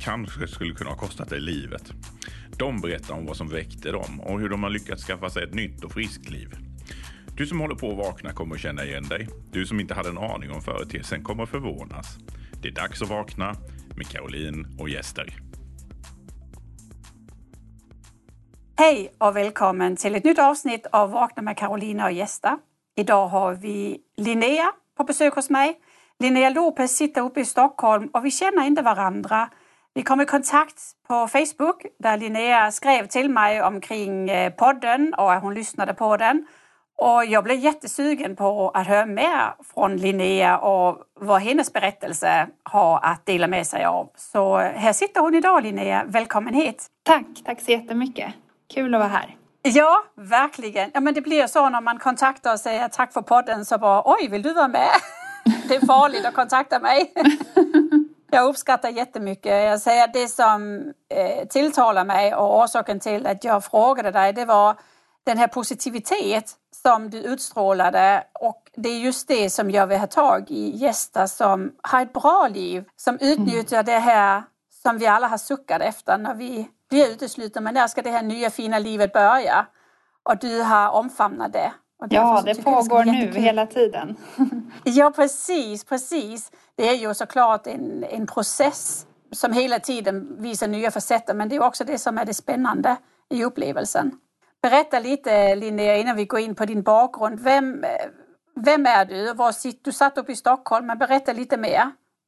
kanske 0.00 0.48
skulle 0.48 0.74
kunna 0.74 0.90
ha 0.90 0.96
kostat 0.96 1.28
dig 1.28 1.40
livet. 1.40 1.92
De 2.58 2.80
berättar 2.80 3.14
om 3.14 3.26
vad 3.26 3.36
som 3.36 3.48
väckte 3.48 3.92
dem 3.92 4.20
och 4.20 4.40
hur 4.40 4.48
de 4.48 4.62
har 4.62 4.70
lyckats 4.70 5.04
skaffa 5.04 5.30
sig 5.30 5.44
ett 5.44 5.54
nytt 5.54 5.84
och 5.84 5.92
friskt 5.92 6.30
liv. 6.30 6.54
Du 7.36 7.46
som 7.46 7.60
håller 7.60 7.74
på 7.74 7.90
att 7.90 7.96
vakna 7.96 8.32
kommer 8.32 8.54
att 8.54 8.60
känna 8.60 8.84
igen 8.84 9.04
dig. 9.08 9.28
Du 9.52 9.66
som 9.66 9.80
inte 9.80 9.94
hade 9.94 10.08
en 10.08 10.18
aning 10.18 10.50
om 10.50 10.62
företeelsen 10.62 11.24
kommer 11.24 11.42
att 11.42 11.48
förvånas. 11.48 12.18
Det 12.62 12.68
är 12.68 12.72
dags 12.72 13.02
att 13.02 13.08
vakna 13.08 13.54
med 13.96 14.08
Caroline 14.08 14.66
och 14.78 14.88
gäster. 14.88 15.34
Hej 18.76 19.12
och 19.18 19.36
välkommen 19.36 19.96
till 19.96 20.14
ett 20.14 20.24
nytt 20.24 20.38
avsnitt 20.38 20.86
av 20.92 21.10
Vakna 21.10 21.42
med 21.42 21.56
Carolina 21.56 22.04
och 22.04 22.12
gäster. 22.12 22.58
Idag 22.96 23.28
har 23.28 23.54
vi 23.54 23.98
Linnea 24.16 24.72
på 24.96 25.04
besök 25.04 25.34
hos 25.34 25.50
mig. 25.50 25.80
Linnea 26.18 26.50
Lopez 26.50 26.96
sitter 26.96 27.22
uppe 27.22 27.40
i 27.40 27.44
Stockholm 27.44 28.08
och 28.12 28.24
vi 28.24 28.30
känner 28.30 28.66
inte 28.66 28.82
varandra. 28.82 29.48
Vi 29.98 30.04
kom 30.04 30.20
i 30.20 30.26
kontakt 30.26 30.80
på 31.08 31.28
Facebook 31.28 31.86
där 31.98 32.16
Linnea 32.16 32.72
skrev 32.72 33.06
till 33.06 33.30
mig 33.30 33.62
omkring 33.62 34.30
eh, 34.30 34.52
podden 34.52 35.14
och 35.14 35.32
hon 35.32 35.54
lyssnade 35.54 35.94
på 35.94 36.16
den. 36.16 36.46
Och 36.98 37.24
jag 37.24 37.44
blev 37.44 37.58
jättesugen 37.58 38.36
på 38.36 38.70
att 38.70 38.86
höra 38.86 39.06
mer 39.06 39.54
från 39.74 39.96
Linnea 39.96 40.58
och 40.58 40.98
vad 41.20 41.40
hennes 41.40 41.72
berättelse 41.72 42.48
har 42.62 43.00
att 43.02 43.26
dela 43.26 43.46
med 43.46 43.66
sig 43.66 43.84
av. 43.84 44.10
Så 44.16 44.58
här 44.58 44.92
sitter 44.92 45.20
hon 45.20 45.34
idag 45.34 45.62
Linnea, 45.62 46.04
välkommen 46.06 46.54
hit! 46.54 46.86
Tack, 47.02 47.26
tack 47.44 47.60
så 47.60 47.70
jättemycket! 47.70 48.34
Kul 48.74 48.94
att 48.94 49.00
vara 49.00 49.08
här. 49.08 49.36
Ja, 49.62 50.04
verkligen. 50.16 50.90
Ja, 50.94 51.00
men 51.00 51.14
det 51.14 51.20
blir 51.20 51.46
så 51.46 51.68
när 51.68 51.80
man 51.80 51.98
kontaktar 51.98 52.52
och 52.52 52.60
säger 52.60 52.88
tack 52.88 53.12
för 53.12 53.22
podden 53.22 53.64
så 53.64 53.78
bara 53.78 54.02
oj, 54.04 54.28
vill 54.28 54.42
du 54.42 54.54
vara 54.54 54.68
med? 54.68 54.90
Det 55.68 55.76
är 55.76 55.86
farligt 55.86 56.24
att 56.26 56.34
kontakta 56.34 56.78
mig. 56.78 57.12
Jag 58.30 58.44
uppskattar 58.44 58.88
jättemycket. 58.88 59.52
Jag 59.52 59.80
säger 59.80 60.08
det 60.12 60.28
som 60.28 60.92
eh, 61.08 61.48
tilltalar 61.48 62.04
mig 62.04 62.34
och 62.34 62.60
orsaken 62.60 63.00
till 63.00 63.26
att 63.26 63.44
jag 63.44 63.64
frågade 63.64 64.10
dig 64.10 64.32
det 64.32 64.44
var 64.44 64.76
den 65.24 65.38
här 65.38 65.46
positivitet 65.46 66.52
som 66.82 67.10
du 67.10 67.18
utstrålade 67.18 68.24
och 68.40 68.70
det 68.76 68.88
är 68.88 68.98
just 68.98 69.28
det 69.28 69.50
som 69.50 69.70
jag 69.70 69.86
vill 69.86 69.98
ha 69.98 70.06
tag 70.06 70.50
i 70.50 70.76
gäster 70.76 71.26
som 71.26 71.72
har 71.82 72.02
ett 72.02 72.12
bra 72.12 72.48
liv, 72.48 72.84
som 72.96 73.18
utnyttjar 73.20 73.76
mm. 73.76 73.86
det 73.86 73.98
här 73.98 74.42
som 74.82 74.98
vi 74.98 75.06
alla 75.06 75.28
har 75.28 75.38
suckat 75.38 75.82
efter 75.82 76.18
när 76.18 76.34
vi 76.34 76.68
blir 76.90 77.10
uteslutna. 77.10 77.60
Men 77.60 77.74
när 77.74 77.86
ska 77.86 78.02
det 78.02 78.10
här 78.10 78.22
nya 78.22 78.50
fina 78.50 78.78
livet 78.78 79.12
börja? 79.12 79.66
Och 80.22 80.38
du 80.38 80.62
har 80.62 80.90
omfamnat 80.90 81.52
det. 81.52 81.72
Ja, 82.10 82.42
det 82.46 82.64
pågår 82.64 83.04
det 83.04 83.12
nu 83.12 83.32
hela 83.32 83.66
tiden. 83.66 84.16
ja, 84.84 85.12
precis, 85.16 85.84
precis. 85.84 86.52
Det 86.76 86.88
är 86.88 86.94
ju 86.94 87.14
såklart 87.14 87.66
en, 87.66 88.04
en 88.10 88.26
process 88.26 89.06
som 89.32 89.52
hela 89.52 89.78
tiden 89.78 90.36
visar 90.38 90.68
nya 90.68 90.90
facetter, 90.90 91.34
men 91.34 91.48
det 91.48 91.56
är 91.56 91.62
också 91.62 91.84
det 91.84 91.98
som 91.98 92.18
är 92.18 92.24
det 92.24 92.34
spännande 92.34 92.96
i 93.30 93.44
upplevelsen. 93.44 94.12
Berätta 94.62 94.98
lite 94.98 95.54
Linnea 95.54 95.96
innan 95.96 96.16
vi 96.16 96.24
går 96.24 96.40
in 96.40 96.54
på 96.54 96.64
din 96.64 96.82
bakgrund. 96.82 97.40
Vem, 97.40 97.84
vem 98.56 98.86
är 98.86 99.04
du? 99.04 99.34
Var 99.34 99.52
sitter, 99.52 99.84
du 99.84 99.92
satt 99.92 100.18
uppe 100.18 100.32
i 100.32 100.36
Stockholm, 100.36 100.86
men 100.86 100.98
berätta 100.98 101.32
lite 101.32 101.56
mer. 101.56 101.82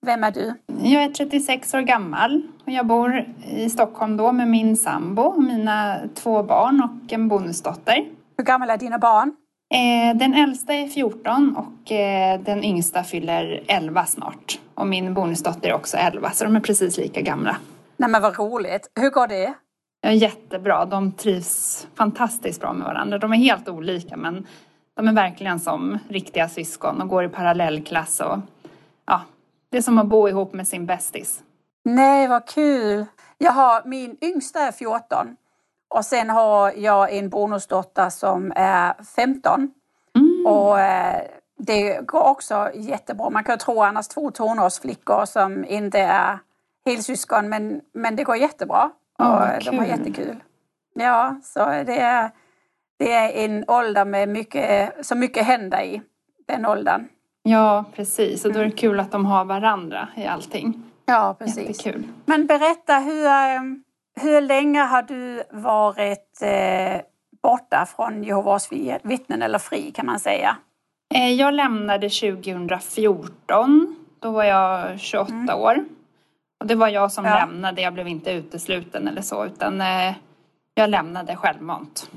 Vem 0.07 0.25
är 0.25 0.31
du? 0.31 0.55
Jag 0.83 1.03
är 1.03 1.09
36 1.09 1.75
år 1.75 1.81
gammal 1.81 2.43
och 2.67 2.73
jag 2.73 2.87
bor 2.87 3.25
i 3.45 3.71
Stockholm 3.71 4.17
då 4.17 4.33
med 4.33 4.49
min 4.49 4.77
sambo, 4.77 5.41
mina 5.41 6.01
två 6.15 6.43
barn 6.43 6.83
och 6.83 7.13
en 7.13 7.29
bonusdotter. 7.29 8.09
Hur 8.37 8.45
gamla 8.45 8.73
är 8.73 8.79
dina 8.79 8.99
barn? 8.99 9.37
Eh, 9.75 10.17
den 10.17 10.35
äldsta 10.35 10.75
är 10.75 10.89
14 10.89 11.57
och 11.57 11.93
eh, 11.93 12.41
den 12.41 12.65
yngsta 12.65 13.05
fyller 13.05 13.65
11 13.69 14.07
snart. 14.07 14.61
Och 14.75 14.87
min 14.87 15.15
bonusdotter 15.15 15.69
är 15.69 15.75
också 15.75 15.97
11 15.97 16.31
så 16.31 16.45
de 16.45 16.57
är 16.57 16.61
precis 16.61 16.97
lika 16.97 17.21
gamla. 17.21 17.57
Nej 17.97 18.11
men 18.11 18.23
vad 18.23 18.39
roligt. 18.39 18.91
Hur 19.01 19.11
går 19.11 19.27
det? 19.27 19.55
Jättebra. 20.13 20.85
De 20.85 21.13
trivs 21.13 21.87
fantastiskt 21.95 22.61
bra 22.61 22.73
med 22.73 22.87
varandra. 22.87 23.19
De 23.19 23.33
är 23.33 23.37
helt 23.37 23.69
olika 23.69 24.17
men 24.17 24.47
de 24.97 25.09
är 25.09 25.13
verkligen 25.13 25.61
som 25.61 25.99
riktiga 26.09 26.49
syskon 26.49 27.01
och 27.01 27.09
går 27.09 27.25
i 27.25 27.29
parallellklass. 27.29 28.21
Och, 28.21 28.39
ja, 29.07 29.21
det 29.71 29.79
är 29.79 29.83
som 29.83 29.99
att 29.99 30.07
bo 30.07 30.29
ihop 30.29 30.53
med 30.53 30.69
sin 30.69 30.87
bästis. 30.87 31.43
Nej, 31.85 32.29
vad 32.29 32.49
kul! 32.49 33.07
Jag 33.39 33.53
har, 33.53 33.83
min 33.85 34.17
yngsta 34.21 34.61
är 34.61 34.73
14 34.73 35.37
och 35.91 36.05
sen 36.05 36.31
har 36.31 36.73
jag 36.77 37.13
en 37.13 37.29
bonusdotter 37.29 38.11
som 38.11 38.53
är 38.57 38.95
15. 39.17 39.71
Mm. 40.17 40.47
Och 40.47 40.81
eh, 40.81 41.23
det 41.59 42.07
går 42.07 42.23
också 42.23 42.71
jättebra. 42.75 43.31
Man 43.31 43.45
kan 43.45 43.59
tro 43.59 43.83
annars 43.83 44.09
två 44.09 44.31
tonårsflickor 44.31 45.25
som 45.25 45.65
inte 45.65 45.99
är 45.99 46.39
helsyskon 46.87 47.49
men, 47.49 47.81
men 47.95 48.17
det 48.17 48.25
går 48.25 48.37
jättebra. 48.37 48.91
Oh, 49.19 49.57
och 49.57 49.65
de 49.65 49.79
har 49.79 49.87
jättekul. 49.87 50.37
Ja, 50.95 51.41
så 51.45 51.59
det 51.65 52.01
är, 52.01 52.31
det 52.99 53.13
är 53.13 53.45
en 53.45 53.65
ålder 53.69 54.05
med 54.05 54.29
mycket, 54.29 55.07
så 55.07 55.15
mycket 55.15 55.47
händer 55.47 55.83
i 55.83 56.03
den 56.47 56.67
åldern. 56.67 57.09
Ja, 57.43 57.85
precis. 57.95 58.45
Och 58.45 58.53
då 58.53 58.59
är 58.59 58.63
det 58.63 58.67
mm. 58.67 58.77
kul 58.77 59.01
att 59.01 59.13
de 59.13 59.27
har 59.27 59.45
varandra 59.45 60.09
i 60.17 60.27
allting. 60.27 60.83
Ja, 61.07 61.37
precis. 61.39 61.69
Jättekul. 61.69 62.09
Men 62.25 62.47
berätta, 62.47 62.99
hur, 62.99 63.27
eh, 63.27 63.61
hur 64.21 64.41
länge 64.41 64.81
har 64.81 65.03
du 65.03 65.43
varit 65.51 66.43
eh, 66.43 67.01
borta 67.43 67.87
från 67.97 68.25
Jehovas 68.25 68.73
vittnen 69.03 69.43
eller 69.43 69.59
fri 69.59 69.91
kan 69.91 70.07
man 70.07 70.21
säga? 70.21 70.57
Eh, 71.15 71.33
jag 71.33 71.55
lämnade 71.55 72.09
2014. 72.09 73.97
Då 74.21 74.31
var 74.31 74.45
jag 74.45 75.01
28 75.01 75.33
mm. 75.33 75.59
år. 75.59 75.85
Och 76.61 76.67
det 76.67 76.75
var 76.75 76.89
jag 76.89 77.13
som 77.13 77.25
ja. 77.25 77.35
lämnade. 77.35 77.83
Jag 77.83 77.95
blev 77.95 78.09
inte 78.09 78.33
utesluten 78.33 79.09
eller 79.09 79.23
så 79.23 79.45
utan 79.45 79.81
eh, 79.81 80.15
jag 80.75 80.91
lämnade 80.91 81.37
självmant. 81.37 82.11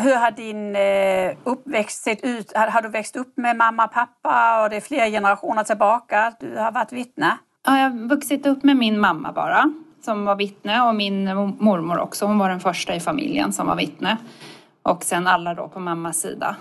Hur 0.00 0.14
har 0.14 0.30
din 0.30 0.76
eh, 0.76 1.36
uppväxt 1.44 2.02
sett 2.02 2.24
ut? 2.24 2.56
Har, 2.56 2.66
har, 2.66 2.82
du 2.82 2.88
växt 2.88 3.16
upp 3.16 3.36
med 3.36 3.56
mamma 3.56 3.84
och 3.84 3.92
pappa 3.92 4.62
och 4.62 4.70
det 4.70 4.76
är 4.76 4.80
flera 4.80 5.06
generationer 5.06 5.64
tillbaka? 5.64 6.32
Du 6.40 6.56
har 6.56 6.72
varit 6.72 6.92
vittne? 6.92 7.38
Ja, 7.66 7.78
jag 7.78 7.90
har 7.90 8.08
vuxit 8.08 8.46
upp 8.46 8.64
med 8.64 8.76
min 8.76 9.00
mamma 9.00 9.32
bara 9.32 9.72
som 10.08 10.24
var 10.24 10.36
vittne 10.36 10.82
och 10.82 10.94
min 10.94 11.24
mormor 11.58 11.98
också. 11.98 12.26
Hon 12.26 12.38
var 12.38 12.48
den 12.48 12.60
första 12.60 12.94
i 12.94 13.00
familjen 13.00 13.52
som 13.52 13.66
var 13.66 13.76
vittne. 13.76 14.16
Och 14.82 15.04
sen 15.04 15.26
alla 15.26 15.54
då 15.54 15.68
på 15.68 15.80
mammas 15.80 16.20
sida. 16.20 16.56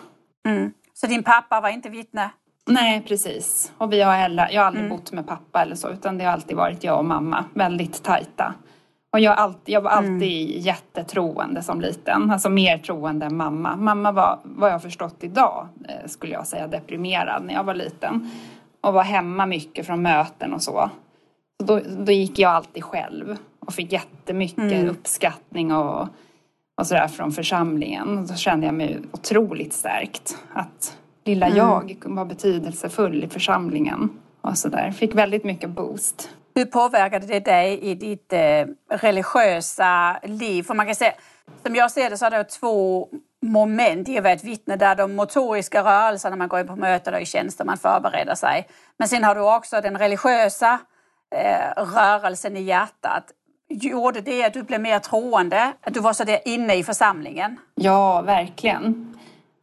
Mm. 0.45 0.71
Så 0.93 1.07
din 1.07 1.23
pappa 1.23 1.61
var 1.61 1.69
inte 1.69 1.89
vittne? 1.89 2.29
Nej, 2.65 3.03
precis. 3.07 3.71
Och 3.77 3.93
vi 3.93 4.01
har 4.01 4.13
heller, 4.13 4.49
jag 4.51 4.61
har 4.61 4.67
aldrig 4.67 4.85
mm. 4.85 4.97
bott 4.97 5.11
med 5.11 5.27
pappa 5.27 5.61
eller 5.61 5.75
så 5.75 5.89
utan 5.89 6.17
det 6.17 6.23
har 6.23 6.31
alltid 6.31 6.57
varit 6.57 6.83
jag 6.83 6.97
och 6.97 7.05
mamma. 7.05 7.45
Väldigt 7.53 8.03
tajta. 8.03 8.53
Och 9.11 9.19
jag, 9.19 9.37
alltid, 9.37 9.75
jag 9.75 9.81
var 9.81 9.91
alltid 9.91 10.49
mm. 10.49 10.61
jättetroende 10.61 11.63
som 11.63 11.81
liten. 11.81 12.31
Alltså 12.31 12.49
mer 12.49 12.77
troende 12.77 13.25
än 13.25 13.37
mamma. 13.37 13.75
Mamma 13.75 14.11
var, 14.11 14.39
vad 14.43 14.71
jag 14.71 14.81
förstått 14.81 15.23
idag, 15.23 15.67
eh, 15.89 16.07
skulle 16.07 16.33
jag 16.33 16.47
säga, 16.47 16.67
deprimerad 16.67 17.43
när 17.43 17.53
jag 17.53 17.63
var 17.63 17.75
liten. 17.75 18.29
Och 18.81 18.93
var 18.93 19.03
hemma 19.03 19.45
mycket 19.45 19.85
från 19.85 20.01
möten 20.01 20.53
och 20.53 20.61
så. 20.61 20.89
Då, 21.63 21.79
då 21.97 22.11
gick 22.11 22.39
jag 22.39 22.51
alltid 22.51 22.83
själv 22.83 23.37
och 23.59 23.73
fick 23.73 23.91
jättemycket 23.91 24.57
mm. 24.57 24.89
uppskattning 24.89 25.71
och, 25.71 26.07
och 26.77 26.87
sådär 26.87 27.07
från 27.07 27.31
församlingen. 27.31 28.17
Och 28.17 28.27
då 28.27 28.35
kände 28.35 28.65
jag 28.65 28.75
mig 28.75 28.99
otroligt 29.11 29.73
stärkt. 29.73 30.37
Att 30.53 30.97
lilla 31.23 31.45
mm. 31.45 31.57
jag 31.57 31.97
var 32.05 32.25
betydelsefull 32.25 33.23
i 33.23 33.27
församlingen. 33.27 34.09
Och 34.41 34.57
sådär. 34.57 34.91
Fick 34.91 35.15
väldigt 35.15 35.43
mycket 35.43 35.69
boost. 35.69 36.29
Hur 36.55 36.65
påverkade 36.65 37.27
det 37.27 37.39
dig 37.39 37.79
i 37.79 37.95
ditt 37.95 38.33
eh, 38.33 38.65
religiösa 38.89 40.19
liv? 40.23 40.63
För 40.63 40.73
man 40.73 40.85
kan 40.85 40.95
säga, 40.95 41.13
som 41.65 41.75
jag 41.75 41.91
ser 41.91 42.09
det 42.09 42.17
så 42.17 42.25
är 42.25 42.31
det 42.31 42.43
två 42.43 43.07
moment 43.41 44.09
i 44.09 44.17
att 44.17 44.23
vara 44.23 44.33
ett 44.33 44.43
vittne 44.43 44.75
där 44.75 44.95
de 44.95 45.15
motoriska 45.15 45.83
rörelserna, 45.83 46.35
man 46.35 46.47
går 46.47 46.59
in 46.59 46.67
på 46.67 46.75
möten 46.75 47.13
och 47.13 47.21
i 47.21 47.25
tjänster, 47.25 47.65
man 47.65 47.77
förbereder 47.77 48.35
sig. 48.35 48.67
Men 48.97 49.07
sen 49.07 49.23
har 49.23 49.35
du 49.35 49.55
också 49.55 49.81
den 49.81 49.97
religiösa 49.97 50.79
eh, 51.35 51.83
rörelsen 51.83 52.57
i 52.57 52.61
hjärtat. 52.61 53.23
Gjorde 53.69 54.21
det 54.21 54.45
att 54.45 54.53
du 54.53 54.63
blev 54.63 54.81
mer 54.81 54.99
troende? 54.99 55.73
Att 55.81 55.93
du 55.93 55.99
var 55.99 56.13
så 56.13 56.23
där 56.23 56.39
inne 56.45 56.75
i 56.75 56.83
församlingen? 56.83 57.59
Ja, 57.75 58.21
verkligen. 58.21 59.17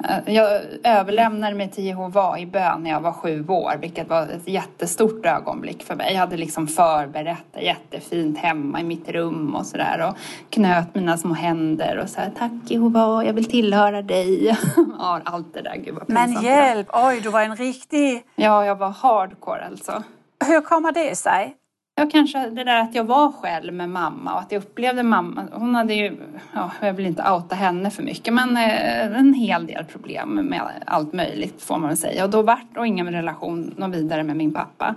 Eh, 0.09 0.35
jag 0.35 0.63
överlämnade 0.85 1.55
mig 1.55 1.71
till 1.71 1.85
Jehova 1.85 2.39
i 2.39 2.47
bön 2.47 2.83
när 2.83 2.91
jag 2.91 3.01
var 3.01 3.13
sju 3.13 3.47
år, 3.49 3.73
vilket 3.81 4.09
var 4.09 4.23
ett 4.23 4.49
jättestort 4.49 5.27
ögonblick 5.27 5.83
för 5.83 5.95
mig. 5.95 6.13
Jag 6.13 6.21
hade 6.21 6.37
liksom 6.37 6.67
förberett 6.69 7.45
det 7.53 7.61
jättefint 7.61 8.39
hemma 8.39 8.81
i 8.81 8.85
mitt 8.85 9.09
rum 9.09 9.55
och 9.55 9.67
sådär 9.67 10.09
och 10.09 10.17
knöt 10.51 10.95
mina 10.95 11.17
små 11.17 11.35
händer 11.35 11.99
och 11.99 12.09
så 12.09 12.21
här, 12.21 12.31
tack 12.39 12.53
Jehova, 12.65 13.25
jag 13.25 13.33
vill 13.33 13.45
tillhöra 13.51 14.03
dig. 14.03 14.57
ja, 14.99 15.21
allt 15.25 15.55
det 15.55 15.63
där, 15.63 15.77
gud 15.77 15.95
vad 15.95 16.11
Men 16.11 16.43
hjälp, 16.43 16.89
oj, 16.93 17.21
du 17.21 17.29
var 17.29 17.41
en 17.43 17.57
riktig... 17.57 18.23
Ja, 18.35 18.65
jag 18.65 18.77
var 18.77 18.91
hardcore 18.91 19.65
alltså. 19.65 20.03
Hur 20.47 20.61
kommer 20.61 20.93
det 20.93 21.17
sig? 21.17 21.57
Ja, 21.97 22.09
kanske 22.13 22.51
det 22.51 22.65
där 22.65 22.81
att 22.81 22.95
jag 22.95 23.05
var 23.05 23.33
själv 23.33 23.75
med 23.75 23.91
mamma 23.91 24.35
och 24.35 24.41
att 24.41 24.53
jag 24.53 24.63
upplevde 24.63 25.03
mamma. 25.03 25.49
Hon 25.53 25.75
hade 25.75 25.95
ju, 25.95 26.17
ja, 26.55 26.71
jag 26.81 26.93
vill 26.93 27.07
inte 27.07 27.31
outa 27.31 27.55
henne 27.55 27.91
för 27.91 28.03
mycket, 28.03 28.35
men 28.35 28.57
eh, 28.57 29.19
en 29.19 29.35
hel 29.35 29.67
del 29.67 29.85
problem 29.85 30.35
med 30.35 30.63
allt 30.87 31.13
möjligt 31.13 31.63
får 31.63 31.79
man 31.79 31.89
väl 31.89 31.97
säga. 31.97 32.25
Och 32.25 32.31
då 32.31 32.43
vart 32.43 32.77
och 32.77 32.87
ingen 32.87 33.13
relation 33.13 33.75
någon 33.77 33.91
vidare 33.91 34.23
med 34.23 34.37
min 34.37 34.55
pappa. 34.55 34.95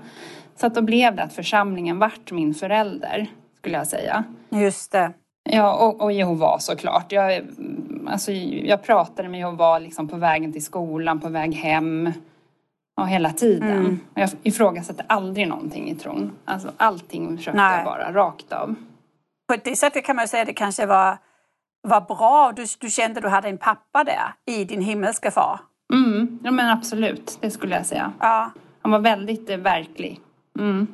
Så 0.55 0.67
att 0.67 0.75
då 0.75 0.81
blev 0.81 1.15
det 1.15 1.23
att 1.23 1.33
församlingen 1.33 1.99
vart 1.99 2.31
min 2.31 2.53
förälder, 2.53 3.27
skulle 3.57 3.77
jag 3.77 3.87
säga. 3.87 4.23
Just 4.49 4.91
det. 4.91 5.13
Ja, 5.49 5.73
och, 5.73 6.01
och 6.01 6.11
Jehova 6.11 6.59
såklart. 6.59 7.11
Jag, 7.11 7.41
alltså, 8.07 8.31
jag 8.31 8.83
pratade 8.83 9.29
med 9.29 9.39
Jehova 9.39 9.79
liksom 9.79 10.07
på 10.07 10.17
vägen 10.17 10.53
till 10.53 10.65
skolan, 10.65 11.19
på 11.19 11.29
väg 11.29 11.55
hem. 11.55 12.11
Ja, 12.97 13.03
hela 13.03 13.29
tiden. 13.29 13.69
Mm. 13.69 13.99
Jag 14.13 14.29
ifrågasatte 14.43 15.05
aldrig 15.07 15.47
någonting 15.47 15.89
i 15.89 15.95
tron. 15.95 16.31
Alltså 16.45 16.71
allting 16.77 17.37
försökte 17.37 17.57
Nej. 17.57 17.77
jag 17.77 17.85
bara 17.85 18.13
rakt 18.13 18.51
av. 18.51 18.75
På 19.47 19.55
det 19.63 19.75
sättet 19.75 20.05
kan 20.05 20.15
man 20.15 20.27
säga 20.27 20.41
att 20.41 20.47
det 20.47 20.53
kanske 20.53 20.85
var, 20.85 21.17
var 21.81 22.01
bra. 22.01 22.53
Du, 22.55 22.65
du 22.79 22.89
kände 22.89 23.17
att 23.17 23.23
du 23.23 23.29
hade 23.29 23.49
en 23.49 23.57
pappa 23.57 24.03
där 24.03 24.33
i 24.45 24.65
din 24.65 24.81
himmelska 24.81 25.31
far. 25.31 25.59
Mm, 25.93 26.39
ja 26.43 26.51
men 26.51 26.69
absolut, 26.69 27.37
det 27.41 27.51
skulle 27.51 27.75
jag 27.75 27.85
säga. 27.85 28.11
Ja. 28.19 28.51
Han 28.81 28.91
var 28.91 28.99
väldigt 28.99 29.49
eh, 29.49 29.57
verklig. 29.57 30.19
Mm. 30.59 30.87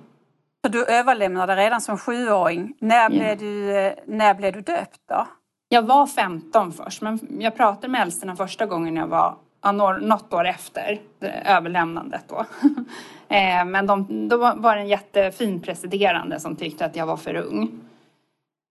Så 0.65 0.71
du 0.71 0.85
överlämnade 0.85 1.55
redan 1.55 1.81
som 1.81 1.97
sjuåring. 1.97 2.73
När, 2.79 3.09
blev 3.09 3.37
du, 3.37 3.77
eh, 3.77 3.93
när 4.07 4.33
blev 4.33 4.53
du 4.53 4.61
döpt 4.61 5.01
då? 5.09 5.27
Jag 5.69 5.81
var 5.81 6.07
15 6.07 6.71
först, 6.71 7.01
men 7.01 7.19
jag 7.39 7.55
pratade 7.55 7.87
med 7.87 8.01
äldsterna 8.01 8.35
första 8.35 8.65
gången 8.65 8.95
jag 8.95 9.07
var 9.07 9.35
något 9.71 10.33
år 10.33 10.47
efter 10.47 11.01
överlämnandet 11.45 12.23
då. 12.27 12.45
Eh, 13.29 13.65
men 13.65 13.87
de, 13.87 14.27
då 14.29 14.37
var 14.37 14.75
det 14.75 14.81
en 14.81 14.87
jättefin 14.87 15.61
presiderande 15.61 16.39
som 16.39 16.55
tyckte 16.55 16.85
att 16.85 16.95
jag 16.95 17.05
var 17.05 17.17
för 17.17 17.35
ung. 17.35 17.71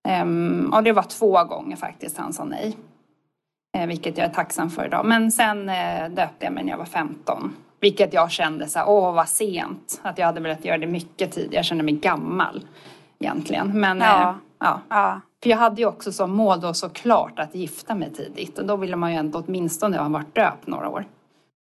Ehm, 0.08 0.70
och 0.74 0.82
det 0.82 0.92
var 0.92 1.02
två 1.02 1.44
gånger 1.44 1.76
faktiskt 1.76 2.18
han 2.18 2.32
sa 2.32 2.44
nej. 2.44 2.76
Eh, 3.76 3.86
vilket 3.86 4.18
jag 4.18 4.26
är 4.26 4.32
tacksam 4.32 4.70
för 4.70 4.86
idag. 4.86 5.06
Men 5.06 5.32
sen 5.32 5.68
eh, 5.68 6.08
döpte 6.08 6.44
jag 6.44 6.52
mig 6.52 6.64
när 6.64 6.70
jag 6.70 6.78
var 6.78 6.84
15. 6.84 7.56
Vilket 7.80 8.12
jag 8.12 8.30
kände 8.30 8.68
så 8.68 8.78
här, 8.78 8.88
åh 8.88 9.14
vad 9.14 9.28
sent. 9.28 10.00
Att 10.02 10.18
jag 10.18 10.26
hade 10.26 10.40
velat 10.40 10.64
göra 10.64 10.78
det 10.78 10.86
mycket 10.86 11.32
tidigare. 11.32 11.56
Jag 11.56 11.64
kände 11.64 11.84
mig 11.84 11.94
gammal 11.94 12.66
egentligen. 13.18 13.80
Men 13.80 13.98
ja. 13.98 14.34
ja. 14.58 14.80
ja. 14.88 15.20
För 15.42 15.50
jag 15.50 15.56
hade 15.56 15.80
ju 15.80 15.86
också 15.86 16.12
som 16.12 16.30
mål 16.30 16.60
då 16.60 16.74
såklart 16.74 17.38
att 17.38 17.54
gifta 17.54 17.94
mig 17.94 18.12
tidigt 18.12 18.58
och 18.58 18.66
då 18.66 18.76
ville 18.76 18.96
man 18.96 19.12
ju 19.12 19.18
ändå 19.18 19.42
åtminstone 19.46 19.98
ha 19.98 20.08
varit 20.08 20.34
döpt 20.34 20.66
några 20.66 20.88
år. 20.88 21.04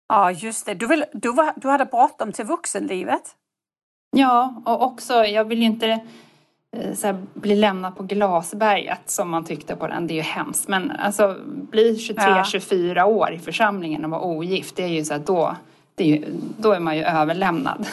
Ja, 0.10 0.32
just 0.32 0.66
det. 0.66 0.74
Du, 0.74 0.88
vill, 0.88 1.06
du, 1.14 1.34
var, 1.34 1.54
du 1.56 1.68
hade 1.68 1.86
bråttom 1.86 2.32
till 2.32 2.46
vuxenlivet. 2.46 3.36
Ja, 4.12 4.62
och 4.66 4.82
också, 4.82 5.14
jag 5.14 5.46
vill 5.46 5.60
ju 5.60 5.66
inte 5.66 5.88
eh, 6.78 6.98
här, 7.04 7.22
bli 7.34 7.56
lämnad 7.56 7.96
på 7.96 8.04
glasberget 8.04 9.10
som 9.10 9.30
man 9.30 9.46
tyckte 9.46 9.76
på 9.76 9.88
den. 9.88 10.08
Det 10.08 10.14
är 10.14 10.16
ju 10.16 10.22
hemskt. 10.22 10.68
Men 10.68 10.92
alltså 10.92 11.36
bli 11.46 11.94
23-24 11.94 12.94
ja. 12.96 13.06
år 13.06 13.34
i 13.34 13.40
församlingen 13.40 14.06
och 14.06 14.12
vara 14.12 14.22
ogift, 14.22 14.76
det 14.76 14.84
är 14.84 14.88
ju 14.88 15.06
så 15.06 15.14
här, 15.14 15.22
då, 15.26 15.56
det 15.96 16.04
är 16.04 16.08
ju, 16.08 16.26
då 16.58 16.72
är 16.72 16.80
man 16.80 16.98
ju 16.98 17.04
överlämnad. 17.04 17.88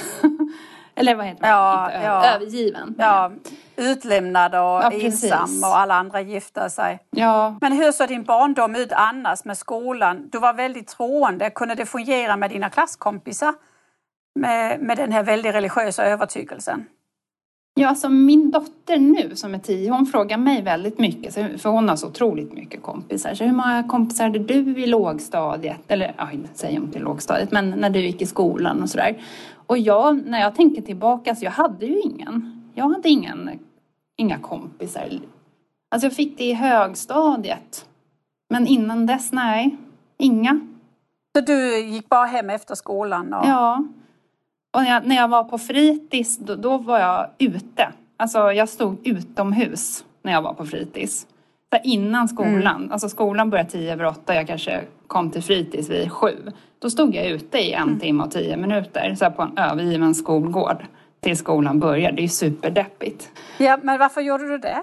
Eller 0.95 1.15
vad 1.15 1.27
heter 1.27 1.41
man? 1.41 1.51
Ja, 1.51 1.93
ja. 1.93 2.27
Övergiven. 2.27 2.95
Ja, 2.99 3.33
utlämnad 3.77 4.55
och 4.55 4.61
ja, 4.61 4.93
ensam 4.93 5.63
och 5.63 5.79
alla 5.79 5.95
andra 5.95 6.21
gifta 6.21 6.69
sig. 6.71 6.99
Ja. 7.11 7.59
Men 7.61 7.73
hur 7.73 7.93
såg 7.93 8.09
din 8.09 8.25
barndom 8.25 8.75
ut 8.75 8.93
annars 8.93 9.45
med 9.45 9.59
skolan? 9.59 10.29
Du 10.33 10.39
var 10.39 10.55
väldigt 10.55 10.89
troende. 10.89 11.51
Kunde 11.51 11.75
det 11.75 11.87
fungera 11.87 12.37
med 12.37 12.51
dina 12.51 12.71
klasskompisar? 12.71 13.55
Med, 14.35 14.81
med 14.81 14.97
den 14.97 15.13
här 15.13 15.23
väldigt 15.23 15.55
religiösa 15.55 16.05
övertygelsen? 16.05 16.87
Ja, 17.79 17.89
alltså 17.89 18.09
min 18.09 18.51
dotter 18.51 18.99
nu 18.99 19.37
som 19.37 19.55
är 19.55 19.59
tio, 19.59 19.91
hon 19.91 20.07
frågar 20.07 20.39
mig 20.39 20.63
väldigt 20.63 20.99
mycket, 20.99 21.35
för 21.35 21.69
hon 21.69 21.89
har 21.89 21.97
så 21.97 22.07
otroligt 22.07 22.53
mycket 22.53 22.83
kompisar. 22.83 23.35
Så 23.35 23.45
hur 23.45 23.53
många 23.53 23.85
kompisar 23.89 24.25
hade 24.25 24.39
du 24.39 24.55
i 24.55 24.87
lågstadiet? 24.87 25.81
Eller, 25.89 26.15
ja, 26.19 26.29
säger 26.55 26.81
hon 26.81 26.91
till 26.91 27.03
lågstadiet, 27.03 27.53
men 27.53 27.71
när 27.71 27.91
du 27.91 28.01
gick 28.01 28.23
i 28.23 28.27
skolan 28.27 28.83
och 28.83 28.91
sådär. 28.91 29.23
Och 29.67 29.79
jag, 29.79 30.27
när 30.27 30.41
jag 30.41 30.55
tänker 30.55 30.83
tillbaka, 30.83 31.35
så 31.35 31.45
jag 31.45 31.51
hade 31.51 31.87
ju 31.87 32.01
ingen. 32.01 32.63
Jag 32.75 32.89
hade 32.89 33.09
ingen, 33.09 33.51
inga 34.17 34.39
kompisar. 34.39 35.09
Alltså 35.91 36.07
jag 36.07 36.13
fick 36.13 36.39
det 36.39 36.45
i 36.45 36.53
högstadiet. 36.53 37.87
Men 38.51 38.67
innan 38.67 39.07
dess, 39.07 39.33
nej, 39.33 39.77
inga. 40.19 40.61
Så 41.37 41.41
du 41.41 41.79
gick 41.79 42.09
bara 42.09 42.27
hem 42.27 42.51
efter 42.51 42.75
skolan? 42.75 43.35
Och... 43.35 43.47
Ja. 43.47 43.85
Och 44.77 44.83
när 44.83 44.91
jag, 44.91 45.07
när 45.07 45.17
jag 45.17 45.29
var 45.29 45.45
på 45.45 45.59
fritids, 45.59 46.39
då, 46.39 46.55
då, 46.55 46.79
var 46.79 46.99
jag 46.99 47.31
ute. 47.39 47.93
Alltså 48.17 48.53
jag 48.53 48.69
stod 48.69 49.07
utomhus 49.07 50.05
när 50.23 50.33
jag 50.33 50.43
var 50.43 50.55
på 50.55 50.67
fritids. 50.67 51.27
Så 51.73 51.81
innan 51.85 52.29
skolan, 52.29 52.77
mm. 52.77 52.93
alltså 52.93 53.09
skolan 53.09 53.51
började 53.51 53.71
tio 53.71 53.93
över 53.93 54.07
åtta, 54.07 54.35
jag 54.35 54.47
kanske 54.47 54.85
kom 55.07 55.31
till 55.31 55.43
fritids 55.43 55.91
vid 55.91 56.13
sju. 56.13 56.53
Då 56.79 56.91
stod 56.91 57.15
jag 57.15 57.27
ute 57.27 57.59
i 57.59 57.73
en 57.73 57.83
mm. 57.83 58.01
timme 58.01 58.23
och 58.25 58.31
tio 58.31 58.57
minuter 58.57 59.15
så 59.15 59.31
på 59.31 59.43
en 59.43 59.59
övergiven 59.59 60.15
skolgård 60.15 60.85
till 61.27 61.37
skolan 61.37 61.79
började. 61.79 62.17
Det 62.17 62.21
är 62.21 62.23
ju 62.23 62.29
superdeppigt. 62.29 63.31
Ja, 63.59 63.79
men 63.83 63.99
varför 63.99 64.21
gjorde 64.21 64.49
du 64.49 64.59
det? 64.59 64.83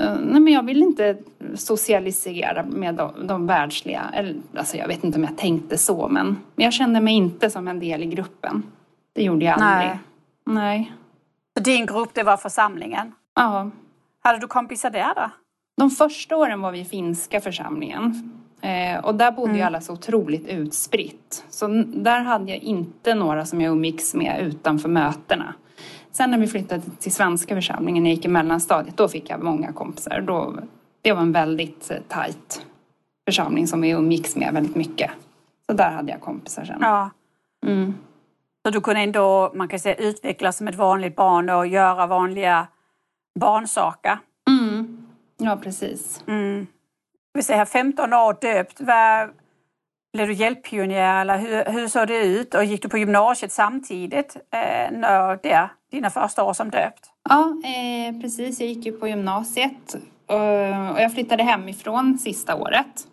Uh, 0.00 0.16
nej, 0.20 0.40
men 0.40 0.52
jag 0.52 0.62
ville 0.62 0.84
inte 0.84 1.16
socialisera 1.54 2.62
med 2.62 2.94
de, 2.94 3.26
de 3.26 3.46
världsliga. 3.46 4.02
Eller, 4.12 4.34
alltså 4.56 4.76
jag 4.76 4.88
vet 4.88 5.04
inte 5.04 5.18
om 5.18 5.24
jag 5.24 5.38
tänkte 5.38 5.78
så, 5.78 6.08
men 6.08 6.38
jag 6.56 6.72
kände 6.72 7.00
mig 7.00 7.14
inte 7.14 7.50
som 7.50 7.68
en 7.68 7.78
del 7.78 8.02
i 8.02 8.06
gruppen. 8.06 8.62
Det 9.12 9.22
gjorde 9.22 9.44
jag 9.44 9.60
aldrig. 9.60 9.90
Nej. 9.90 9.98
nej. 10.44 10.92
Så 11.56 11.62
din 11.62 11.86
grupp, 11.86 12.10
det 12.14 12.22
var 12.22 12.36
församlingen? 12.36 13.12
Ja. 13.34 13.70
Hade 14.22 14.38
du 14.38 14.46
kompisar 14.46 14.90
där 14.90 15.14
då? 15.14 15.30
De 15.76 15.90
första 15.90 16.36
åren 16.36 16.60
var 16.60 16.72
vi 16.72 16.80
i 16.80 16.84
finska 16.84 17.40
församlingen. 17.40 18.32
Eh, 18.60 19.04
och 19.04 19.14
där 19.14 19.32
bodde 19.32 19.48
mm. 19.48 19.56
ju 19.56 19.62
alla 19.62 19.80
så 19.80 19.92
otroligt 19.92 20.48
utspritt. 20.48 21.44
Så 21.50 21.66
där 21.86 22.20
hade 22.20 22.50
jag 22.50 22.58
inte 22.58 23.14
några 23.14 23.44
som 23.44 23.60
jag 23.60 23.72
umgicks 23.72 24.14
med 24.14 24.40
utanför 24.40 24.88
mötena. 24.88 25.54
Sen 26.12 26.30
när 26.30 26.38
vi 26.38 26.46
flyttade 26.46 26.82
till 26.98 27.12
svenska 27.12 27.54
församlingen, 27.54 28.02
när 28.02 28.10
jag 28.10 28.16
gick 28.16 28.24
i 28.24 28.28
mellanstadiet, 28.28 28.96
då 28.96 29.08
fick 29.08 29.30
jag 29.30 29.42
många 29.42 29.72
kompisar. 29.72 30.20
Då, 30.20 30.54
det 31.02 31.12
var 31.12 31.20
en 31.22 31.32
väldigt 31.32 31.90
eh, 31.90 31.96
tajt 32.08 32.66
församling 33.24 33.66
som 33.66 33.80
vi 33.80 33.90
umgicks 33.90 34.36
med 34.36 34.54
väldigt 34.54 34.76
mycket. 34.76 35.10
Så 35.66 35.72
där 35.72 35.90
hade 35.90 36.12
jag 36.12 36.20
kompisar 36.20 36.64
sen. 36.64 36.78
Ja. 36.80 37.10
Mm. 37.66 37.94
Så 38.64 38.70
du 38.70 38.80
kunde 38.80 39.00
ändå, 39.00 39.52
man 39.54 39.68
kan 39.68 39.78
säga, 39.78 39.94
utvecklas 39.94 40.56
som 40.56 40.68
ett 40.68 40.74
vanligt 40.74 41.16
barn 41.16 41.50
och 41.50 41.66
göra 41.66 42.06
vanliga 42.06 42.66
barnsaker? 43.40 44.18
Mm. 44.48 45.06
Ja, 45.38 45.56
precis. 45.56 46.24
Mm 46.26 46.66
vi 47.34 47.42
säger 47.42 47.64
15 47.64 48.12
år 48.12 48.36
döpt. 48.40 48.80
Var, 48.80 49.32
blev 50.12 50.28
du 50.28 50.34
hjälppionjär 50.34 51.20
eller 51.20 51.38
hur, 51.38 51.72
hur 51.72 51.88
såg 51.88 52.08
det 52.08 52.24
ut? 52.24 52.54
Och 52.54 52.64
gick 52.64 52.82
du 52.82 52.88
på 52.88 52.98
gymnasiet 52.98 53.52
samtidigt 53.52 54.36
eh, 54.36 54.98
när 54.98 55.38
det, 55.42 55.70
dina 55.90 56.10
första 56.10 56.44
år 56.44 56.52
som 56.52 56.70
döpt? 56.70 57.10
Ja, 57.28 57.54
eh, 57.64 58.20
precis. 58.20 58.60
Jag 58.60 58.68
gick 58.68 58.86
ju 58.86 58.92
på 58.92 59.08
gymnasiet 59.08 59.94
och, 60.26 60.92
och 60.94 61.00
jag 61.00 61.12
flyttade 61.12 61.42
hemifrån 61.42 62.18
sista 62.18 62.54
året. 62.56 63.06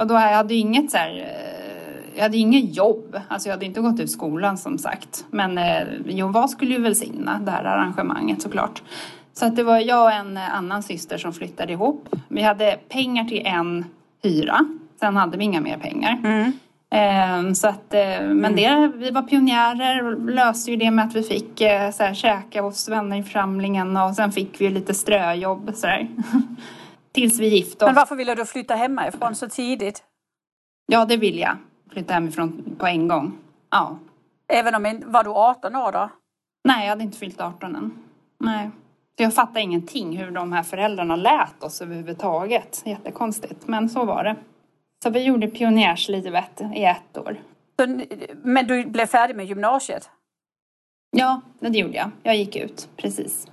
Och 0.00 0.06
då 0.06 0.14
jag 0.14 0.20
hade 0.20 0.54
inget 0.54 0.90
så 0.90 0.96
här, 0.96 1.18
eh, 1.18 2.16
jag 2.16 2.22
hade 2.22 2.36
inget 2.36 2.76
jobb, 2.76 3.20
alltså 3.28 3.48
jag 3.48 3.54
hade 3.54 3.66
inte 3.66 3.80
gått 3.80 4.00
ut 4.00 4.10
skolan 4.10 4.58
som 4.58 4.78
sagt. 4.78 5.24
Men 5.30 5.58
eh, 5.58 5.86
Jova 6.06 6.48
skulle 6.48 6.74
ju 6.74 6.82
välsigna 6.82 7.38
det 7.38 7.50
här 7.50 7.64
arrangemanget 7.64 8.42
såklart. 8.42 8.82
Så 9.34 9.46
att 9.46 9.56
det 9.56 9.62
var 9.62 9.78
jag 9.78 10.04
och 10.04 10.12
en 10.12 10.36
annan 10.36 10.82
syster 10.82 11.18
som 11.18 11.32
flyttade 11.32 11.72
ihop. 11.72 12.08
Vi 12.28 12.42
hade 12.42 12.78
pengar 12.88 13.24
till 13.24 13.46
en 13.46 13.84
hyra. 14.22 14.66
Sen 15.02 15.16
hade 15.16 15.38
vi 15.38 15.44
inga 15.44 15.60
mer 15.60 15.78
pengar. 15.78 16.20
Mm. 16.24 16.52
Ehm, 16.90 17.54
så 17.54 17.68
att, 17.68 17.94
eh, 17.94 18.20
men 18.20 18.44
mm. 18.44 18.54
det, 18.54 18.92
vi 18.96 19.10
var 19.10 19.22
pionjärer 19.22 20.04
och 20.04 20.30
löste 20.30 20.70
ju 20.70 20.76
det 20.76 20.90
med 20.90 21.04
att 21.04 21.14
vi 21.14 21.22
fick 21.22 21.60
eh, 21.60 21.90
så 21.90 22.02
här, 22.02 22.14
käka 22.14 22.62
hos 22.62 22.88
vänner 22.88 23.16
i 23.16 23.22
församlingen 23.22 23.96
och 23.96 24.14
sen 24.14 24.32
fick 24.32 24.60
vi 24.60 24.70
lite 24.70 24.94
ströjobb 24.94 25.70
så 25.74 25.86
där. 25.86 26.08
Tills 27.12 27.40
vi 27.40 27.48
gifte 27.48 27.84
oss. 27.84 27.88
Men 27.88 27.94
varför 27.94 28.16
ville 28.16 28.34
du 28.34 28.44
flytta 28.44 28.74
hemifrån 28.74 29.34
så 29.34 29.48
tidigt? 29.48 30.02
Ja, 30.86 31.04
det 31.04 31.16
vill 31.16 31.38
jag. 31.38 31.56
Flytta 31.92 32.14
hemifrån 32.14 32.76
på 32.78 32.86
en 32.86 33.08
gång. 33.08 33.32
Ja. 33.70 33.98
Även 34.48 34.74
om, 34.74 35.02
var 35.06 35.24
du 35.24 35.30
18 35.30 35.76
år 35.76 35.92
då? 35.92 36.10
Nej, 36.64 36.84
jag 36.84 36.90
hade 36.90 37.02
inte 37.02 37.18
fyllt 37.18 37.40
18 37.40 37.76
än. 37.76 37.92
Nej. 38.40 38.70
Så 39.16 39.22
jag 39.22 39.34
fattar 39.34 39.60
ingenting 39.60 40.18
hur 40.18 40.30
de 40.30 40.52
här 40.52 40.62
föräldrarna 40.62 41.16
lät 41.16 41.62
oss 41.62 41.82
överhuvudtaget. 41.82 42.82
Jättekonstigt, 42.84 43.68
men 43.68 43.88
så 43.88 44.04
var 44.04 44.24
det. 44.24 44.36
Så 45.02 45.10
vi 45.10 45.22
gjorde 45.22 45.48
pionjärslivet 45.48 46.62
i 46.74 46.84
ett 46.84 47.18
år. 47.18 47.36
Men 48.42 48.66
du 48.66 48.84
blev 48.84 49.06
färdig 49.06 49.36
med 49.36 49.46
gymnasiet? 49.46 50.10
Ja, 51.16 51.40
det 51.60 51.78
gjorde 51.78 51.96
jag. 51.96 52.10
Jag 52.22 52.36
gick 52.36 52.56
ut, 52.56 52.88
precis. 52.96 53.46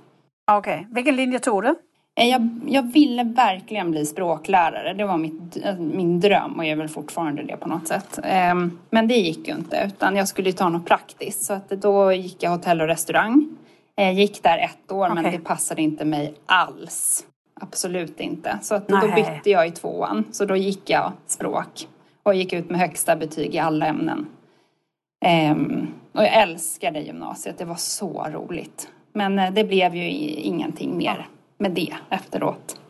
Okej. 0.52 0.74
Okay. 0.74 0.94
Vilken 0.94 1.16
linje 1.16 1.38
tog 1.38 1.62
du? 1.62 1.74
Eh, 2.20 2.28
jag, 2.28 2.60
jag 2.66 2.92
ville 2.92 3.24
verkligen 3.24 3.90
bli 3.90 4.06
språklärare. 4.06 4.94
Det 4.94 5.04
var 5.04 5.16
mitt, 5.18 5.56
min 5.78 6.20
dröm 6.20 6.58
och 6.58 6.64
jag 6.64 6.70
är 6.70 6.76
väl 6.76 6.88
fortfarande 6.88 7.42
det 7.42 7.56
på 7.56 7.68
något 7.68 7.88
sätt. 7.88 8.18
Ehm, 8.24 8.78
men 8.90 9.08
det 9.08 9.16
gick 9.16 9.48
ju 9.48 9.54
inte 9.54 9.84
utan 9.86 10.16
jag 10.16 10.28
skulle 10.28 10.52
ta 10.52 10.68
något 10.68 10.86
praktiskt. 10.86 11.44
Så 11.44 11.52
att 11.52 11.68
då 11.68 12.12
gick 12.12 12.42
jag 12.42 12.50
hotell 12.50 12.80
och 12.80 12.86
restaurang. 12.86 13.56
Jag 13.94 14.14
gick 14.14 14.42
där 14.42 14.58
ett 14.58 14.92
år 14.92 15.10
okay. 15.10 15.22
men 15.22 15.32
det 15.32 15.38
passade 15.38 15.82
inte 15.82 16.04
mig 16.04 16.34
alls. 16.46 17.26
Absolut 17.60 18.20
inte. 18.20 18.58
Så 18.62 18.74
att 18.74 18.88
då 18.88 19.00
bytte 19.14 19.50
jag 19.50 19.68
i 19.68 19.70
tvåan. 19.70 20.24
Så 20.32 20.44
då 20.44 20.56
gick 20.56 20.90
jag 20.90 21.12
språk. 21.26 21.88
Och 22.22 22.34
gick 22.34 22.52
ut 22.52 22.70
med 22.70 22.80
högsta 22.80 23.16
betyg 23.16 23.54
i 23.54 23.58
alla 23.58 23.86
ämnen. 23.86 24.26
Ehm, 25.24 25.86
och 26.12 26.22
jag 26.22 26.34
älskade 26.34 27.00
gymnasiet. 27.00 27.58
Det 27.58 27.64
var 27.64 27.74
så 27.74 28.26
roligt. 28.30 28.88
Men 29.12 29.38
eh, 29.38 29.52
det 29.52 29.64
blev 29.64 29.94
ju 29.94 30.10
ingenting 30.10 30.96
mer 30.96 31.28
med 31.58 31.70
det 31.70 31.94
efteråt. 32.10 32.80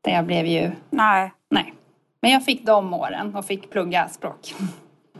Det 0.00 0.10
jag 0.10 0.24
blev 0.24 0.46
ju... 0.46 0.70
Nej. 0.90 1.32
Nej. 1.50 1.74
Men 2.20 2.30
jag 2.30 2.44
fick 2.44 2.66
de 2.66 2.94
åren 2.94 3.36
och 3.36 3.44
fick 3.44 3.70
plugga 3.70 4.08
språk. 4.08 4.54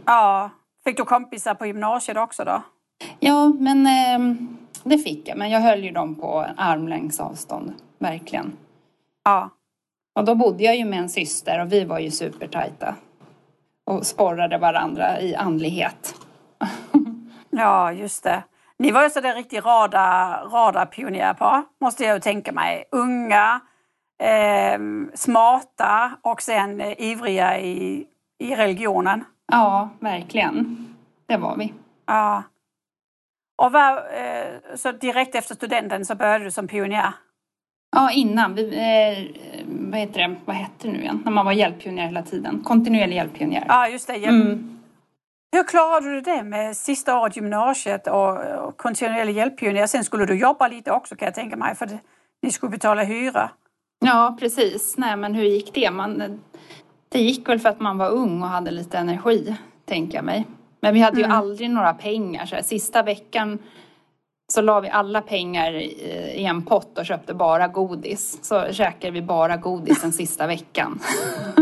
Ja. 0.04 0.50
Fick 0.84 0.96
du 0.96 1.04
kompisar 1.04 1.54
på 1.54 1.66
gymnasiet 1.66 2.16
också 2.16 2.44
då? 2.44 2.62
Ja, 3.20 3.48
men 3.48 3.86
eh, 3.86 4.36
det 4.84 4.98
fick 4.98 5.28
jag. 5.28 5.38
Men 5.38 5.50
jag 5.50 5.60
höll 5.60 5.84
ju 5.84 5.90
dem 5.90 6.14
på 6.14 6.46
armlängds 6.56 7.20
avstånd. 7.20 7.72
Verkligen. 7.98 8.52
Ja. 9.26 9.50
Och 10.14 10.24
då 10.24 10.34
bodde 10.34 10.64
jag 10.64 10.76
ju 10.76 10.84
med 10.84 10.98
en 10.98 11.08
syster 11.08 11.60
och 11.60 11.72
vi 11.72 11.84
var 11.84 11.98
ju 11.98 12.10
supertajta. 12.10 12.94
Och 13.84 14.06
sporrade 14.06 14.58
varandra 14.58 15.20
i 15.20 15.34
andlighet. 15.34 16.14
ja, 17.50 17.92
just 17.92 18.24
det. 18.24 18.42
Ni 18.78 18.90
var 18.90 19.02
ju 19.02 19.10
sådär 19.10 19.34
riktigt 19.34 19.64
radar, 19.64 20.48
radarpionjärpar, 20.48 21.64
måste 21.80 22.04
jag 22.04 22.22
tänka 22.22 22.52
mig. 22.52 22.84
Unga, 22.90 23.60
eh, 24.22 24.80
smarta 25.14 26.18
och 26.22 26.42
sen 26.42 26.80
eh, 26.80 27.00
ivriga 27.00 27.58
i, 27.58 28.06
i 28.38 28.54
religionen. 28.54 29.24
Ja, 29.52 29.90
verkligen. 30.00 30.86
Det 31.26 31.36
var 31.36 31.56
vi. 31.56 31.72
Ja. 32.06 32.42
Och 33.56 33.72
var, 33.72 33.96
eh, 33.96 34.74
så 34.74 34.92
direkt 34.92 35.34
efter 35.34 35.54
studenten 35.54 36.04
så 36.04 36.14
började 36.14 36.44
du 36.44 36.50
som 36.50 36.68
pionjär? 36.68 37.12
Ja, 37.90 38.10
innan. 38.10 38.54
Vi, 38.54 38.62
eh, 38.62 39.36
vad 39.66 40.00
heter 40.00 40.28
det? 40.28 40.36
Vad 40.44 40.56
hette 40.56 40.88
det 40.88 40.92
nu 40.92 41.00
igen? 41.00 41.22
När 41.24 41.32
man 41.32 41.44
var 41.44 41.52
hjälppionjär 41.52 42.06
hela 42.06 42.22
tiden. 42.22 42.60
Kontinuerlig 42.64 43.16
hjälppionjär. 43.16 43.64
Ja, 43.68 43.88
just 43.88 44.06
det. 44.06 44.16
Hjälp. 44.16 44.46
Mm. 44.46 44.80
Hur 45.56 45.64
klarade 45.64 46.12
du 46.14 46.20
det 46.20 46.42
med 46.42 46.76
sista 46.76 47.18
året 47.20 47.36
gymnasiet 47.36 48.06
och, 48.06 48.38
och 48.38 48.76
kontinuerlig 48.76 49.36
hjälppionjär? 49.36 49.86
Sen 49.86 50.04
skulle 50.04 50.26
du 50.26 50.38
jobba 50.38 50.68
lite 50.68 50.90
också 50.90 51.16
kan 51.16 51.26
jag 51.26 51.34
tänka 51.34 51.56
mig 51.56 51.74
för 51.74 51.88
ni 52.42 52.50
skulle 52.50 52.70
betala 52.70 53.04
hyra. 53.04 53.50
Ja, 54.04 54.36
precis. 54.40 54.94
Nej, 54.98 55.16
men 55.16 55.34
hur 55.34 55.44
gick 55.44 55.74
det? 55.74 55.90
Man, 55.90 56.40
det 57.08 57.20
gick 57.20 57.48
väl 57.48 57.58
för 57.58 57.68
att 57.68 57.80
man 57.80 57.98
var 57.98 58.10
ung 58.10 58.42
och 58.42 58.48
hade 58.48 58.70
lite 58.70 58.98
energi, 58.98 59.56
tänker 59.84 60.18
jag 60.18 60.24
mig. 60.24 60.46
Men 60.80 60.94
vi 60.94 61.00
hade 61.00 61.16
ju 61.16 61.24
mm. 61.24 61.36
aldrig 61.36 61.70
några 61.70 61.94
pengar. 61.94 62.46
Så 62.46 62.54
här, 62.54 62.62
sista 62.62 63.02
veckan 63.02 63.58
så 64.48 64.60
la 64.60 64.80
vi 64.80 64.88
alla 64.88 65.20
pengar 65.20 65.72
i 65.72 66.44
en 66.44 66.62
pott 66.62 66.98
och 66.98 67.06
köpte 67.06 67.34
bara 67.34 67.68
godis. 67.68 68.38
Så 68.42 68.72
käkade 68.72 69.10
vi 69.10 69.22
bara 69.22 69.56
godis 69.56 70.02
den 70.02 70.12
sista 70.12 70.46
veckan. 70.46 71.00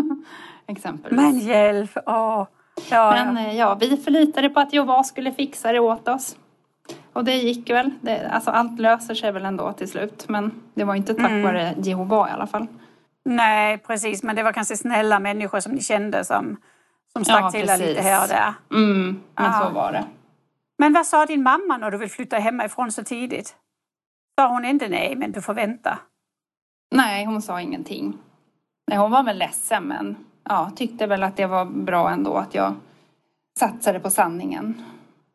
Exempelvis. 0.67 1.21
Men 1.21 1.39
hjälp! 1.39 1.91
Åh. 2.07 2.47
Ja, 2.91 3.11
Men 3.11 3.45
ja. 3.45 3.51
Eh, 3.51 3.57
ja, 3.57 3.75
vi 3.75 3.97
förlitade 3.97 4.49
på 4.49 4.61
att 4.61 4.73
Jehova 4.73 5.05
skulle 5.05 5.33
fixa 5.33 5.73
det 5.73 5.79
åt 5.79 6.09
oss. 6.09 6.37
Och 7.13 7.25
det 7.25 7.37
gick 7.37 7.71
väl. 7.71 7.91
Det, 8.01 8.29
alltså 8.29 8.51
allt 8.51 8.81
löser 8.81 9.15
sig 9.15 9.33
väl 9.33 9.45
ändå 9.45 9.73
till 9.73 9.89
slut. 9.89 10.25
Men 10.29 10.63
det 10.75 10.85
var 10.85 10.95
inte 10.95 11.15
tack 11.15 11.31
mm. 11.31 11.43
vare 11.43 11.75
Jehova 11.79 12.29
i 12.29 12.33
alla 12.33 12.47
fall. 12.47 12.67
Nej, 13.25 13.79
precis. 13.79 14.23
Men 14.23 14.37
det 14.37 14.43
var 14.43 14.53
kanske 14.53 14.77
snälla 14.77 15.19
människor 15.19 15.61
som 15.61 15.73
ni 15.73 15.81
kände 15.81 16.25
som, 16.25 16.57
som 17.13 17.25
stack 17.25 17.41
ja, 17.41 17.51
till 17.51 17.87
lite 17.87 18.03
här 18.03 18.23
och 18.23 18.29
där. 18.29 18.55
Mm, 18.73 19.21
men 19.35 19.45
ja. 19.45 19.61
så 19.67 19.75
var 19.75 19.93
det. 19.93 20.05
Men 20.79 20.93
vad 20.93 21.07
sa 21.07 21.27
din 21.27 21.43
mamma 21.43 21.77
när 21.79 21.91
du 21.91 21.99
vill 21.99 22.11
flytta 22.11 22.37
hemifrån 22.37 22.93
så 22.93 23.05
tidigt? 23.05 23.57
Sa 24.41 24.49
hon 24.49 24.65
inte 24.65 24.89
nej, 24.89 25.17
men 25.17 25.33
du 25.33 25.43
får 25.43 25.55
vänta? 25.55 25.99
Nej, 26.95 27.25
hon 27.25 27.43
sa 27.43 27.61
ingenting. 27.61 28.19
Nej, 28.87 28.99
hon 28.99 29.11
var 29.11 29.23
väl 29.23 29.39
ledsen, 29.39 29.85
men 29.85 30.17
ja, 30.45 30.71
tyckte 30.77 31.07
väl 31.07 31.23
att 31.23 31.37
det 31.37 31.47
var 31.47 31.65
bra 31.65 32.11
ändå 32.11 32.35
att 32.35 32.55
jag 32.55 32.75
satsade 33.59 34.01
på 34.01 34.11
sanningen. 34.11 34.83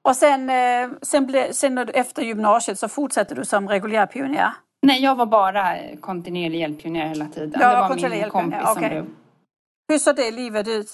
Och 0.02 0.16
sen, 0.16 0.50
eh, 0.50 0.90
sen, 1.02 1.28
ble, 1.28 1.54
sen 1.54 1.78
efter 1.78 2.22
gymnasiet 2.22 2.80
så 2.80 2.88
fortsatte 2.88 3.36
du 3.36 3.46
som 3.46 3.70
reguljär 3.70 4.06
pionjär? 4.06 4.52
Nej, 4.82 5.04
jag 5.04 5.16
var 5.16 5.26
bara 5.26 5.78
kontinuerlig 6.02 6.60
hjälppionjär 6.60 7.08
hela 7.08 7.26
tiden. 7.26 7.62
Ja, 7.62 7.70
det 7.70 7.76
var 7.76 8.10
min 8.10 8.30
kompis 8.30 8.60
okay. 8.62 8.74
som 8.74 8.82
blev... 8.82 9.06
Hur 9.88 9.98
såg 9.98 10.16
det 10.16 10.32
livet 10.32 10.68
ut? 10.68 10.92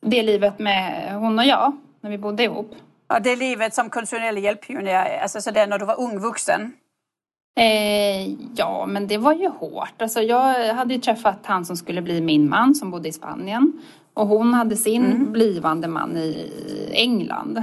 Det 0.00 0.22
livet 0.22 0.58
med 0.58 1.14
hon 1.14 1.38
och 1.38 1.44
jag, 1.44 1.76
när 2.00 2.10
vi 2.10 2.18
bodde 2.18 2.44
ihop? 2.44 2.74
Ja, 3.08 3.20
det 3.20 3.36
livet 3.36 3.74
som 3.74 3.90
kontinuerlig 3.90 4.44
hjälppionjär, 4.44 5.18
alltså 5.22 5.40
så 5.40 5.50
det 5.50 5.66
när 5.66 5.78
du 5.78 5.84
var 5.84 6.00
ung 6.00 6.18
vuxen? 6.18 6.72
Eh, 7.60 8.32
ja, 8.56 8.86
men 8.86 9.06
det 9.06 9.18
var 9.18 9.32
ju 9.34 9.48
hårt. 9.48 10.02
Alltså, 10.02 10.20
jag 10.20 10.74
hade 10.74 10.94
ju 10.94 11.00
träffat 11.00 11.38
han 11.42 11.64
som 11.64 11.76
skulle 11.76 12.02
bli 12.02 12.20
min 12.20 12.48
man 12.48 12.74
som 12.74 12.90
bodde 12.90 13.08
i 13.08 13.12
Spanien. 13.12 13.72
Och 14.14 14.26
hon 14.26 14.54
hade 14.54 14.76
sin 14.76 15.04
mm. 15.04 15.32
blivande 15.32 15.88
man 15.88 16.16
i 16.16 16.50
England. 16.92 17.62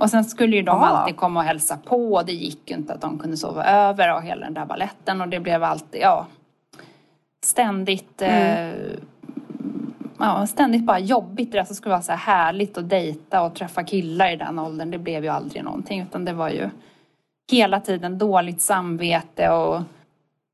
Och 0.00 0.10
sen 0.10 0.24
skulle 0.24 0.56
ju 0.56 0.62
de 0.62 0.78
ah. 0.78 0.86
alltid 0.86 1.16
komma 1.16 1.40
och 1.40 1.46
hälsa 1.46 1.76
på. 1.76 2.22
Det 2.22 2.32
gick 2.32 2.70
ju 2.70 2.76
inte 2.76 2.94
att 2.94 3.00
de 3.00 3.18
kunde 3.18 3.36
sova 3.36 3.64
över 3.64 4.14
och 4.14 4.22
hela 4.22 4.44
den 4.44 4.54
där 4.54 4.66
balletten. 4.66 5.20
Och 5.20 5.28
det 5.28 5.40
blev 5.40 5.64
alltid, 5.64 6.00
ja, 6.00 6.26
ständigt 7.44 8.22
mm. 8.22 8.70
eh, 8.70 8.98
ja, 10.18 10.46
ständigt 10.46 10.84
bara 10.84 10.98
jobbigt. 10.98 11.52
Det 11.52 11.64
skulle 11.64 11.92
vara 11.92 12.02
så 12.02 12.12
här 12.12 12.18
härligt 12.18 12.78
att 12.78 12.88
dejta 12.88 13.42
och 13.42 13.54
träffa 13.54 13.84
killar 13.84 14.32
i 14.32 14.36
den 14.36 14.58
åldern. 14.58 14.90
Det 14.90 14.98
blev 14.98 15.24
ju 15.24 15.30
aldrig 15.30 15.64
någonting 15.64 16.00
utan 16.00 16.24
det 16.24 16.32
var 16.32 16.48
ju 16.48 16.70
hela 17.52 17.80
tiden 17.80 18.18
dåligt 18.18 18.60
samvete 18.60 19.50
och 19.50 19.82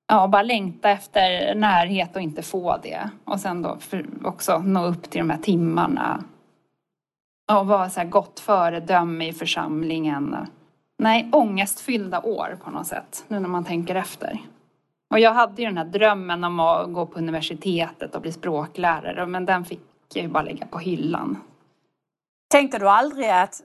ja, 0.08 0.28
bara 0.28 0.42
längta 0.42 0.90
efter 0.90 1.54
närhet 1.54 2.16
och 2.16 2.22
inte 2.22 2.42
få 2.42 2.76
det. 2.82 3.10
Och 3.24 3.40
sen 3.40 3.62
då 3.62 3.78
också 4.24 4.58
nå 4.58 4.84
upp 4.84 5.02
till 5.02 5.18
de 5.18 5.30
här 5.30 5.38
timmarna. 5.38 6.24
Och 7.52 7.66
vara 7.66 7.90
så 7.90 8.00
här 8.00 8.06
gott 8.06 8.40
föredöme 8.40 9.28
i 9.28 9.32
församlingen. 9.32 10.36
Nej, 10.98 11.28
ångestfyllda 11.32 12.20
år 12.20 12.58
på 12.64 12.70
något 12.70 12.86
sätt, 12.86 13.24
nu 13.28 13.40
när 13.40 13.48
man 13.48 13.64
tänker 13.64 13.94
efter. 13.94 14.38
Och 15.12 15.20
jag 15.20 15.34
hade 15.34 15.62
ju 15.62 15.68
den 15.68 15.78
här 15.78 15.84
drömmen 15.84 16.44
om 16.44 16.60
att 16.60 16.92
gå 16.92 17.06
på 17.06 17.18
universitetet 17.18 18.14
och 18.14 18.22
bli 18.22 18.32
språklärare, 18.32 19.26
men 19.26 19.44
den 19.44 19.64
fick 19.64 19.80
jag 20.14 20.22
ju 20.22 20.28
bara 20.28 20.42
lägga 20.42 20.66
på 20.66 20.78
hyllan. 20.78 21.38
Tänkte 22.50 22.78
du 22.78 22.88
aldrig 22.88 23.30
att 23.30 23.62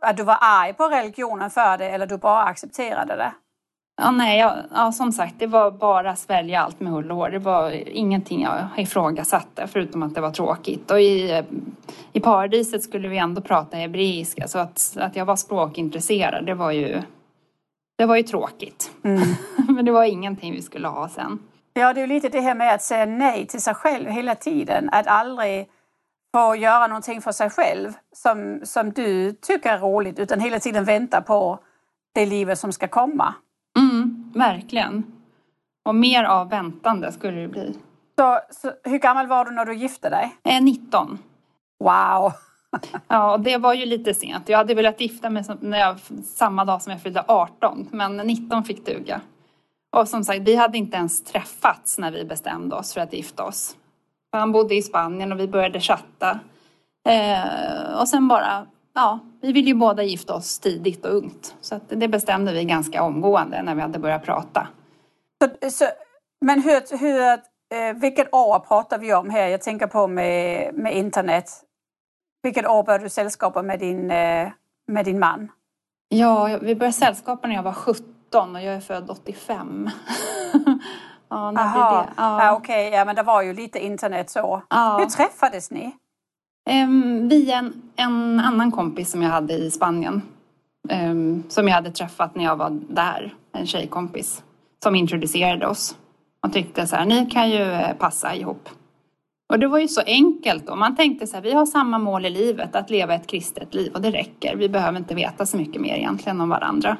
att 0.00 0.16
du 0.16 0.22
var 0.22 0.38
arg 0.40 0.72
på 0.72 0.88
religionen 0.88 1.50
för 1.50 1.78
det 1.78 1.90
eller 1.90 2.06
du 2.06 2.16
bara 2.16 2.42
accepterade 2.42 3.16
det? 3.16 3.32
Ja, 4.02 4.10
nej, 4.10 4.38
jag, 4.38 4.52
ja, 4.74 4.92
som 4.92 5.12
sagt, 5.12 5.34
det 5.38 5.46
var 5.46 5.70
bara 5.70 6.16
svälja 6.16 6.60
allt 6.60 6.80
med 6.80 6.92
hull 6.92 7.10
och 7.10 7.16
hår. 7.16 7.30
Det 7.30 7.38
var 7.38 7.70
ingenting 7.88 8.42
jag 8.42 8.68
ifrågasatte 8.76 9.66
förutom 9.66 10.02
att 10.02 10.14
det 10.14 10.20
var 10.20 10.30
tråkigt. 10.30 10.90
Och 10.90 11.00
i, 11.00 11.42
i 12.12 12.20
paradiset 12.20 12.82
skulle 12.82 13.08
vi 13.08 13.18
ändå 13.18 13.40
prata 13.40 13.76
hebreiska 13.76 14.48
så 14.48 14.58
att, 14.58 14.96
att 15.00 15.16
jag 15.16 15.24
var 15.24 15.36
språkintresserad, 15.36 16.46
det 16.46 16.54
var 16.54 16.72
ju, 16.72 17.02
det 17.96 18.06
var 18.06 18.16
ju 18.16 18.22
tråkigt. 18.22 18.90
Mm. 19.04 19.28
Men 19.68 19.84
det 19.84 19.92
var 19.92 20.04
ingenting 20.04 20.52
vi 20.52 20.62
skulle 20.62 20.88
ha 20.88 21.08
sen. 21.08 21.38
Ja, 21.74 21.94
det 21.94 22.00
är 22.00 22.06
ju 22.06 22.14
lite 22.14 22.28
det 22.28 22.40
här 22.40 22.54
med 22.54 22.74
att 22.74 22.82
säga 22.82 23.06
nej 23.06 23.46
till 23.46 23.62
sig 23.62 23.74
själv 23.74 24.10
hela 24.10 24.34
tiden. 24.34 24.88
Att 24.92 25.06
aldrig 25.06 25.68
att 26.32 26.58
göra 26.58 26.86
någonting 26.86 27.22
för 27.22 27.32
sig 27.32 27.50
själv 27.50 27.92
som, 28.12 28.60
som 28.64 28.92
du 28.92 29.32
tycker 29.32 29.70
är 29.70 29.78
roligt 29.78 30.18
utan 30.18 30.40
hela 30.40 30.58
tiden 30.60 30.84
vänta 30.84 31.20
på 31.20 31.58
det 32.14 32.26
livet 32.26 32.58
som 32.58 32.72
ska 32.72 32.88
komma. 32.88 33.34
Mm, 33.78 34.32
verkligen. 34.34 35.04
Och 35.84 35.94
mer 35.94 36.24
av 36.24 36.50
väntande 36.50 37.12
skulle 37.12 37.40
det 37.40 37.48
bli. 37.48 37.78
Så, 38.18 38.40
så 38.50 38.72
hur 38.84 38.98
gammal 38.98 39.26
var 39.26 39.44
du 39.44 39.50
när 39.50 39.64
du 39.64 39.74
gifte 39.74 40.10
dig? 40.10 40.36
Eh, 40.44 40.62
19. 40.62 41.18
Wow! 41.84 42.32
ja, 43.08 43.38
det 43.38 43.56
var 43.56 43.74
ju 43.74 43.86
lite 43.86 44.14
sent. 44.14 44.48
Jag 44.48 44.58
hade 44.58 44.74
velat 44.74 45.00
gifta 45.00 45.30
mig 45.30 45.44
när 45.60 45.78
jag, 45.78 45.96
samma 46.24 46.64
dag 46.64 46.82
som 46.82 46.92
jag 46.92 47.02
fyllde 47.02 47.24
18, 47.28 47.88
men 47.90 48.16
19 48.16 48.64
fick 48.64 48.86
duga. 48.86 49.20
Och 49.96 50.08
som 50.08 50.24
sagt, 50.24 50.40
vi 50.40 50.56
hade 50.56 50.78
inte 50.78 50.96
ens 50.96 51.24
träffats 51.24 51.98
när 51.98 52.10
vi 52.10 52.24
bestämde 52.24 52.76
oss 52.76 52.94
för 52.94 53.00
att 53.00 53.12
gifta 53.12 53.44
oss. 53.44 53.76
Han 54.32 54.52
bodde 54.52 54.74
i 54.74 54.82
Spanien 54.82 55.32
och 55.32 55.40
vi 55.40 55.48
började 55.48 55.80
chatta. 55.80 56.40
Eh, 57.08 58.00
och 58.00 58.08
sen 58.08 58.28
bara, 58.28 58.66
ja, 58.94 59.18
vi 59.40 59.52
ville 59.52 59.68
ju 59.68 59.74
båda 59.74 60.02
gifta 60.02 60.34
oss 60.34 60.58
tidigt 60.58 61.06
och 61.06 61.14
ungt. 61.14 61.56
Så 61.60 61.80
det 61.88 62.08
bestämde 62.08 62.52
vi 62.52 62.64
ganska 62.64 63.02
omgående 63.02 63.62
när 63.62 63.74
vi 63.74 63.80
hade 63.80 63.98
börjat 63.98 64.24
prata. 64.24 64.68
Så, 65.42 65.70
så, 65.70 65.84
men 66.40 66.62
hur, 66.62 66.98
hur, 66.98 67.20
eh, 67.74 67.94
vilket 67.94 68.34
år 68.34 68.58
pratar 68.58 68.98
vi 68.98 69.14
om 69.14 69.30
här? 69.30 69.48
Jag 69.48 69.62
tänker 69.62 69.86
på 69.86 70.06
med, 70.06 70.74
med 70.74 70.96
internet. 70.96 71.50
Vilket 72.42 72.66
år 72.66 72.82
började 72.82 73.04
du 73.04 73.08
sällskapa 73.08 73.62
med 73.62 73.78
din, 73.78 74.10
eh, 74.10 74.48
med 74.86 75.04
din 75.04 75.18
man? 75.18 75.48
Ja, 76.08 76.58
vi 76.62 76.74
började 76.74 76.92
sällskapa 76.92 77.48
när 77.48 77.54
jag 77.54 77.62
var 77.62 77.72
17 77.72 78.56
och 78.56 78.62
jag 78.62 78.74
är 78.74 78.80
född 78.80 79.10
85. 79.10 79.90
ja, 81.28 81.50
när 81.50 81.62
Aha. 81.62 82.02
det? 82.02 82.08
Ja, 82.16 82.44
ja 82.44 82.52
okej, 82.52 82.88
okay. 82.88 82.98
ja, 82.98 83.04
men 83.04 83.16
det 83.16 83.22
var 83.22 83.42
ju 83.42 83.52
lite 83.52 83.84
internet 83.84 84.30
så. 84.30 84.62
Ja. 84.70 84.98
Hur 84.98 85.06
träffades 85.06 85.70
ni? 85.70 85.92
Um, 86.70 87.28
via 87.28 87.58
en, 87.58 87.82
en 87.96 88.40
annan 88.40 88.72
kompis 88.72 89.10
som 89.10 89.22
jag 89.22 89.30
hade 89.30 89.54
i 89.54 89.70
Spanien. 89.70 90.22
Um, 90.92 91.44
som 91.48 91.68
jag 91.68 91.74
hade 91.74 91.90
träffat 91.90 92.34
när 92.34 92.44
jag 92.44 92.56
var 92.56 92.70
där, 92.88 93.34
en 93.52 93.66
tjejkompis. 93.66 94.42
Som 94.82 94.94
introducerade 94.94 95.66
oss. 95.66 95.96
Och 96.40 96.52
tyckte 96.52 96.86
så 96.86 96.96
här, 96.96 97.04
ni 97.04 97.26
kan 97.26 97.50
ju 97.50 97.62
eh, 97.62 97.96
passa 97.96 98.34
ihop. 98.34 98.68
Och 99.48 99.58
det 99.58 99.66
var 99.66 99.78
ju 99.78 99.88
så 99.88 100.00
enkelt 100.06 100.66
då. 100.66 100.76
Man 100.76 100.96
tänkte 100.96 101.26
så 101.26 101.36
här, 101.36 101.42
vi 101.42 101.52
har 101.52 101.66
samma 101.66 101.98
mål 101.98 102.26
i 102.26 102.30
livet, 102.30 102.76
att 102.76 102.90
leva 102.90 103.14
ett 103.14 103.26
kristet 103.26 103.74
liv 103.74 103.92
och 103.94 104.00
det 104.00 104.10
räcker. 104.10 104.56
Vi 104.56 104.68
behöver 104.68 104.98
inte 104.98 105.14
veta 105.14 105.46
så 105.46 105.56
mycket 105.56 105.82
mer 105.82 105.94
egentligen 105.94 106.40
om 106.40 106.48
varandra. 106.48 106.96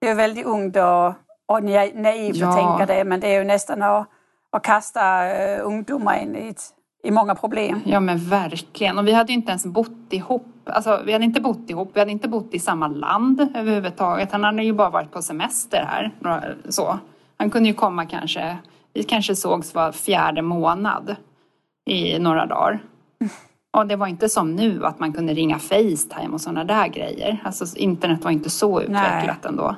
Det 0.00 0.08
är 0.08 0.14
väldigt 0.14 0.46
ungt 0.46 0.76
och, 0.76 1.06
och 1.46 1.64
naivt 1.64 2.36
ja. 2.36 2.48
att 2.48 2.56
tänka 2.56 2.94
det, 2.94 3.04
men 3.04 3.20
det 3.20 3.34
är 3.34 3.38
ju 3.38 3.44
nästan 3.44 3.82
att, 3.82 4.08
att 4.50 4.62
kasta 4.62 5.00
uh, 5.00 5.66
ungdomar 5.66 6.22
in 6.22 6.36
i, 6.36 6.54
i 7.02 7.10
många 7.10 7.34
problem. 7.34 7.80
Ja 7.84 8.00
men 8.00 8.18
verkligen. 8.18 8.98
Och 8.98 9.06
vi 9.08 9.12
hade 9.12 9.32
ju 9.32 9.38
inte 9.38 9.50
ens 9.50 9.66
bott 9.66 10.12
ihop. 10.12 10.46
Alltså 10.64 11.02
vi 11.06 11.12
hade 11.12 11.24
inte 11.24 11.40
bott 11.40 11.70
ihop, 11.70 11.90
vi 11.94 12.00
hade 12.00 12.12
inte 12.12 12.28
bott 12.28 12.54
i 12.54 12.58
samma 12.58 12.88
land 12.88 13.48
överhuvudtaget. 13.54 14.32
Han 14.32 14.44
hade 14.44 14.62
ju 14.62 14.72
bara 14.72 14.90
varit 14.90 15.12
på 15.12 15.22
semester 15.22 15.84
här. 15.88 16.12
Så. 16.68 16.98
Han 17.36 17.50
kunde 17.50 17.68
ju 17.68 17.74
komma 17.74 18.06
kanske, 18.06 18.56
vi 18.94 19.02
kanske 19.02 19.36
sågs 19.36 19.74
var 19.74 19.92
fjärde 19.92 20.42
månad 20.42 21.16
i 21.86 22.18
några 22.18 22.46
dagar. 22.46 22.82
Och 23.76 23.86
det 23.86 23.96
var 23.96 24.06
inte 24.06 24.28
som 24.28 24.56
nu 24.56 24.86
att 24.86 24.98
man 24.98 25.12
kunde 25.12 25.34
ringa 25.34 25.58
Facetime 25.58 26.28
och 26.32 26.40
sådana 26.40 26.64
där 26.64 26.88
grejer. 26.88 27.42
Alltså 27.44 27.76
internet 27.76 28.24
var 28.24 28.30
inte 28.30 28.50
så 28.50 28.80
utvecklat 28.80 29.38
Nej. 29.42 29.48
ändå. 29.48 29.76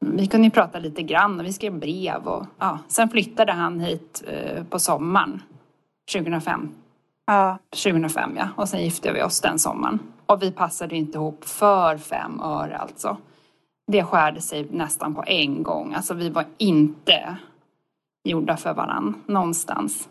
Vi 0.00 0.26
kunde 0.26 0.46
ju 0.46 0.50
prata 0.50 0.78
lite 0.78 1.02
grann 1.02 1.40
och 1.40 1.46
vi 1.46 1.52
skrev 1.52 1.78
brev 1.78 2.26
och 2.26 2.46
ja. 2.58 2.78
Sen 2.88 3.08
flyttade 3.08 3.52
han 3.52 3.80
hit 3.80 4.24
eh, 4.26 4.64
på 4.64 4.78
sommaren 4.78 5.42
2005. 6.12 6.68
Ja. 7.26 7.58
2005 7.70 8.36
ja. 8.36 8.48
Och 8.56 8.68
sen 8.68 8.84
gifte 8.84 9.12
vi 9.12 9.22
oss 9.22 9.40
den 9.40 9.58
sommaren. 9.58 9.98
Och 10.26 10.42
vi 10.42 10.52
passade 10.52 10.96
inte 10.96 11.18
ihop 11.18 11.44
för 11.44 11.98
fem 11.98 12.40
öre 12.40 12.76
alltså. 12.76 13.16
Det 13.92 14.04
skärde 14.04 14.40
sig 14.40 14.66
nästan 14.70 15.14
på 15.14 15.24
en 15.26 15.62
gång. 15.62 15.94
Alltså 15.94 16.14
vi 16.14 16.30
var 16.30 16.44
inte 16.58 17.36
gjorda 18.24 18.56
för 18.56 18.74
varann 18.74 19.14
någonstans. 19.26 20.08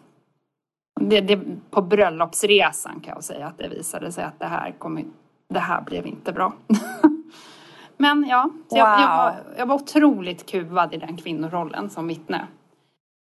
Det, 1.10 1.22
det, 1.22 1.40
på 1.72 1.82
bröllopsresan 1.82 3.00
kan 3.00 3.14
jag 3.14 3.24
säga 3.24 3.48
att 3.48 3.58
det 3.58 3.68
visade 3.68 4.12
sig 4.12 4.24
att 4.24 4.40
det 4.40 4.46
här, 4.46 4.76
kom, 4.78 5.14
det 5.50 5.60
här 5.60 5.82
blev 5.82 6.08
inte 6.08 6.32
bra. 6.32 6.54
Men 7.98 8.26
ja, 8.30 8.44
wow. 8.44 8.64
jag, 8.70 9.02
jag, 9.02 9.18
var, 9.18 9.36
jag 9.58 9.66
var 9.66 9.76
otroligt 9.76 10.46
kuvad 10.52 10.94
i 10.94 10.98
den 10.98 11.18
kvinnorollen 11.18 11.90
som 11.90 12.08
vittne. 12.08 12.48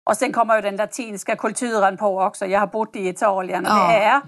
Och 0.09 0.17
sen 0.17 0.31
kommer 0.31 0.55
ju 0.55 0.61
den 0.61 0.75
latinska 0.75 1.35
kulturen 1.35 1.97
på 1.97 2.21
också. 2.21 2.45
Jag 2.45 2.59
har 2.59 2.67
bott 2.67 2.95
i 2.95 3.07
Italien 3.07 3.65
och 3.65 3.71
ja. 3.71 3.87
det, 3.87 4.03
är, 4.03 4.21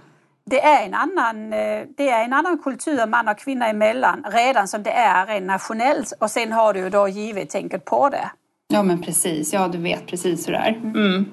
det, 0.45 0.61
är 0.63 0.85
en 0.85 0.93
annan, 0.93 1.53
eh, 1.53 1.83
det 1.97 2.09
är 2.09 2.23
en 2.23 2.33
annan 2.33 2.57
kultur 2.57 3.07
man 3.07 3.27
och 3.27 3.37
kvinna 3.37 3.67
emellan 3.67 4.25
redan 4.31 4.67
som 4.67 4.83
det 4.83 4.91
är 4.91 5.25
rent 5.25 5.45
nationellt. 5.45 6.13
Och 6.19 6.31
sen 6.31 6.51
har 6.51 6.73
du 6.73 6.89
då 6.89 7.07
givet 7.07 7.49
tänket 7.49 7.85
på 7.85 8.09
det. 8.09 8.31
Ja 8.67 8.83
men 8.83 9.01
precis, 9.01 9.53
ja 9.53 9.67
du 9.67 9.77
vet 9.77 10.07
precis 10.07 10.47
hur 10.47 10.53
det 10.53 10.59
är. 10.59 10.69
Mm. 10.69 10.95
mm. 10.95 11.25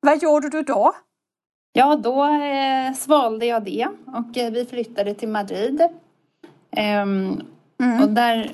Vad 0.00 0.22
gjorde 0.22 0.48
du 0.48 0.62
då? 0.62 0.92
Ja, 1.72 1.96
då 1.96 2.24
eh, 2.24 2.94
svalde 2.94 3.46
jag 3.46 3.64
det 3.64 3.88
och 4.06 4.38
eh, 4.38 4.52
vi 4.52 4.64
flyttade 4.64 5.14
till 5.14 5.28
Madrid. 5.28 5.82
Ehm, 6.70 7.40
mm. 7.80 8.02
Och 8.02 8.08
där, 8.08 8.50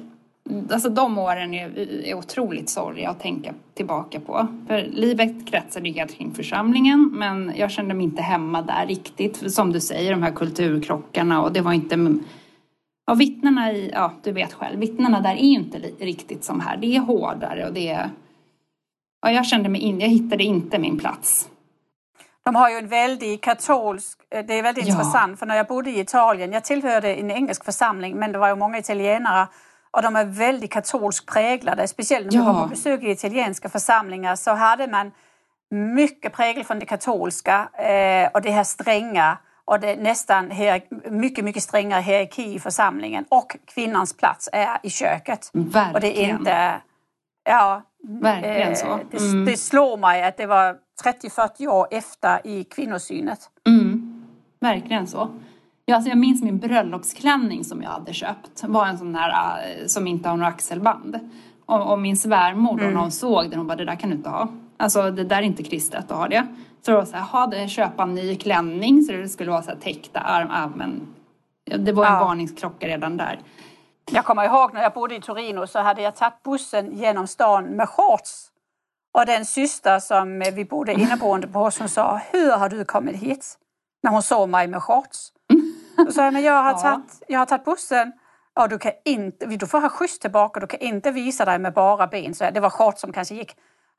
alltså 0.71 0.89
de 0.89 1.19
åren 1.19 1.55
är, 1.55 1.79
är 2.05 2.15
otroligt 2.15 2.71
sorgliga 2.71 3.11
att 3.11 3.21
tänka 3.21 3.55
tillbaka 3.75 4.21
på. 4.21 4.47
För 4.67 4.83
livet 4.93 5.47
kretsade 5.47 5.91
helt 5.91 6.15
kring 6.15 6.35
församlingen 6.35 7.11
men 7.13 7.53
jag 7.57 7.71
kände 7.71 7.95
mig 7.95 8.05
inte 8.05 8.23
hemma 8.23 8.63
där 8.63 8.87
riktigt. 8.87 9.53
Som 9.53 9.73
du 9.73 9.81
säger, 9.81 10.11
de 10.11 10.23
här 10.23 10.33
kulturkrockarna 10.33 11.43
och 11.43 11.53
det 11.53 11.61
var 11.61 11.73
inte 11.73 11.97
Ja, 13.09 13.15
vittnena 13.15 13.73
i, 13.73 13.91
ja 13.95 14.13
du 14.23 14.33
vet 14.33 14.53
själv, 14.53 14.81
vittnena 14.81 15.21
där 15.21 15.33
är 15.33 15.37
inte 15.37 15.79
riktigt 15.99 16.45
som 16.45 16.61
här. 16.61 16.77
Det 16.77 16.97
är 16.97 17.01
hårdare 17.01 17.67
och 17.67 17.73
det 17.73 17.89
är... 17.89 18.11
Ja, 19.23 19.31
jag 19.31 19.47
kände 19.47 19.69
mig 19.69 19.81
in, 19.81 20.01
jag 20.01 20.09
hittade 20.09 20.45
inte 20.45 20.79
min 20.79 20.99
plats. 20.99 21.49
De 22.49 22.55
har 22.55 22.71
ju 22.71 22.77
en 22.77 22.89
väldigt 22.89 23.43
katolsk, 23.43 24.19
eh, 24.31 24.45
det 24.47 24.55
är 24.55 24.63
väldigt 24.63 24.87
ja. 24.87 24.93
intressant 24.93 25.39
för 25.39 25.47
när 25.47 25.57
jag 25.57 25.67
bodde 25.67 25.91
i 25.91 26.01
Italien, 26.01 26.53
jag 26.53 26.65
tillhörde 26.65 27.15
en 27.15 27.31
engelsk 27.31 27.65
församling 27.65 28.17
men 28.17 28.33
det 28.33 28.39
var 28.39 28.49
ju 28.49 28.55
många 28.55 28.79
italienare 28.79 29.49
och 29.91 30.03
de 30.03 30.17
är 30.17 30.25
väldigt 30.25 30.73
katolskt 30.73 31.27
präglade, 31.27 31.89
speciellt 31.89 32.33
när 32.33 32.35
ja. 32.35 32.41
vi 32.41 32.47
var 32.47 32.63
på 32.63 32.69
besök 32.69 33.03
i 33.03 33.11
italienska 33.11 33.69
församlingar 33.69 34.37
så 34.37 34.55
hade 34.55 34.87
man 34.87 35.13
mycket 35.71 36.33
prägel 36.33 36.65
från 36.65 36.79
det 36.79 36.87
katolska 36.87 37.69
eh, 37.73 38.31
och 38.35 38.43
det 38.43 38.51
här 38.51 38.65
stränga 38.65 39.39
och 39.65 39.81
det 39.81 39.91
är 39.91 39.97
nästan 39.97 40.53
mycket, 41.11 41.45
mycket 41.45 41.63
strängare 41.63 42.01
hierarki 42.01 42.55
i 42.55 42.59
församlingen 42.59 43.25
och 43.29 43.57
kvinnans 43.75 44.17
plats 44.17 44.49
är 44.53 44.79
i 44.83 44.91
köket. 44.91 45.51
Verkligen. 45.53 45.95
Och 45.95 46.01
det 46.01 46.25
är 46.25 46.29
inte, 46.29 46.81
ja, 47.45 47.83
Verkligen 48.03 48.77
så. 48.77 48.87
Mm. 48.87 49.45
Det, 49.45 49.51
det, 49.51 49.57
slår 49.57 49.97
mig 49.97 50.23
att 50.23 50.37
det 50.37 50.47
var 50.47 50.77
30-40 51.05 51.67
år 51.67 51.87
efter 51.91 52.47
i 52.47 52.65
kvinnosynet. 52.65 53.51
Mm. 53.67 54.25
Verkligen 54.61 55.07
så. 55.07 55.29
Ja, 55.87 55.95
alltså 55.95 56.09
jag 56.09 56.19
minns 56.19 56.43
min 56.43 56.59
bröllopsklänning 56.59 57.65
som 57.65 57.83
jag 57.83 57.91
hade 57.91 58.13
köpt. 58.13 58.65
var 58.67 58.87
en 58.87 58.99
sån 58.99 59.13
där 59.13 59.29
uh, 59.29 59.87
som 59.87 60.07
inte 60.07 60.29
har 60.29 60.37
några 60.37 60.51
axelband. 60.51 61.19
Och, 61.67 61.93
och 61.93 61.99
min 61.99 62.17
svärmor 62.17 62.81
mm. 62.81 62.97
hon 62.97 63.11
såg 63.11 63.51
den, 63.51 63.59
hon 63.59 63.67
bara 63.67 63.77
det 63.77 63.85
där 63.85 63.97
kan 63.97 64.11
du 64.11 64.17
inte 64.17 64.29
ha. 64.29 64.49
Alltså 64.77 65.11
det 65.11 65.25
där 65.25 65.37
är 65.37 65.43
inte 65.43 65.63
kristet 65.63 66.11
att 66.11 66.19
ha 66.19 66.29
det. 66.29 66.47
Så 66.83 66.91
det 66.91 66.97
var 66.97 67.05
så 67.05 67.17
här, 67.17 67.25
ha 67.25 67.47
det, 67.47 67.69
köpa 67.69 68.03
en 68.03 68.15
ny 68.15 68.37
klänning 68.37 69.03
så 69.03 69.13
det 69.13 69.29
skulle 69.29 69.51
vara 69.51 69.63
så 69.63 69.71
här 69.71 69.79
täckta 69.79 70.21
arm, 70.21 70.51
armen. 70.51 71.15
Det 71.79 71.93
var 71.93 72.07
en 72.07 72.13
ja. 72.13 72.21
varningsklocka 72.21 72.89
redan 72.89 73.17
där. 73.17 73.41
Jag 74.11 74.25
kommer 74.25 74.45
ihåg 74.45 74.75
när 74.75 74.83
jag 74.83 74.93
bodde 74.93 75.17
i 75.17 75.21
Torino 75.21 75.67
så 75.67 75.79
hade 75.79 76.03
jag 76.03 76.17
tagit 76.17 76.43
bussen 76.43 76.97
genom 76.97 77.27
stan 77.27 77.65
med 77.65 77.89
shorts. 77.89 78.51
Och 79.15 79.27
den 79.27 79.45
syster 79.45 79.99
som 79.99 80.39
vi 80.55 80.65
bodde 80.65 80.93
inneboende 80.93 81.49
på 81.49 81.59
hos 81.59 81.79
hon 81.79 81.89
sa, 81.89 82.21
hur 82.33 82.53
har 82.53 82.69
du 82.69 82.85
kommit 82.85 83.17
hit? 83.17 83.59
När 84.03 84.11
hon 84.11 84.23
såg 84.23 84.49
mig 84.49 84.69
med 84.69 84.83
shorts. 84.83 85.33
Då 85.97 86.13
sa 86.13 86.25
jag, 86.25 86.33
men 86.33 86.43
jag 86.43 86.63
har, 86.63 86.75
tagit, 86.83 87.23
jag 87.29 87.39
har 87.39 87.47
tagit 87.47 87.65
bussen 87.65 88.13
och 88.61 88.69
du, 88.69 88.79
kan 88.79 88.93
inte, 89.05 89.47
du 89.47 89.67
får 89.67 89.81
ha 89.81 89.89
skjuts 89.89 90.19
tillbaka, 90.19 90.61
du 90.61 90.67
kan 90.67 90.81
inte 90.81 91.11
visa 91.11 91.45
dig 91.45 91.59
med 91.59 91.73
bara 91.73 92.07
ben. 92.07 92.35
Så 92.35 92.51
det 92.51 92.61
var 92.61 92.71
shorts 92.71 93.01
som 93.01 93.13
kanske 93.13 93.35
gick 93.35 93.57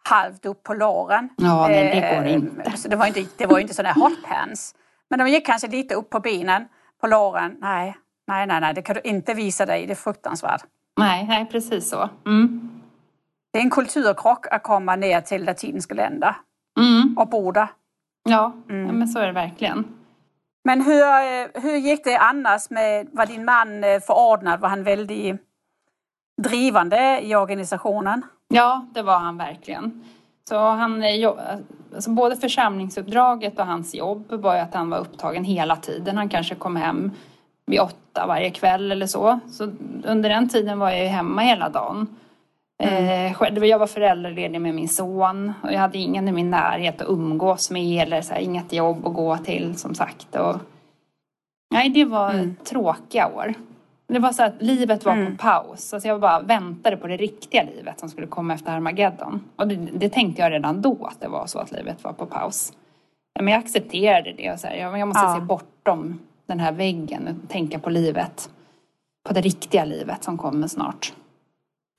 halvt 0.10 0.46
upp 0.46 0.64
på 0.64 0.74
låren. 0.74 1.30
Ja, 1.38 1.68
nej, 1.68 2.02
det 2.02 2.16
går 2.16 2.26
eh, 2.26 2.34
inte. 2.34 2.78
Så 2.78 2.88
det 2.88 2.96
var 2.96 3.06
inte, 3.06 3.26
det 3.38 3.46
var 3.46 3.60
inte 3.60 3.74
sådana 3.74 3.94
hotpants. 3.94 4.76
Men 5.10 5.20
de 5.20 5.28
gick 5.28 5.46
kanske 5.46 5.68
lite 5.68 5.96
upp 5.96 6.10
på 6.10 6.20
benen, 6.20 6.66
på 7.02 7.08
låren. 7.08 7.58
Nej, 7.60 7.96
Nej, 8.30 8.48
nej, 8.48 8.62
nej, 8.62 8.74
det 8.74 8.82
kan 8.82 8.96
du 8.96 9.02
inte 9.04 9.34
visa 9.34 9.66
dig. 9.66 9.86
Det 9.88 9.94
är 9.94 9.96
fruktansvärt. 9.96 10.62
Nej, 11.00 11.26
nej 11.28 11.46
precis 11.52 11.90
så. 11.90 12.10
Mm. 12.26 12.70
Det 13.52 13.60
är 13.60 13.64
en 13.64 13.70
kulturkrock 13.70 14.46
att 14.52 14.64
komma 14.64 14.96
ner 14.96 15.22
till 15.22 15.46
latinska 15.46 15.96
länder 15.96 16.36
mm. 16.80 17.18
och 17.18 17.28
bo 17.28 17.52
där. 17.52 17.68
Ja, 18.30 18.54
mm. 18.70 18.86
ja, 18.86 18.92
men 18.92 19.08
så 19.08 19.20
är 19.20 19.28
det 19.28 19.34
verkligen. 19.34 19.86
Men 20.64 20.82
hur, 20.82 21.62
hur 21.62 21.78
gick 21.78 22.04
det 22.04 22.18
annars 22.18 22.70
med, 22.70 23.08
var 23.12 23.26
din 23.26 23.46
man 23.46 23.84
eh, 23.84 24.00
förordnad? 24.00 24.60
Var 24.60 24.70
han 24.70 24.84
väldigt 24.84 25.42
drivande 26.42 27.20
i 27.22 27.36
organisationen? 27.36 28.22
Ja, 28.48 28.86
det 28.94 29.02
var 29.02 29.18
han 29.18 29.38
verkligen. 29.38 30.04
Så 30.50 30.58
han, 30.58 31.04
eh, 31.04 31.30
alltså 31.96 32.10
både 32.10 32.36
församlingsuppdraget 32.36 33.60
och 33.60 33.66
hans 33.66 33.96
jobb 33.96 34.32
var 34.32 34.56
ju 34.56 34.60
att 34.60 34.74
han 34.74 34.90
var 34.90 34.98
upptagen 34.98 35.44
hela 35.44 35.76
tiden. 35.76 36.18
Han 36.18 36.30
kanske 36.30 36.56
kom 36.56 36.76
hem 36.76 37.12
vid 37.66 37.80
åtta 37.80 38.26
varje 38.28 38.50
kväll 38.50 38.92
eller 38.92 39.08
så. 39.08 39.40
Så 39.48 39.72
under 40.04 40.30
den 40.30 40.50
tiden 40.50 40.80
var 40.80 40.90
jag 40.90 41.00
ju 41.00 41.08
hemma 41.08 41.42
hela 41.42 41.70
dagen. 41.70 42.08
Mm. 42.84 43.34
Eh, 43.58 43.66
jag 43.66 43.80
var 43.80 43.88
föräldraledig 43.88 44.62
med 44.62 44.76
min 44.76 44.90
son 44.90 45.54
och 45.64 45.74
jag 45.74 45.80
hade 45.80 45.98
ingen 45.98 46.28
i 46.28 46.32
min 46.32 46.50
närhet 46.50 47.02
att 47.02 47.10
umgås 47.10 47.72
med 47.72 48.04
eller 48.04 48.22
så 48.22 48.34
här, 48.34 48.42
inget 48.42 48.74
jobb 48.74 49.08
att 49.08 49.14
gå 49.14 49.38
till 49.38 49.76
som 49.76 49.96
sagt. 49.96 50.36
Och, 50.36 50.56
nej, 51.72 51.90
det 51.90 52.06
var 52.06 52.34
mm. 52.34 52.56
tråkiga 52.64 53.28
år. 53.28 53.54
Det 54.08 54.20
var 54.20 54.32
så 54.32 54.44
att 54.44 54.62
livet 54.62 55.06
var 55.06 55.14
mm. 55.14 55.38
på 55.38 55.44
paus. 55.44 55.94
Alltså 55.94 56.08
jag 56.08 56.20
bara 56.20 56.40
väntade 56.40 56.98
på 56.98 57.08
det 57.08 57.18
riktiga 57.18 57.64
livet 57.64 58.00
som 58.00 58.10
skulle 58.10 58.28
komma 58.28 58.54
efter 58.54 58.72
Armageddon. 58.72 59.44
Och 59.56 59.68
det, 59.68 59.76
det 59.76 60.10
tänkte 60.10 60.42
jag 60.42 60.52
redan 60.52 60.82
då 60.82 61.06
att 61.06 61.22
det 61.22 61.28
var 61.28 61.46
så 61.48 61.60
att 61.60 61.72
livet 61.72 62.04
var 62.04 62.14
på 62.14 62.26
paus. 62.26 62.74
Men 63.40 63.48
jag 63.48 63.60
accepterade 63.60 64.34
det 64.38 64.52
och 64.52 64.60
så 64.60 64.68
här, 64.68 64.76
jag, 64.76 65.00
jag 65.00 65.08
måste 65.08 65.24
ja. 65.24 65.36
se 65.36 65.42
bortom 65.42 66.20
den 66.46 66.60
här 66.60 66.72
väggen 66.72 67.28
och 67.28 67.50
tänka 67.50 67.80
på 67.80 67.90
livet. 67.90 68.50
På 69.28 69.34
det 69.34 69.42
riktiga 69.42 69.86
livet 69.86 70.24
som 70.24 70.38
kommer 70.38 70.68
snart. 70.68 71.14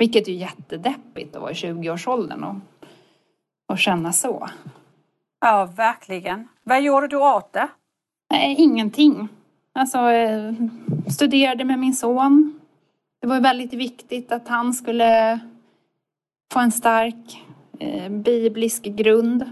Vilket 0.00 0.28
är 0.28 0.32
jättedeppigt 0.32 1.36
att 1.36 1.42
vara 1.42 1.50
i 1.50 1.54
20-årsåldern 1.54 2.44
och, 2.44 2.54
och 3.68 3.78
känna 3.78 4.12
så. 4.12 4.48
Ja, 5.40 5.68
verkligen. 5.76 6.48
Vad 6.62 6.82
gjorde 6.82 7.08
du 7.08 7.16
åt 7.16 7.52
det? 7.52 7.68
Nej, 8.30 8.56
ingenting. 8.58 9.28
Alltså, 9.72 9.98
eh, 9.98 10.52
studerade 11.08 11.64
med 11.64 11.78
min 11.78 11.94
son. 11.94 12.60
Det 13.20 13.26
var 13.26 13.40
väldigt 13.40 13.72
viktigt 13.72 14.32
att 14.32 14.48
han 14.48 14.74
skulle 14.74 15.40
få 16.52 16.60
en 16.60 16.72
stark 16.72 17.44
eh, 17.78 18.08
biblisk 18.08 18.82
grund. 18.82 19.50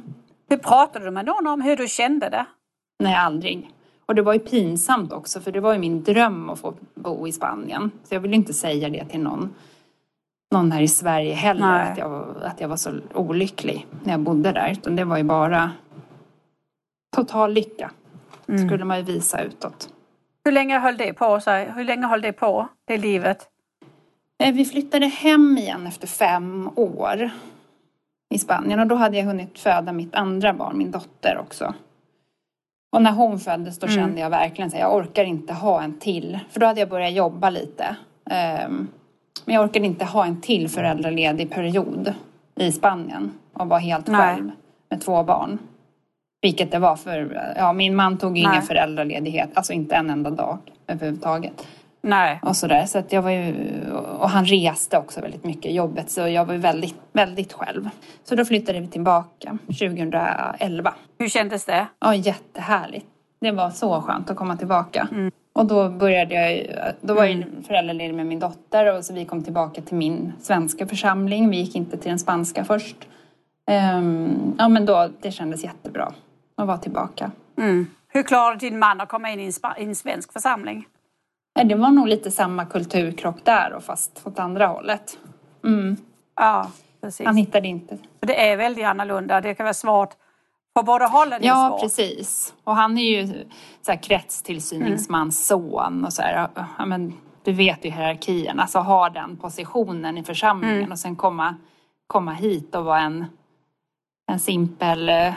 Hur 0.48 0.56
pratade 0.56 1.04
du 1.04 1.10
med 1.10 1.24
någon 1.24 1.46
om 1.46 1.60
hur 1.60 1.76
du 1.76 1.88
kände 1.88 2.28
det? 2.28 2.46
Nej, 2.98 3.14
aldrig. 3.14 3.70
Och 4.06 4.14
det 4.14 4.22
var 4.22 4.32
ju 4.32 4.38
pinsamt 4.38 5.12
också 5.12 5.40
för 5.40 5.52
det 5.52 5.60
var 5.60 5.72
ju 5.72 5.78
min 5.78 6.02
dröm 6.02 6.50
att 6.50 6.58
få 6.58 6.74
bo 6.94 7.26
i 7.28 7.32
Spanien. 7.32 7.90
Så 8.04 8.14
jag 8.14 8.20
ville 8.20 8.36
inte 8.36 8.54
säga 8.54 8.88
det 8.88 9.04
till 9.04 9.20
någon, 9.20 9.54
någon 10.50 10.72
här 10.72 10.82
i 10.82 10.88
Sverige 10.88 11.34
heller, 11.34 11.80
att 11.80 11.98
jag, 11.98 12.36
att 12.42 12.60
jag 12.60 12.68
var 12.68 12.76
så 12.76 13.00
olycklig 13.14 13.86
när 14.04 14.12
jag 14.12 14.20
bodde 14.20 14.52
där. 14.52 14.72
Utan 14.72 14.96
det 14.96 15.04
var 15.04 15.16
ju 15.16 15.22
bara 15.22 15.70
total 17.16 17.52
lycka, 17.52 17.90
mm. 18.48 18.68
skulle 18.68 18.84
man 18.84 18.96
ju 18.96 19.02
visa 19.02 19.42
utåt. 19.42 19.88
Hur 20.44 20.52
länge 20.52 20.78
höll 20.78 20.96
det 20.96 21.12
på? 21.12 21.40
Så 21.40 21.50
hur 21.50 21.84
länge 21.84 22.06
höll 22.06 22.20
det 22.20 22.32
på, 22.32 22.68
det 22.84 22.98
livet? 22.98 23.48
Eh, 24.42 24.54
vi 24.54 24.64
flyttade 24.64 25.06
hem 25.06 25.58
igen 25.58 25.86
efter 25.86 26.06
fem 26.06 26.70
år 26.76 27.30
i 28.34 28.38
Spanien 28.38 28.80
och 28.80 28.86
då 28.86 28.94
hade 28.94 29.16
jag 29.16 29.24
hunnit 29.24 29.58
föda 29.58 29.92
mitt 29.92 30.14
andra 30.14 30.52
barn, 30.52 30.78
min 30.78 30.90
dotter 30.90 31.38
också. 31.38 31.74
Och 32.92 33.02
när 33.02 33.12
hon 33.12 33.40
föddes 33.40 33.78
då 33.78 33.86
mm. 33.86 33.98
kände 33.98 34.20
jag 34.20 34.30
verkligen 34.30 34.68
att 34.68 34.78
jag 34.78 34.94
orkar 34.94 35.24
inte 35.24 35.52
ha 35.52 35.82
en 35.82 35.98
till. 35.98 36.38
För 36.50 36.60
då 36.60 36.66
hade 36.66 36.80
jag 36.80 36.88
börjat 36.88 37.12
jobba 37.12 37.50
lite. 37.50 37.96
Um, 38.66 38.88
men 39.44 39.54
jag 39.54 39.64
orkade 39.64 39.86
inte 39.86 40.04
ha 40.04 40.26
en 40.26 40.40
till 40.40 40.68
föräldraledig 40.68 41.50
period 41.50 42.14
i 42.56 42.72
Spanien 42.72 43.32
och 43.52 43.68
vara 43.68 43.80
helt 43.80 44.06
Nej. 44.06 44.20
själv 44.20 44.50
med 44.90 45.00
två 45.00 45.22
barn. 45.22 45.58
Vilket 46.40 46.72
det 46.72 46.78
var 46.78 46.96
för, 46.96 47.52
ja 47.56 47.72
min 47.72 47.96
man 47.96 48.18
tog 48.18 48.38
ingen 48.38 48.50
Nej. 48.50 48.62
föräldraledighet, 48.62 49.50
alltså 49.54 49.72
inte 49.72 49.94
en 49.94 50.10
enda 50.10 50.30
dag 50.30 50.58
överhuvudtaget. 50.86 51.66
Nej. 52.00 52.40
Och 52.42 52.56
sådär. 52.56 52.86
Så 52.86 52.98
att 52.98 53.12
jag 53.12 53.22
var 53.22 53.30
ju, 53.30 53.54
och 54.18 54.30
han 54.30 54.44
reste 54.44 54.98
också 54.98 55.20
väldigt 55.20 55.44
mycket 55.44 55.72
jobbet 55.72 56.10
så 56.10 56.28
jag 56.28 56.44
var 56.44 56.54
ju 56.54 56.60
väldigt, 56.60 56.94
väldigt 57.12 57.52
själv. 57.52 57.88
Så 58.24 58.34
då 58.34 58.44
flyttade 58.44 58.80
vi 58.80 58.86
tillbaka 58.86 59.58
2011. 59.66 60.94
Hur 61.18 61.28
kändes 61.28 61.64
det? 61.64 61.86
Ja, 62.00 62.14
jättehärligt. 62.14 63.06
Det 63.40 63.50
var 63.50 63.70
så 63.70 64.02
skönt 64.02 64.30
att 64.30 64.36
komma 64.36 64.56
tillbaka. 64.56 65.08
Mm. 65.12 65.32
Och 65.52 65.66
då 65.66 65.88
började 65.88 66.34
jag, 66.34 66.66
då 67.00 67.14
var 67.14 67.24
jag 67.24 67.32
mm. 67.32 67.62
föräldraledig 67.62 68.14
med 68.14 68.26
min 68.26 68.38
dotter 68.38 68.96
och 68.96 69.04
så 69.04 69.14
vi 69.14 69.24
kom 69.24 69.42
tillbaka 69.42 69.82
till 69.82 69.96
min 69.96 70.32
svenska 70.40 70.86
församling. 70.86 71.50
Vi 71.50 71.56
gick 71.56 71.74
inte 71.74 71.96
till 71.96 72.08
den 72.08 72.18
spanska 72.18 72.64
först. 72.64 72.96
Um, 73.98 74.54
ja 74.58 74.68
men 74.68 74.86
då, 74.86 75.08
det 75.20 75.30
kändes 75.30 75.64
jättebra 75.64 76.12
att 76.56 76.66
vara 76.66 76.78
tillbaka. 76.78 77.30
Mm. 77.58 77.86
Hur 78.08 78.22
klarade 78.22 78.58
din 78.58 78.78
man 78.78 79.00
att 79.00 79.08
komma 79.08 79.30
in 79.30 79.40
i 79.40 79.44
en, 79.44 79.82
i 79.82 79.84
en 79.84 79.94
svensk 79.94 80.32
församling? 80.32 80.86
Det 81.64 81.74
var 81.74 81.90
nog 81.90 82.08
lite 82.08 82.30
samma 82.30 82.64
kulturkrock 82.66 83.44
där 83.44 83.72
och 83.72 83.84
fast 83.84 84.22
åt 84.24 84.38
andra 84.38 84.66
hållet. 84.66 85.18
Mm. 85.64 85.96
Ja, 86.36 86.70
precis. 87.00 87.26
Han 87.26 87.36
hittade 87.36 87.68
inte. 87.68 87.98
Det 88.20 88.50
är 88.50 88.56
väldigt 88.56 88.84
annorlunda. 88.84 89.40
Det 89.40 89.54
kan 89.54 89.64
vara 89.64 89.74
svårt 89.74 90.16
på 90.78 90.82
båda 90.82 91.06
hållen. 91.06 91.40
Ja, 91.42 91.68
svårt. 91.68 91.80
precis. 91.80 92.54
Och 92.64 92.76
han 92.76 92.98
är 92.98 93.20
ju 93.20 93.26
så 93.82 93.92
här 93.92 94.02
kretstillsyningsmans 94.02 95.50
mm. 95.50 95.62
son 95.62 96.04
och 96.04 96.12
så 96.12 96.22
här, 96.22 96.48
ja, 96.78 96.86
men, 96.86 97.14
du 97.44 97.52
vet 97.52 97.84
ju 97.84 97.90
hierarkin, 97.90 98.60
alltså 98.60 98.78
ha 98.78 99.10
den 99.10 99.36
positionen 99.36 100.18
i 100.18 100.24
församlingen 100.24 100.78
mm. 100.78 100.92
och 100.92 100.98
sen 100.98 101.16
komma, 101.16 101.54
komma 102.06 102.32
hit 102.32 102.74
och 102.74 102.84
vara 102.84 103.00
en, 103.00 103.26
en 104.32 104.40
simpel 104.40 105.08
eh, 105.08 105.34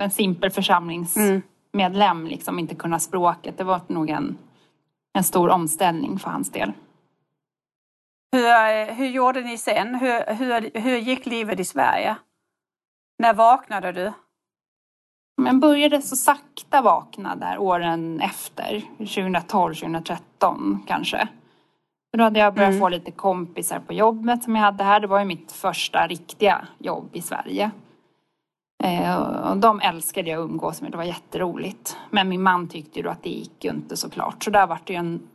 en 0.00 0.10
simpel 0.10 0.50
församlings 0.50 1.16
mm 1.16 1.42
liksom 2.28 2.58
inte 2.58 2.74
kunna 2.74 2.98
språket. 2.98 3.58
Det 3.58 3.64
var 3.64 3.80
nog 3.86 4.10
en, 4.10 4.38
en 5.14 5.24
stor 5.24 5.48
omställning 5.48 6.18
för 6.18 6.30
hans 6.30 6.50
del. 6.50 6.72
Hur, 8.32 8.94
hur 8.94 9.06
gjorde 9.06 9.40
ni 9.40 9.58
sen? 9.58 9.94
Hur, 9.94 10.34
hur, 10.34 10.80
hur 10.80 10.96
gick 10.96 11.26
livet 11.26 11.60
i 11.60 11.64
Sverige? 11.64 12.16
När 13.18 13.34
vaknade 13.34 13.92
du? 13.92 14.12
Jag 15.36 15.58
började 15.58 16.02
så 16.02 16.16
sakta 16.16 16.82
vakna 16.82 17.36
där 17.36 17.58
åren 17.58 18.20
efter, 18.20 18.82
2012, 18.98 19.74
2013 19.74 20.84
kanske. 20.86 21.28
För 22.10 22.18
då 22.18 22.24
hade 22.24 22.40
jag 22.40 22.54
börjat 22.54 22.68
mm. 22.68 22.80
få 22.80 22.88
lite 22.88 23.10
kompisar 23.10 23.78
på 23.78 23.92
jobbet 23.92 24.44
som 24.44 24.56
jag 24.56 24.62
hade 24.62 24.84
här. 24.84 25.00
Det 25.00 25.06
var 25.06 25.18
ju 25.18 25.24
mitt 25.24 25.52
första 25.52 26.06
riktiga 26.06 26.68
jobb 26.78 27.08
i 27.12 27.22
Sverige. 27.22 27.70
Eh, 28.84 29.16
och 29.50 29.56
de 29.56 29.80
älskade 29.80 30.30
jag 30.30 30.42
att 30.42 30.50
umgås 30.50 30.82
med, 30.82 30.90
det 30.90 30.96
var 30.96 31.04
jätteroligt. 31.04 31.96
Men 32.10 32.28
min 32.28 32.42
man 32.42 32.68
tyckte 32.68 32.98
ju 32.98 33.02
då 33.02 33.10
att 33.10 33.22
det 33.22 33.30
gick 33.30 33.64
ju 33.64 33.70
inte 33.70 33.96
såklart. 33.96 34.44
Så 34.44 34.50
där 34.50 34.66
var 34.66 34.78
det 34.84 34.92
ju 34.92 34.98
en 34.98 35.28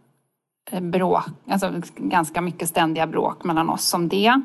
bråk, 0.92 1.24
alltså 1.50 1.74
ganska 1.96 2.42
mycket 2.42 2.70
ständiga 2.70 3.08
bråk 3.08 3.44
mellan 3.44 3.70
oss 3.70 3.94
om 3.94 4.08
det. 4.08 4.42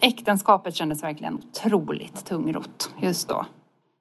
Äktenskapet 0.00 0.74
kändes 0.74 1.02
verkligen 1.02 1.34
otroligt 1.34 2.24
tungrot 2.24 2.90
just 3.00 3.28
då. 3.28 3.46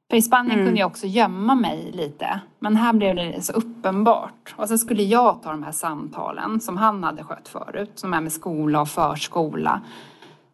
För 0.09 0.17
i 0.17 0.21
Spanien 0.21 0.51
mm. 0.51 0.65
kunde 0.65 0.79
jag 0.79 0.87
också 0.87 1.07
gömma 1.07 1.55
mig 1.55 1.91
lite. 1.91 2.39
Men 2.59 2.75
här 2.75 2.93
blev 2.93 3.15
det 3.15 3.41
så 3.41 3.53
uppenbart. 3.53 4.55
Och 4.57 4.67
sen 4.67 4.79
skulle 4.79 5.03
jag 5.03 5.41
ta 5.41 5.51
de 5.51 5.63
här 5.63 5.71
samtalen 5.71 6.59
som 6.59 6.77
han 6.77 7.03
hade 7.03 7.23
skött 7.23 7.47
förut. 7.47 7.91
Som 7.95 8.13
är 8.13 8.21
med 8.21 8.31
skola 8.31 8.81
och 8.81 8.89
förskola. 8.89 9.81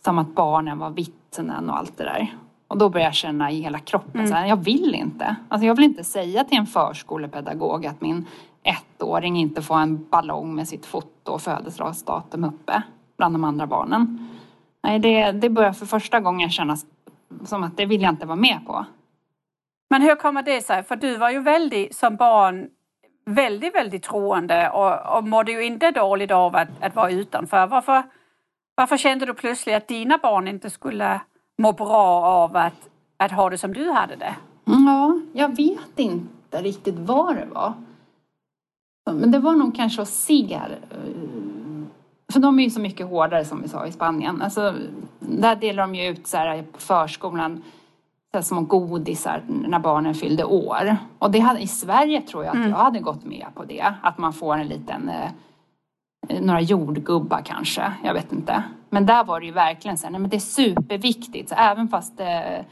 Som 0.03 0.19
att 0.19 0.35
barnen 0.35 0.79
var 0.79 0.89
vittnen 0.89 1.69
och 1.69 1.77
allt 1.77 1.97
det 1.97 2.03
där. 2.03 2.35
Och 2.67 2.77
då 2.77 2.89
började 2.89 3.07
jag 3.07 3.15
känna 3.15 3.51
i 3.51 3.61
hela 3.61 3.79
kroppen 3.79 4.21
mm. 4.21 4.27
så 4.27 4.33
här, 4.33 4.45
jag 4.45 4.63
vill 4.63 4.95
inte. 4.95 5.35
Alltså 5.49 5.65
jag 5.65 5.75
vill 5.75 5.85
inte 5.85 6.03
säga 6.03 6.43
till 6.43 6.57
en 6.57 6.65
förskolepedagog 6.65 7.85
att 7.85 8.01
min 8.01 8.25
ettåring 8.63 9.37
inte 9.37 9.61
får 9.61 9.77
en 9.77 10.05
ballong 10.09 10.55
med 10.55 10.67
sitt 10.67 10.85
foto 10.85 11.31
och 11.31 11.41
födelsedagsdatum 11.41 12.43
uppe 12.43 12.83
bland 13.17 13.35
de 13.35 13.43
andra 13.43 13.67
barnen. 13.67 14.29
Nej, 14.83 14.99
det, 14.99 15.31
det 15.31 15.49
börjar 15.49 15.73
för 15.73 15.85
första 15.85 16.19
gången 16.19 16.49
kännas 16.49 16.85
som 17.45 17.63
att 17.63 17.77
det 17.77 17.85
vill 17.85 18.01
jag 18.01 18.11
inte 18.11 18.25
vara 18.25 18.35
med 18.35 18.59
på. 18.65 18.85
Men 19.89 20.01
hur 20.01 20.15
kommer 20.15 20.43
det 20.43 20.61
sig? 20.61 20.83
För 20.83 20.95
du 20.95 21.17
var 21.17 21.29
ju 21.29 21.39
väldigt, 21.39 21.95
som 21.95 22.15
barn, 22.15 22.69
väldigt, 23.25 23.75
väldigt 23.75 24.03
troende 24.03 24.69
och, 24.69 25.17
och 25.17 25.23
mådde 25.27 25.51
ju 25.51 25.63
inte 25.63 25.91
dåligt 25.91 26.31
av 26.31 26.55
att, 26.55 26.69
att 26.81 26.95
vara 26.95 27.11
utanför. 27.11 27.67
Varför, 27.67 28.03
varför 28.75 28.97
kände 28.97 29.25
du 29.25 29.33
plötsligt 29.33 29.75
att 29.75 29.87
dina 29.87 30.17
barn 30.17 30.47
inte 30.47 30.69
skulle 30.69 31.21
må 31.57 31.71
bra 31.71 32.23
av 32.23 32.57
att, 32.57 32.89
att 33.17 33.31
ha 33.31 33.49
det 33.49 33.57
som 33.57 33.73
du 33.73 33.91
hade 33.91 34.15
det? 34.15 34.35
Ja, 34.65 35.19
jag 35.33 35.55
vet 35.55 35.99
inte 35.99 36.61
riktigt 36.61 36.95
vad 36.99 37.35
det 37.35 37.45
var. 37.45 37.73
Men 39.11 39.31
det 39.31 39.39
var 39.39 39.55
nog 39.55 39.75
kanske 39.75 40.01
att 40.01 40.09
se 40.09 40.53
eh, 40.53 40.61
för 42.31 42.39
de 42.39 42.59
är 42.59 42.63
ju 42.63 42.69
så 42.69 42.79
mycket 42.79 43.07
hårdare 43.07 43.45
som 43.45 43.61
vi 43.61 43.67
sa 43.67 43.87
i 43.87 43.91
Spanien. 43.91 44.41
Alltså, 44.41 44.73
där 45.19 45.55
delar 45.55 45.83
de 45.83 45.95
ju 45.95 46.07
ut 46.07 46.27
så 46.27 46.37
här, 46.37 46.63
på 46.71 46.79
förskolan 46.79 47.63
så 48.31 48.37
här, 48.37 48.41
små 48.41 48.61
godisar 48.61 49.43
när 49.47 49.79
barnen 49.79 50.15
fyllde 50.15 50.43
år. 50.43 50.97
Och 51.19 51.31
det 51.31 51.39
hade, 51.39 51.59
i 51.59 51.67
Sverige 51.67 52.21
tror 52.21 52.43
jag 52.43 52.49
att 52.49 52.55
mm. 52.55 52.69
jag 52.69 52.77
hade 52.77 52.99
gått 52.99 53.25
med 53.25 53.45
på 53.55 53.65
det. 53.65 53.93
Att 54.01 54.17
man 54.17 54.33
får 54.33 54.57
en 54.57 54.67
liten 54.67 55.09
eh, 55.09 55.31
några 56.41 56.61
jordgubbar 56.61 57.41
kanske, 57.45 57.93
jag 58.03 58.13
vet 58.13 58.33
inte. 58.33 58.63
Men 58.89 59.05
där 59.05 59.23
var 59.23 59.39
det 59.39 59.45
ju 59.45 59.51
verkligen 59.51 59.97
så 59.97 60.05
här, 60.05 60.11
nej 60.11 60.21
men 60.21 60.29
det 60.29 60.35
är 60.35 60.39
superviktigt. 60.39 61.49
Så 61.49 61.55
även 61.55 61.87
fast 61.87 62.19
eh, 62.19 62.65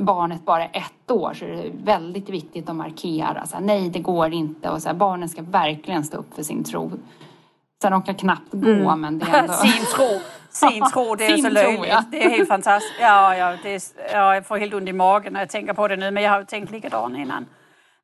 barnet 0.00 0.44
bara 0.44 0.64
är 0.64 0.78
ett 0.78 1.10
år 1.10 1.34
så 1.34 1.44
är 1.44 1.48
det 1.48 1.70
väldigt 1.84 2.28
viktigt 2.28 2.68
att 2.68 2.76
markera. 2.76 3.46
Så 3.46 3.56
här, 3.56 3.62
nej, 3.62 3.90
det 3.90 3.98
går 3.98 4.32
inte. 4.32 4.70
Och 4.70 4.82
så 4.82 4.88
här, 4.88 4.96
barnen 4.96 5.28
ska 5.28 5.42
verkligen 5.42 6.04
stå 6.04 6.16
upp 6.16 6.34
för 6.34 6.42
sin 6.42 6.64
tro. 6.64 6.90
Sen 7.82 7.92
de 7.92 8.02
kan 8.02 8.14
knappt 8.14 8.52
gå, 8.52 8.68
mm. 8.68 9.00
men 9.00 9.18
det 9.18 9.26
är 9.26 9.38
ändå... 9.38 9.52
sin 9.52 9.86
tro, 9.94 10.20
sin 10.50 10.84
tro, 10.92 11.14
det 11.14 11.26
är 11.26 11.36
så 11.36 11.48
löjligt. 11.48 11.88
Ja. 11.88 12.04
Det 12.10 12.24
är 12.24 12.30
helt 12.30 12.48
fantastiskt. 12.48 12.94
Ja, 13.00 13.36
ja, 13.36 13.56
det 13.62 13.74
är, 13.74 13.82
ja, 14.12 14.34
jag 14.34 14.46
får 14.46 14.58
helt 14.58 14.74
ont 14.74 14.88
i 14.88 14.92
magen 14.92 15.32
när 15.32 15.40
jag 15.40 15.50
tänker 15.50 15.72
på 15.72 15.88
det 15.88 15.96
nu, 15.96 16.10
men 16.10 16.22
jag 16.22 16.30
har 16.30 16.44
tänkt 16.44 16.70
likadant 16.70 17.16
innan. 17.16 17.46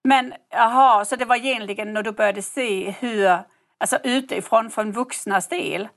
Men 0.05 0.33
jaha, 0.51 1.05
så 1.05 1.17
det 1.17 1.25
var 1.25 1.37
egentligen 1.37 1.93
när 1.93 2.03
du 2.03 2.13
började 2.13 2.43
se 2.43 2.95
hur 3.01 3.39
alltså 3.81 3.99
utifrån 4.05 4.71
från 4.71 4.93
vuxnas 4.93 5.49
del. 5.49 5.89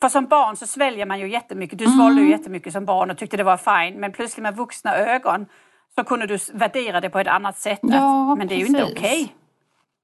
För 0.00 0.08
som 0.08 0.26
barn 0.26 0.56
så 0.56 0.66
sväljer 0.66 1.06
man 1.06 1.20
ju 1.20 1.30
jättemycket. 1.30 1.78
Du 1.78 1.84
svalde 1.84 2.12
mm. 2.12 2.24
ju 2.24 2.30
jättemycket 2.30 2.72
som 2.72 2.84
barn 2.84 3.10
och 3.10 3.18
tyckte 3.18 3.36
det 3.36 3.44
var 3.44 3.56
fint. 3.56 4.00
Men 4.00 4.12
plötsligt 4.12 4.42
med 4.42 4.56
vuxna 4.56 4.96
ögon 4.96 5.46
så 5.94 6.04
kunde 6.04 6.26
du 6.26 6.38
värdera 6.52 7.00
det 7.00 7.10
på 7.10 7.18
ett 7.18 7.26
annat 7.26 7.58
sätt. 7.58 7.78
Ja, 7.82 8.34
men 8.34 8.48
det 8.48 8.54
är 8.54 8.58
ju 8.58 8.66
inte 8.66 8.84
okej. 8.84 8.94
Okay. 8.94 9.28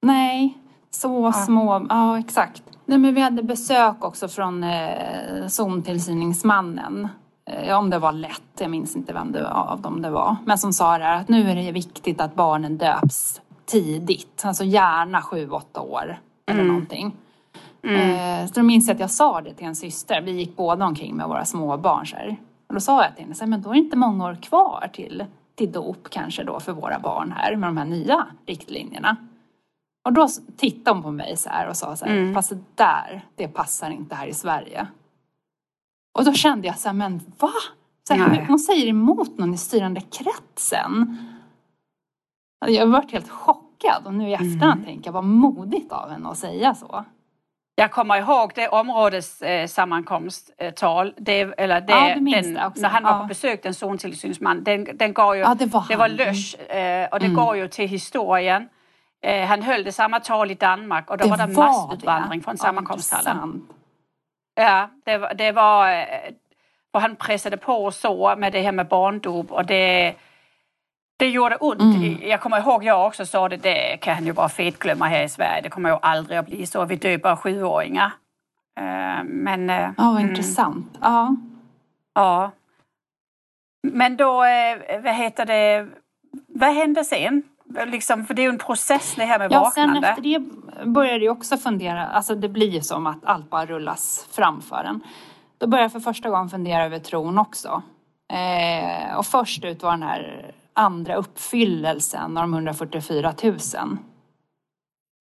Nej, 0.03 0.59
så 0.91 1.33
små. 1.33 1.87
Ja, 1.89 2.19
exakt. 2.19 2.63
Nej, 2.91 2.99
men 2.99 3.15
vi 3.15 3.21
hade 3.21 3.43
besök 3.43 4.05
också 4.05 4.29
från 4.29 4.65
eh, 4.65 5.47
zontillsyningsmannen. 5.49 7.09
Eh, 7.45 7.79
om 7.79 7.91
det 7.91 7.99
var 7.99 8.13
lätt, 8.13 8.43
jag 8.59 8.71
minns 8.71 8.97
inte 8.97 9.13
vem 9.13 9.33
det 9.33 9.43
var, 9.43 9.51
av 9.51 9.81
dem 9.81 10.03
det 10.03 10.11
var. 10.11 10.37
Men 10.45 10.59
som 10.59 10.73
sa 10.73 10.93
här, 10.93 11.21
att 11.21 11.29
nu 11.29 11.51
är 11.51 11.55
det 11.55 11.73
viktigt 11.73 12.21
att 12.21 12.35
barnen 12.35 12.79
döps 12.79 13.41
tidigt. 13.67 14.43
Alltså 14.45 14.65
gärna 14.65 15.23
sju, 15.23 15.51
åtta 15.51 15.81
år 15.81 16.19
eller 16.47 16.61
mm. 16.61 16.73
någonting. 16.73 17.17
Mm. 17.83 18.43
Eh, 18.43 18.47
så 18.47 18.61
då 18.61 18.63
minns 18.63 18.89
jag 18.89 18.95
att 18.95 19.01
jag 19.01 19.11
sa 19.11 19.41
det 19.41 19.55
till 19.55 19.67
en 19.67 19.77
syster. 19.77 20.23
Vi 20.23 20.33
gick 20.33 20.57
båda 20.57 20.87
omkring 20.87 21.17
med 21.17 21.29
våra 21.29 21.45
småbarn. 21.45 22.07
Så 22.07 22.17
här. 22.17 22.37
Och 22.69 22.75
då 22.75 22.81
sa 22.81 23.03
jag 23.03 23.15
till 23.15 23.25
henne, 23.25 23.35
så 23.35 23.45
här, 23.45 23.51
men 23.51 23.63
då 23.63 23.71
är 23.71 23.75
det 23.75 23.81
inte 23.81 23.97
många 23.97 24.27
år 24.27 24.35
kvar 24.43 24.91
till, 24.93 25.25
till 25.55 25.73
dop 25.73 26.09
kanske 26.11 26.45
då 26.45 26.61
för 26.61 26.73
våra 26.73 26.99
barn 26.99 27.35
här 27.37 27.57
med 27.57 27.69
de 27.69 27.77
här 27.77 27.85
nya 27.85 28.27
riktlinjerna. 28.47 29.17
Och 30.05 30.13
då 30.13 30.29
tittade 30.57 30.97
hon 30.97 31.03
på 31.03 31.11
mig 31.11 31.37
så 31.37 31.49
här 31.49 31.69
och 31.69 31.77
sa 31.77 31.97
så 31.97 32.05
här, 32.05 32.13
mm. 32.13 32.35
fast 32.35 32.51
det 32.51 32.59
där, 32.75 33.25
det 33.35 33.49
passar 33.49 33.91
inte 33.91 34.15
här 34.15 34.27
i 34.27 34.35
Sverige. 34.35 34.87
Och 36.19 36.25
då 36.25 36.33
kände 36.33 36.67
jag 36.67 36.79
så 36.79 36.89
här, 36.89 36.95
men 36.95 37.21
va? 37.39 37.53
Så 38.09 38.15
här, 38.15 38.47
hon 38.49 38.59
säger 38.59 38.87
emot 38.87 39.39
någon 39.39 39.55
i 39.55 39.59
styrande 39.59 40.01
kretsen. 40.01 41.19
Jag 42.67 42.87
har 42.87 42.93
varit 42.93 43.13
helt 43.13 43.31
chockad 43.31 44.07
och 44.07 44.15
nu 44.15 44.29
i 44.29 44.35
efterhand 44.35 44.63
mm. 44.63 44.85
tänker 44.85 45.09
jag 45.09 45.13
vad 45.13 45.25
modigt 45.25 45.93
av 45.93 46.11
henne 46.11 46.29
att 46.29 46.39
säga 46.39 46.75
så. 46.75 47.05
Jag 47.75 47.91
kommer 47.91 48.17
ihåg 48.17 48.53
det 48.55 48.69
områdessammankomsttal, 48.69 51.15
det, 51.17 51.41
eller 51.41 51.81
det, 51.81 51.93
ja, 51.93 52.15
den, 52.15 52.53
när 52.77 52.89
han 52.89 53.03
var 53.03 53.11
ja. 53.11 53.19
på 53.19 53.25
besök, 53.27 53.63
den 53.63 53.75
zontillsynsman, 53.75 54.65
den, 54.65 54.89
den 54.95 55.13
går 55.13 55.37
ju, 55.37 55.43
ja, 55.43 55.55
det 55.55 55.67
var, 55.67 55.85
det 55.89 55.97
var 55.97 56.09
lösch 56.09 56.71
eh, 56.71 57.09
och 57.13 57.21
det 57.21 57.27
mm. 57.27 57.37
går 57.37 57.57
ju 57.57 57.69
till 57.69 57.89
historien. 57.89 58.69
Eh, 59.23 59.47
han 59.47 59.63
höll 59.63 59.85
det 59.85 59.93
samma 59.93 60.21
tal 60.21 60.51
i 60.51 60.55
Danmark 60.55 61.11
och 61.11 61.19
då 61.19 61.25
det 61.25 61.31
var 61.31 61.47
det 61.47 61.47
massutvandring 61.47 62.41
det. 62.41 62.45
från 62.45 62.59
sammankomsthallen. 62.59 63.69
Ja, 64.55 64.89
det, 65.05 65.33
det 65.39 65.53
var, 65.53 65.93
eh, 65.93 66.07
och 66.93 67.01
han 67.01 67.17
pressade 67.17 67.57
på 67.57 67.91
så 67.91 68.37
med 68.37 68.53
det 68.53 68.61
här 68.61 68.73
med 68.73 68.89
barndop 68.89 69.53
och 69.53 69.67
det 69.67 70.15
det 71.17 71.29
gjorde 71.29 71.57
ont. 71.57 71.81
Mm. 71.81 72.19
Jag 72.23 72.41
kommer 72.41 72.59
ihåg 72.59 72.85
jag 72.85 73.07
också 73.07 73.27
sa 73.27 73.49
det, 73.49 73.57
det 73.57 73.97
kan 74.01 74.15
han 74.15 74.27
ju 74.27 74.33
bara 74.33 74.49
fetglömma 74.49 75.09
här 75.09 75.25
i 75.25 75.29
Sverige. 75.29 75.61
Det 75.63 75.69
kommer 75.69 75.91
ju 75.91 75.99
aldrig 76.03 76.39
att 76.39 76.47
bli 76.47 76.67
så. 76.67 76.85
Vi 76.85 76.97
döper 76.97 77.37
sjuåringar. 77.37 78.13
Uh, 78.81 79.25
men... 79.25 79.69
Ja, 79.69 79.89
uh, 79.89 79.93
vad 79.97 80.17
mm. 80.17 80.29
intressant. 80.29 80.99
Ja. 81.01 81.37
Ja. 82.15 82.51
Men 83.83 84.17
då, 84.17 84.37
vad 85.03 85.15
heter 85.15 85.47
det, 85.47 85.89
vad 86.49 86.75
hände 86.75 87.05
sen? 87.05 87.43
Liksom, 87.87 88.27
för 88.27 88.35
det 88.35 88.43
är 88.43 88.45
ju 88.45 88.49
en 88.49 88.59
process 88.59 89.15
det 89.17 89.25
här 89.25 89.39
med 89.39 89.53
ja, 89.53 89.61
vaknande. 89.61 89.95
Sen 89.95 90.05
efter 90.05 90.23
det 90.23 90.41
började 90.87 91.25
jag 91.25 91.37
också 91.37 91.57
fundera, 91.57 92.07
alltså 92.07 92.35
det 92.35 92.49
blir 92.49 92.71
ju 92.71 92.81
som 92.81 93.07
att 93.07 93.25
allt 93.25 93.51
bara 93.51 93.67
rullas 93.67 94.27
framför 94.31 94.85
en. 94.85 95.01
Då 95.59 95.67
började 95.67 95.85
jag 95.85 95.93
för 95.93 96.01
första 96.01 96.31
gången 96.31 96.49
fundera 96.49 96.85
över 96.85 96.99
tron 96.99 97.39
också. 97.39 97.83
Eh, 98.33 99.17
och 99.17 99.27
först 99.27 99.65
ut 99.65 99.83
var 99.83 99.91
den 99.91 100.03
här 100.03 100.53
andra 100.73 101.15
uppfyllelsen 101.15 102.37
av 102.37 102.43
de 102.43 102.55
144 102.55 103.35
000 103.43 103.59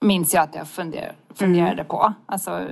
minns 0.05 0.33
jag 0.33 0.43
att 0.43 0.55
jag 0.55 0.67
funder, 0.67 1.11
funderade 1.33 1.71
mm. 1.71 1.85
på. 1.85 2.13
Alltså, 2.25 2.67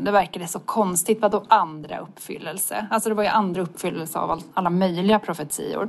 det 0.00 0.10
verkade 0.10 0.46
så 0.46 0.58
konstigt. 0.58 1.20
Vadå 1.20 1.44
andra 1.48 1.98
uppfyllelse? 1.98 2.86
Alltså 2.90 3.08
det 3.08 3.14
var 3.14 3.22
ju 3.22 3.28
andra 3.28 3.62
uppfyllelse 3.62 4.18
av 4.18 4.30
all, 4.30 4.42
alla 4.54 4.70
möjliga 4.70 5.18
profetior. 5.18 5.88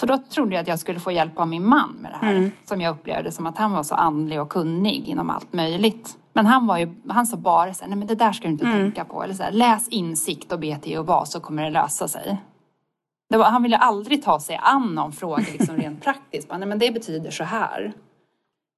Så 0.00 0.06
då 0.06 0.18
trodde 0.18 0.54
jag 0.54 0.62
att 0.62 0.68
jag 0.68 0.78
skulle 0.78 1.00
få 1.00 1.12
hjälp 1.12 1.38
av 1.38 1.48
min 1.48 1.66
man 1.66 1.98
med 2.00 2.12
det 2.12 2.26
här. 2.26 2.34
Mm. 2.34 2.50
Som 2.64 2.80
jag 2.80 2.90
upplevde 2.94 3.32
som 3.32 3.46
att 3.46 3.58
han 3.58 3.72
var 3.72 3.82
så 3.82 3.94
andlig 3.94 4.40
och 4.40 4.48
kunnig 4.48 5.08
inom 5.08 5.30
allt 5.30 5.52
möjligt. 5.52 6.18
Men 6.32 6.46
han 6.46 6.66
var 6.66 6.78
ju, 6.78 6.94
han 7.08 7.26
sa 7.26 7.36
bara 7.36 7.74
så 7.74 7.82
här, 7.82 7.88
nej 7.88 7.98
men 7.98 8.08
det 8.08 8.14
där 8.14 8.32
ska 8.32 8.44
du 8.44 8.52
inte 8.52 8.66
mm. 8.66 8.78
tänka 8.78 9.04
på. 9.04 9.22
Eller 9.22 9.34
så 9.34 9.42
här, 9.42 9.50
läs 9.50 9.88
insikt 9.88 10.52
och 10.52 10.60
be 10.60 10.76
till 10.78 10.92
Jehova 10.92 11.24
så 11.24 11.40
kommer 11.40 11.64
det 11.64 11.70
lösa 11.70 12.08
sig. 12.08 12.42
Det 13.30 13.36
var, 13.36 13.44
han 13.44 13.62
ville 13.62 13.76
aldrig 13.76 14.22
ta 14.22 14.40
sig 14.40 14.60
an 14.62 14.94
någon 14.94 15.12
fråga 15.12 15.44
liksom 15.52 15.76
rent 15.76 16.02
praktiskt. 16.04 16.48
Nej, 16.50 16.68
men 16.68 16.78
det 16.78 16.90
betyder 16.90 17.30
så 17.30 17.44
här. 17.44 17.92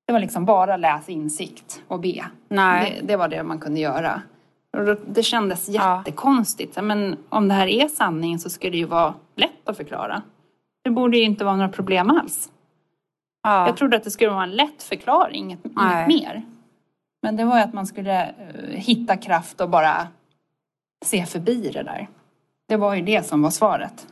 Det 0.06 0.12
var 0.12 0.20
liksom 0.20 0.44
bara 0.44 0.76
läs 0.76 1.08
insikt 1.08 1.82
och 1.88 2.00
be. 2.00 2.24
Nej. 2.48 2.98
Det, 3.00 3.06
det 3.06 3.16
var 3.16 3.28
det 3.28 3.42
man 3.42 3.58
kunde 3.58 3.80
göra. 3.80 4.22
Och 4.76 4.96
det 5.06 5.22
kändes 5.22 5.68
jättekonstigt. 5.68 6.72
Ja. 6.76 6.82
Men 6.82 7.16
om 7.28 7.48
det 7.48 7.54
här 7.54 7.66
är 7.66 7.88
sanningen 7.88 8.38
så 8.38 8.50
ska 8.50 8.70
det 8.70 8.76
ju 8.76 8.84
vara 8.84 9.14
lätt 9.36 9.68
att 9.68 9.76
förklara. 9.76 10.22
Det 10.86 10.90
borde 10.90 11.16
ju 11.16 11.24
inte 11.24 11.44
vara 11.44 11.56
några 11.56 11.68
problem 11.68 12.10
alls. 12.10 12.50
Ja. 13.42 13.66
Jag 13.66 13.76
trodde 13.76 13.96
att 13.96 14.04
det 14.04 14.10
skulle 14.10 14.30
vara 14.30 14.42
en 14.42 14.50
lätt 14.50 14.82
förklaring, 14.82 15.44
inget, 15.44 15.64
inget 15.64 16.08
mer. 16.08 16.42
Men 17.22 17.36
det 17.36 17.44
var 17.44 17.56
ju 17.56 17.62
att 17.62 17.72
man 17.72 17.86
skulle 17.86 18.28
uh, 18.28 18.70
hitta 18.70 19.16
kraft 19.16 19.60
och 19.60 19.70
bara 19.70 20.08
se 21.04 21.26
förbi 21.26 21.70
det 21.74 21.82
där. 21.82 22.08
Det 22.68 22.76
var 22.76 22.94
ju 22.94 23.02
det 23.02 23.26
som 23.26 23.42
var 23.42 23.50
svaret. 23.50 24.06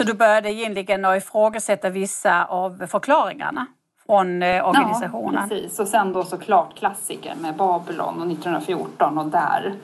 Så 0.00 0.06
du 0.06 0.14
började 0.14 0.52
egentligen 0.52 1.04
att 1.04 1.16
ifrågasätta 1.16 1.90
vissa 1.90 2.44
av 2.44 2.86
förklaringarna 2.86 3.66
från 4.06 4.42
eh, 4.42 4.68
organisationen? 4.68 5.48
Ja, 5.50 5.56
precis. 5.56 5.78
Och 5.78 5.88
sen 5.88 6.12
då 6.12 6.24
såklart 6.24 6.78
klassiker 6.78 7.34
med 7.34 7.56
Babylon 7.56 8.22
och 8.22 8.30
1914 8.30 9.18
och 9.18 9.26
där, 9.26 9.74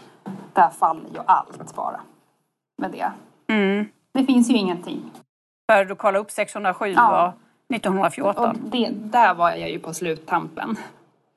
där 0.52 0.70
faller 0.70 1.10
ju 1.14 1.20
allt 1.26 1.74
bara 1.76 2.00
med 2.78 2.90
det. 2.90 3.12
Mm. 3.54 3.86
Det 4.12 4.24
finns 4.24 4.50
ju 4.50 4.56
ingenting. 4.56 5.10
Började 5.70 5.88
du 5.88 5.94
kolla 5.94 6.18
upp 6.18 6.30
607 6.30 6.86
ja. 6.96 7.26
och 7.26 7.74
1914? 7.74 8.50
Och 8.50 8.56
det, 8.56 8.88
där 8.92 9.34
var 9.34 9.50
jag 9.50 9.70
ju 9.70 9.78
på 9.78 9.94
sluttampen. 9.94 10.76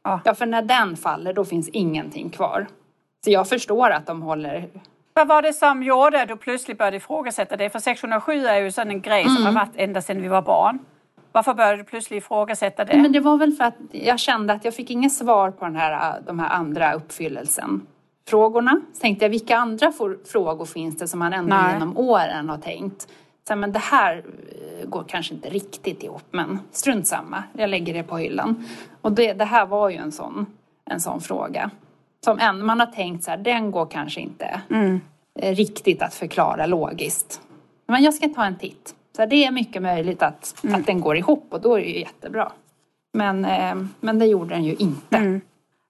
Ja. 0.03 0.19
ja, 0.25 0.35
för 0.35 0.45
när 0.45 0.61
den 0.61 0.97
faller 0.97 1.33
då 1.33 1.45
finns 1.45 1.69
ingenting 1.69 2.29
kvar. 2.29 2.67
Så 3.25 3.31
jag 3.31 3.49
förstår 3.49 3.89
att 3.89 4.07
de 4.07 4.21
håller 4.21 4.69
vad 5.13 5.27
var 5.27 5.41
det 5.41 5.53
som 5.53 5.83
gjorde 5.83 6.21
att 6.21 6.27
du 6.27 6.35
plötsligt 6.35 6.77
började 6.77 6.97
ifrågasätta 6.97 7.57
det? 7.57 7.69
För 7.69 7.79
607 7.79 8.45
är 8.45 8.59
ju 8.59 8.71
sån 8.71 8.89
en 8.89 9.01
grej 9.01 9.21
mm. 9.21 9.35
som 9.35 9.43
har 9.43 9.51
mm. 9.51 9.65
varit 9.65 9.75
ända 9.75 10.01
sedan 10.01 10.21
vi 10.21 10.27
var 10.27 10.41
barn. 10.41 10.79
Varför 11.31 11.53
började 11.53 11.77
du 11.77 11.83
plötsligt 11.83 12.23
ifrågasätta 12.23 12.85
det? 12.85 12.97
Men 12.97 13.11
det 13.11 13.19
var 13.19 13.37
väl 13.37 13.51
för 13.51 13.63
att 13.63 13.77
jag 13.91 14.19
kände 14.19 14.53
att 14.53 14.65
jag 14.65 14.75
fick 14.75 14.89
inget 14.89 15.13
svar 15.13 15.51
på 15.51 15.65
den 15.65 15.75
här, 15.75 16.21
de 16.25 16.39
här 16.39 16.49
andra 16.49 16.93
uppfyllelsen. 16.93 17.81
Frågorna. 18.27 18.81
Så 18.93 19.01
tänkte 19.01 19.25
jag, 19.25 19.29
vilka 19.29 19.57
andra 19.57 19.91
frågor 20.31 20.65
finns 20.65 20.97
det 20.97 21.07
som 21.07 21.19
man 21.19 21.33
ändå 21.33 21.55
Nej. 21.55 21.73
genom 21.73 21.97
åren 21.97 22.49
har 22.49 22.57
tänkt? 22.57 23.07
Så, 23.47 23.55
men 23.55 23.71
det 23.71 23.79
här 23.79 24.23
eh, 24.51 24.89
går 24.89 25.03
kanske 25.07 25.33
inte 25.33 25.49
riktigt 25.49 26.03
ihop, 26.03 26.25
men 26.31 26.59
strunt 26.71 27.07
samma. 27.07 27.43
Jag 27.53 27.69
lägger 27.69 27.93
det 27.93 28.03
på 28.03 28.17
hyllan. 28.17 28.67
Och 29.01 29.11
det, 29.11 29.33
det 29.33 29.45
här 29.45 29.65
var 29.65 29.89
ju 29.89 29.97
en 29.97 30.11
sån, 30.11 30.45
en 30.85 31.01
sån 31.01 31.21
fråga 31.21 31.71
som 32.23 32.39
en, 32.39 32.65
man 32.65 32.79
har 32.79 32.87
tänkt 32.87 33.23
så 33.23 33.31
här, 33.31 33.37
den 33.37 33.71
går 33.71 33.85
kanske 33.85 34.21
inte 34.21 34.61
mm. 34.69 35.01
Eh, 35.39 35.55
riktigt 35.55 36.01
att 36.01 36.13
förklara 36.13 36.65
logiskt. 36.65 37.41
Men 37.87 38.03
jag 38.03 38.13
ska 38.13 38.29
ta 38.29 38.45
en 38.45 38.57
titt. 38.57 38.95
Så 39.15 39.25
det 39.25 39.45
är 39.45 39.51
mycket 39.51 39.81
möjligt 39.81 40.21
att, 40.21 40.63
mm. 40.63 40.75
att 40.75 40.85
den 40.85 41.01
går 41.01 41.17
ihop 41.17 41.47
och 41.49 41.61
då 41.61 41.75
är 41.75 41.81
det 41.81 41.87
ju 41.87 41.99
jättebra. 41.99 42.51
Men, 43.13 43.45
eh, 43.45 43.75
men 43.99 44.19
det 44.19 44.25
gjorde 44.25 44.55
den 44.55 44.63
ju 44.63 44.75
inte. 44.75 45.17
Mm. 45.17 45.41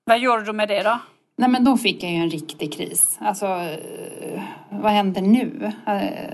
Vad 0.05 0.19
gjorde 0.19 0.43
du 0.43 0.53
med 0.53 0.67
det 0.67 0.83
då? 0.83 0.99
Nej 1.43 1.49
men 1.49 1.63
då 1.63 1.77
fick 1.77 2.03
jag 2.03 2.11
ju 2.11 2.17
en 2.17 2.29
riktig 2.29 2.73
kris. 2.73 3.17
Alltså, 3.19 3.45
eh, 3.45 4.41
vad 4.69 4.91
händer 4.91 5.21
nu? 5.21 5.71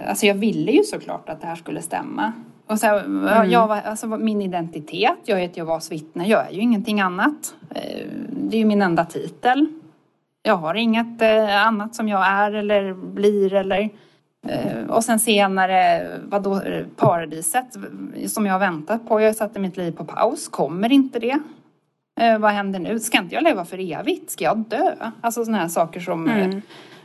Alltså 0.08 0.26
jag 0.26 0.36
ville 0.36 0.72
ju 0.72 0.84
såklart 0.84 1.30
att 1.30 1.42
det 1.42 1.48
här 1.48 1.56
skulle 1.56 1.82
stämma. 1.82 2.34
Och 2.68 2.80
så, 2.80 2.88
mm. 2.88 3.52
jag 3.52 3.72
alltså, 3.72 4.08
min 4.08 4.42
identitet, 4.42 5.18
jag 5.26 5.42
är 5.42 5.46
ett 5.46 5.58
Jehovas 5.58 5.92
vittne, 5.92 6.28
jag 6.28 6.48
är 6.48 6.52
ju 6.52 6.62
ingenting 6.62 7.02
annat. 7.02 7.56
Det 8.30 8.58
är 8.58 8.60
ju 8.60 8.66
min 8.66 8.82
enda 8.82 9.06
titel 9.06 9.68
jag 10.44 10.58
har 10.58 10.76
inget 10.76 11.22
eh, 11.22 11.68
annat 11.68 11.96
som 11.96 12.08
jag 12.08 12.28
är 12.28 12.52
eller 12.52 12.94
blir 12.94 13.54
eller 13.54 13.90
eh, 14.48 14.90
och 14.90 15.04
sen 15.04 15.20
senare, 15.20 16.08
vadå, 16.24 16.62
paradiset 16.96 17.78
som 18.28 18.46
jag 18.46 18.60
väntat 18.60 19.08
på. 19.08 19.22
Jag 19.22 19.36
satte 19.36 19.60
mitt 19.60 19.78
liv 19.78 19.92
på 19.92 20.06
paus. 20.06 20.48
Kommer 20.48 20.92
inte 20.92 21.20
det? 21.20 21.40
Eh, 22.20 22.38
vad 22.38 22.52
händer 22.52 22.80
nu? 22.80 23.00
Ska 23.00 23.18
inte 23.18 23.36
jag 23.36 23.44
leva 23.44 23.66
för 23.66 23.92
evigt? 23.94 24.32
Ska 24.32 24.44
jag 24.44 24.58
dö? 24.58 24.96
Alltså 25.22 25.46
sådana 25.46 25.62
här 25.62 25.68
saker 25.68 26.00
som 26.00 26.28
mm. 26.28 26.62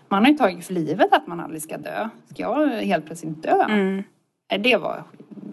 man 0.09 0.25
har 0.25 0.31
ju 0.31 0.37
tagit 0.37 0.67
för 0.67 0.75
livet 0.75 1.13
att 1.13 1.27
man 1.27 1.41
aldrig 1.41 1.63
ska 1.63 1.79
dö. 1.79 2.09
Ska 2.31 2.43
jag 2.43 2.69
helt 2.69 3.07
plötsligt 3.07 3.43
dö? 3.43 3.65
Mm. 3.69 4.05
Det, 4.59 4.77
var, 4.77 5.03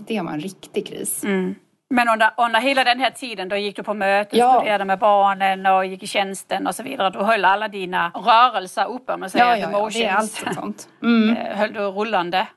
det 0.07 0.21
var 0.21 0.31
en 0.31 0.39
riktig 0.39 0.87
kris. 0.87 1.23
Mm. 1.23 1.55
Men 1.89 2.09
under, 2.09 2.31
under 2.37 2.59
hela 2.59 2.83
den 2.83 2.99
här 2.99 3.11
tiden 3.11 3.49
då 3.49 3.55
gick 3.55 3.75
du 3.75 3.83
på 3.83 3.93
möten, 3.93 4.39
ja. 4.39 4.53
studerade 4.53 4.85
med 4.85 4.99
barnen 4.99 5.65
och 5.65 5.85
gick 5.85 6.03
i 6.03 6.07
tjänsten 6.07 6.67
och 6.67 6.75
så 6.75 6.83
vidare. 6.83 7.09
Du 7.09 7.19
höll 7.19 7.45
alla 7.45 7.67
dina 7.67 8.09
rörelser 8.09 8.89
uppe, 8.89 9.13
om 9.13 9.19
man 9.19 9.29
säger, 9.29 9.45
ja, 9.45 9.57
ja. 9.57 9.69
Ja, 9.71 9.89
det 9.93 10.05
är 10.05 10.13
allt 10.13 10.45
sånt. 10.53 10.89
Mm. 11.01 11.37
Eh, 11.37 11.57
höll 11.57 11.73
du 11.73 11.79
rullande. 11.79 12.47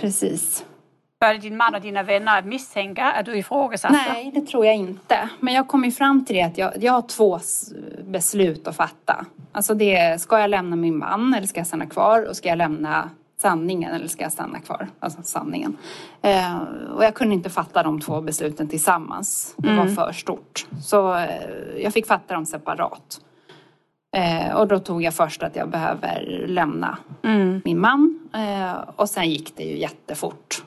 Precis. 0.00 0.64
Började 1.22 1.38
din 1.38 1.56
man 1.56 1.74
och 1.74 1.80
dina 1.80 2.02
vänner 2.02 2.42
misstänka 2.42 3.12
att 3.12 3.26
du 3.26 3.36
ifrågasatte? 3.36 3.94
Nej, 4.08 4.30
det 4.34 4.40
tror 4.40 4.66
jag 4.66 4.74
inte. 4.74 5.28
Men 5.40 5.54
jag 5.54 5.68
kom 5.68 5.84
ju 5.84 5.90
fram 5.90 6.24
till 6.24 6.36
det 6.36 6.42
att 6.42 6.58
jag, 6.58 6.72
jag 6.80 6.92
har 6.92 7.02
två 7.02 7.40
beslut 8.04 8.68
att 8.68 8.76
fatta. 8.76 9.24
Alltså 9.52 9.74
det 9.74 10.20
ska 10.20 10.38
jag 10.38 10.50
lämna 10.50 10.76
min 10.76 10.98
man 10.98 11.34
eller 11.34 11.46
ska 11.46 11.60
jag 11.60 11.66
stanna 11.66 11.86
kvar? 11.86 12.28
Och 12.28 12.36
ska 12.36 12.48
jag 12.48 12.58
lämna 12.58 13.10
sanningen 13.40 13.92
eller 13.92 14.08
ska 14.08 14.22
jag 14.22 14.32
stanna 14.32 14.60
kvar? 14.60 14.88
Alltså 15.00 15.22
sanningen. 15.22 15.76
Eh, 16.22 16.58
och 16.94 17.04
jag 17.04 17.14
kunde 17.14 17.34
inte 17.34 17.50
fatta 17.50 17.82
de 17.82 18.00
två 18.00 18.20
besluten 18.20 18.68
tillsammans. 18.68 19.54
Det 19.56 19.68
var 19.68 19.82
mm. 19.82 19.94
för 19.94 20.12
stort. 20.12 20.66
Så 20.82 21.14
eh, 21.14 21.28
jag 21.78 21.92
fick 21.92 22.06
fatta 22.06 22.34
dem 22.34 22.46
separat. 22.46 23.20
Eh, 24.16 24.56
och 24.56 24.68
då 24.68 24.78
tog 24.78 25.02
jag 25.02 25.14
först 25.14 25.42
att 25.42 25.56
jag 25.56 25.68
behöver 25.68 26.44
lämna 26.46 26.98
mm. 27.22 27.62
min 27.64 27.80
man. 27.80 28.28
Eh, 28.34 28.72
och 28.96 29.08
sen 29.08 29.30
gick 29.30 29.56
det 29.56 29.64
ju 29.64 29.78
jättefort. 29.78 30.62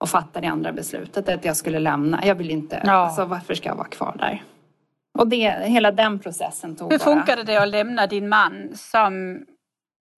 Och 0.00 0.08
fatta 0.08 0.40
det 0.40 0.46
andra 0.46 0.72
beslutet 0.72 1.28
att 1.28 1.44
jag 1.44 1.56
skulle 1.56 1.78
lämna. 1.78 2.26
Jag 2.26 2.34
vill 2.34 2.50
inte, 2.50 2.82
ja. 2.84 2.92
alltså 2.92 3.24
varför 3.24 3.54
ska 3.54 3.68
jag 3.68 3.76
vara 3.76 3.88
kvar 3.88 4.16
där? 4.18 4.42
Och 5.18 5.28
det, 5.28 5.50
hela 5.50 5.92
den 5.92 6.18
processen 6.18 6.76
tog 6.76 6.92
Hur 6.92 6.98
bara... 6.98 7.04
funkade 7.04 7.42
det 7.42 7.56
att 7.56 7.68
lämna 7.68 8.06
din 8.06 8.28
man 8.28 8.68
som... 8.74 9.44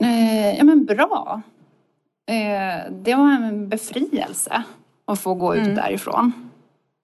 Eh, 0.05 0.57
ja 0.59 0.65
men 0.65 0.85
bra. 0.85 1.43
Eh, 2.31 2.93
det 2.93 3.15
var 3.15 3.31
en 3.33 3.69
befrielse 3.69 4.63
att 5.07 5.21
få 5.21 5.35
gå 5.35 5.55
ut 5.55 5.63
Mm. 5.63 5.75
därifrån. 5.75 6.33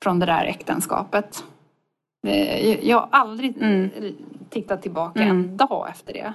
Från 0.05 0.19
det 0.19 0.27
där 0.27 0.45
äktenskapet. 0.45 1.45
Eh, 2.27 2.89
jag 2.89 2.97
har 2.99 3.09
aldrig 3.11 3.57
Mm. 3.63 3.91
tittat 4.51 4.83
tillbaka 4.83 5.23
Mm. 5.23 5.37
en 5.37 5.57
dag 5.57 5.89
efter 5.91 6.13
det. 6.13 6.33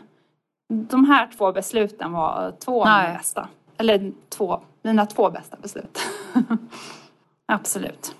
De 0.73 1.05
här 1.05 1.27
två 1.37 1.51
besluten 1.51 2.11
var 2.11 2.53
två 2.59 2.81
av 2.81 2.87
mina 2.87 3.13
bästa. 3.17 3.47
Eller 3.77 4.11
två, 4.29 4.59
mina 4.81 5.05
två 5.05 5.29
bästa 5.29 5.57
beslut. 5.61 5.99
Absolut. 7.45 8.15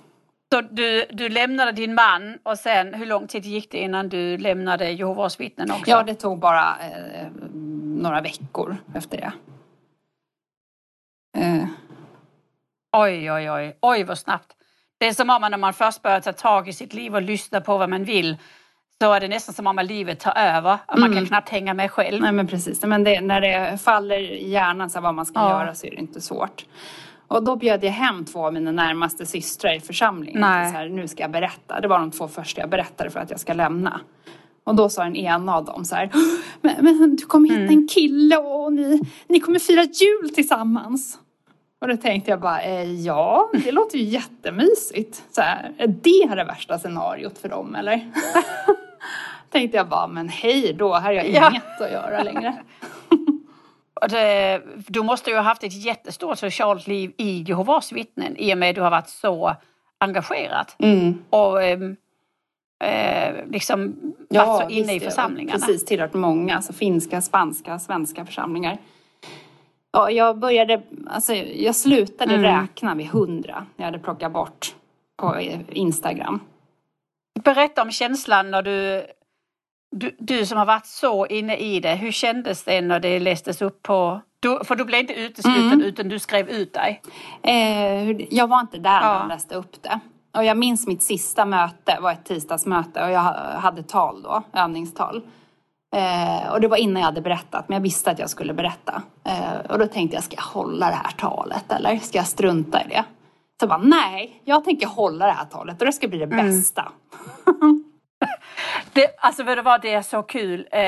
Så 0.54 0.62
du, 0.62 1.06
du 1.12 1.30
lämnade 1.30 1.72
din 1.72 1.93
man 1.95 2.38
och 2.43 2.58
sen 2.58 2.93
hur 2.93 3.06
lång 3.06 3.28
tid 3.28 3.45
gick 3.45 3.72
det 3.72 3.78
innan 3.78 4.10
du 4.10 4.38
lämnade 4.38 4.91
Jehovas 4.91 5.39
vittnen 5.39 5.72
också? 5.72 5.89
Ja, 5.91 6.04
det 6.04 6.15
tog 6.15 6.39
bara 6.39 6.78
eh, 6.80 7.28
några 7.84 8.22
veckor 8.22 8.78
efter 8.95 9.17
det. 9.17 9.32
Eh, 11.38 11.63
Oj, 12.98 13.32
oj, 13.32 13.52
oj, 13.52 13.78
oj 13.82 14.04
vad 14.04 14.17
snabbt. 14.19 14.56
Det 15.00 15.08
är 15.08 15.13
som 15.13 15.30
om 15.30 15.41
man 15.41 15.52
när 15.52 15.58
man 15.58 15.74
först 15.74 16.02
börjar 16.02 16.19
ta 16.22 16.34
tag 16.34 16.67
i 16.69 16.74
sitt 16.74 16.93
liv 16.93 17.15
och 17.15 17.22
lyssna 17.22 17.62
på 17.62 17.78
vad 17.78 17.89
man 17.89 18.04
vill 18.04 18.38
så 19.02 19.13
är 19.13 19.19
det 19.19 19.28
nästan 19.28 19.56
som 19.56 19.67
om 19.67 19.80
livet 19.84 20.19
tar 20.19 20.38
över 20.38 20.74
och 20.88 21.00
man 21.00 21.12
Mm. 21.12 21.17
kan 21.17 21.26
knappt 21.26 21.50
hänga 21.50 21.74
med 21.74 21.91
själv. 21.91 22.22
nej 22.22 22.32
men 22.32 22.48
precis, 22.48 22.84
men 22.84 23.04
det, 23.04 23.22
när 23.22 23.41
det 23.41 23.78
faller 23.82 24.19
i 24.19 24.50
hjärnan 24.50 24.89
så 24.89 25.02
vad 25.02 25.15
man 25.15 25.26
ska 25.26 25.39
Ja. 25.39 25.50
göra 25.50 25.76
så 25.76 25.88
är 25.88 25.91
det 25.91 25.98
inte 25.98 26.22
svårt. 26.22 26.65
Och 27.30 27.44
då 27.44 27.56
bjöd 27.56 27.84
jag 27.84 27.92
hem 27.92 28.26
två 28.26 28.46
av 28.46 28.54
mina 28.54 28.72
närmaste 28.72 29.26
systrar 29.26 29.76
i 29.76 29.80
församlingen. 29.80 30.42
Nej. 30.42 30.72
Så 30.72 30.78
här, 30.78 30.89
nu 30.89 31.08
ska 31.08 31.24
jag 31.24 31.32
berätta. 31.32 31.80
Det 31.82 31.88
var 31.88 32.00
de 32.00 32.12
två 32.12 32.28
första 32.28 32.62
jag 32.62 32.70
berättade 32.70 33.10
för 33.10 33.20
att 33.20 33.30
jag 33.30 33.39
ska 33.39 33.54
lämna. 33.54 34.02
Och 34.63 34.76
då 34.76 34.89
sa 34.89 35.04
den 35.04 35.15
ena 35.15 35.56
av 35.56 35.65
dem 35.65 35.86
så 35.86 35.96
här, 35.96 36.10
men, 36.62 36.76
men 36.86 37.15
du 37.15 37.26
kommer 37.26 37.50
hitta 37.50 37.62
Mm. 37.62 37.74
en 37.78 37.88
kille 37.88 38.38
och 38.38 38.74
ni, 38.74 39.02
ni 39.28 39.39
kommer 39.39 39.60
fira 39.60 39.84
jul 39.84 40.30
tillsammans. 40.36 41.20
Och 41.82 41.88
då 41.88 41.98
tänkte 41.98 42.32
jag 42.32 42.39
bara, 42.39 42.62
eh, 42.62 42.92
ja, 43.02 43.50
det 43.63 43.72
låter 43.72 43.98
ju 43.98 44.04
jättemysigt. 44.04 45.24
Så 45.32 45.42
här, 45.42 45.72
är 45.78 45.88
det 45.88 46.36
det 46.36 46.44
värsta 46.44 46.80
scenariot 46.80 47.38
för 47.38 47.50
dem 47.50 47.76
eller? 47.76 48.12
tänkte 49.52 49.78
jag 49.78 49.88
bara, 49.89 50.08
men 50.08 50.30
hej 50.30 50.74
då, 50.74 50.94
här 50.94 51.02
har 51.02 51.12
jag 51.12 51.30
Ja. 51.30 51.50
inget 51.50 51.82
att 51.82 51.92
göra 51.92 52.24
längre. 52.24 52.56
Det, 54.10 54.62
du 54.88 55.04
måste 55.04 55.30
ju 55.30 55.36
ha 55.36 55.44
haft 55.44 55.64
ett 55.64 55.86
jättestort 55.86 56.40
socialt 56.40 56.88
liv 56.88 57.12
i 57.18 57.44
Jehovas 57.48 57.92
vittnen 57.92 58.38
i 58.38 58.54
och 58.54 58.58
med 58.58 58.70
att 58.70 58.76
du 58.76 58.82
har 58.82 58.92
varit 58.92 59.10
så 59.10 59.56
engagerad 59.98 60.66
Mm. 60.80 61.24
och 61.30 61.64
ehm, 61.64 61.96
eh, 62.84 63.46
liksom 63.46 63.96
varit 64.30 64.64
så 64.64 64.70
inne 64.70 64.94
visst, 64.94 65.06
i 65.06 65.10
församlingarna. 65.10 65.60
Precis, 65.60 65.86
tillhört 65.86 66.14
många, 66.14 66.56
alltså 66.56 66.74
finska, 66.74 67.22
spanska, 67.22 67.80
svenska 67.80 68.26
församlingar. 68.26 68.78
Ja, 69.92 70.12
jag 70.12 70.38
började, 70.40 70.82
alltså 71.08 71.34
jag 71.36 71.76
slutade 71.76 72.34
Mm. 72.36 72.62
räkna 72.62 72.96
vid 72.96 73.08
hundra. 73.08 73.66
Jag 73.78 73.86
hade 73.86 74.00
plockat 74.00 74.32
bort 74.32 74.76
på 75.18 75.40
Instagram. 75.72 76.40
Berätta 77.44 77.82
om 77.82 77.92
känslan 77.92 78.52
när 78.52 78.62
du, 78.62 79.06
du, 79.91 80.15
du 80.19 80.45
som 80.45 80.58
har 80.58 80.65
varit 80.65 80.86
så 80.86 81.25
inne 81.25 81.58
i 81.58 81.80
det, 81.80 81.95
hur 81.95 82.12
kändes 82.12 82.63
det 82.63 82.82
när 82.82 82.99
det 82.99 83.19
lästes 83.19 83.62
upp 83.62 83.84
på... 83.84 84.21
Du, 84.39 84.60
för 84.63 84.75
du 84.75 84.86
blev 84.86 84.99
inte 84.99 85.13
utesluten 85.13 85.65
Mm. 85.71 85.82
utan 85.82 86.10
du 86.10 86.19
skrev 86.19 86.49
ut 86.49 86.73
dig. 86.73 87.02
Eh, 87.43 88.12
jag 88.36 88.47
var 88.47 88.60
inte 88.60 88.78
där 88.78 89.02
när 89.02 89.13
Ja. 89.13 89.19
de 89.19 89.28
läste 89.28 89.56
upp 89.56 89.82
det. 89.84 89.99
Och 90.38 90.43
jag 90.45 90.58
minns 90.58 90.88
mitt 90.88 91.04
sista 91.04 91.45
möte, 91.45 91.97
var 92.02 92.12
ett 92.12 92.25
tisdagsmöte 92.25 93.04
och 93.04 93.12
jag 93.12 93.19
ha- 93.19 93.60
hade 93.60 93.84
tal 93.84 94.21
då, 94.21 94.43
övningstal. 94.54 95.21
Eh, 95.95 96.52
och 96.52 96.62
det 96.62 96.67
var 96.67 96.78
innan 96.78 96.95
jag 96.99 97.06
hade 97.06 97.21
berättat, 97.21 97.69
men 97.69 97.75
jag 97.75 97.82
visste 97.84 98.12
att 98.12 98.19
jag 98.19 98.30
skulle 98.30 98.54
berätta. 98.54 99.02
Eh, 99.25 99.71
och 99.71 99.80
då 99.80 99.88
tänkte 99.88 100.15
jag, 100.17 100.23
ska 100.23 100.36
jag 100.36 100.43
hålla 100.43 100.86
det 100.89 100.95
här 101.04 101.12
talet 101.17 101.71
eller 101.71 101.97
ska 101.97 102.17
jag 102.17 102.28
strunta 102.28 102.84
i 102.84 102.88
det? 102.89 103.04
Så 103.60 103.63
jag 103.63 103.69
bara, 103.69 103.82
nej, 103.84 104.41
jag 104.45 104.65
tänker 104.65 104.88
hålla 104.88 105.25
det 105.25 105.32
här 105.32 105.45
talet 105.45 105.80
och 105.80 105.86
det 105.86 105.93
ska 105.93 106.08
bli 106.08 106.19
det 106.19 106.28
bästa. 106.28 106.91
Det, 109.02 109.16
alltså 109.20 109.44
vet 109.44 109.58
du 109.58 109.62
vad, 109.62 109.82
det 109.82 110.04
så 110.04 110.24
kul. 110.24 110.68
Eh, 110.72 110.82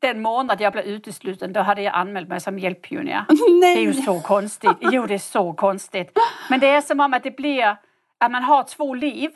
den 0.00 0.22
månad 0.22 0.60
jag 0.60 0.72
blev 0.72 0.84
utesluten 0.84 1.52
då 1.52 1.60
hade 1.60 1.82
jag 1.82 1.94
anmält 1.94 2.28
mig 2.28 2.40
som 2.40 2.58
hjälppionjär. 2.58 3.24
Det 3.60 3.66
är 3.66 3.80
ju 3.80 3.92
så 3.94 4.20
konstigt. 4.20 4.76
Jo, 4.80 5.06
det 5.06 5.14
är 5.14 5.18
så 5.18 5.52
konstigt. 5.52 6.18
Men 6.50 6.60
det 6.60 6.66
är 6.68 6.80
som 6.80 7.00
om 7.00 7.14
att 7.14 7.22
det 7.22 7.36
blir 7.36 7.76
att 8.20 8.30
man 8.30 8.42
har 8.42 8.62
två 8.62 8.94
liv. 8.94 9.30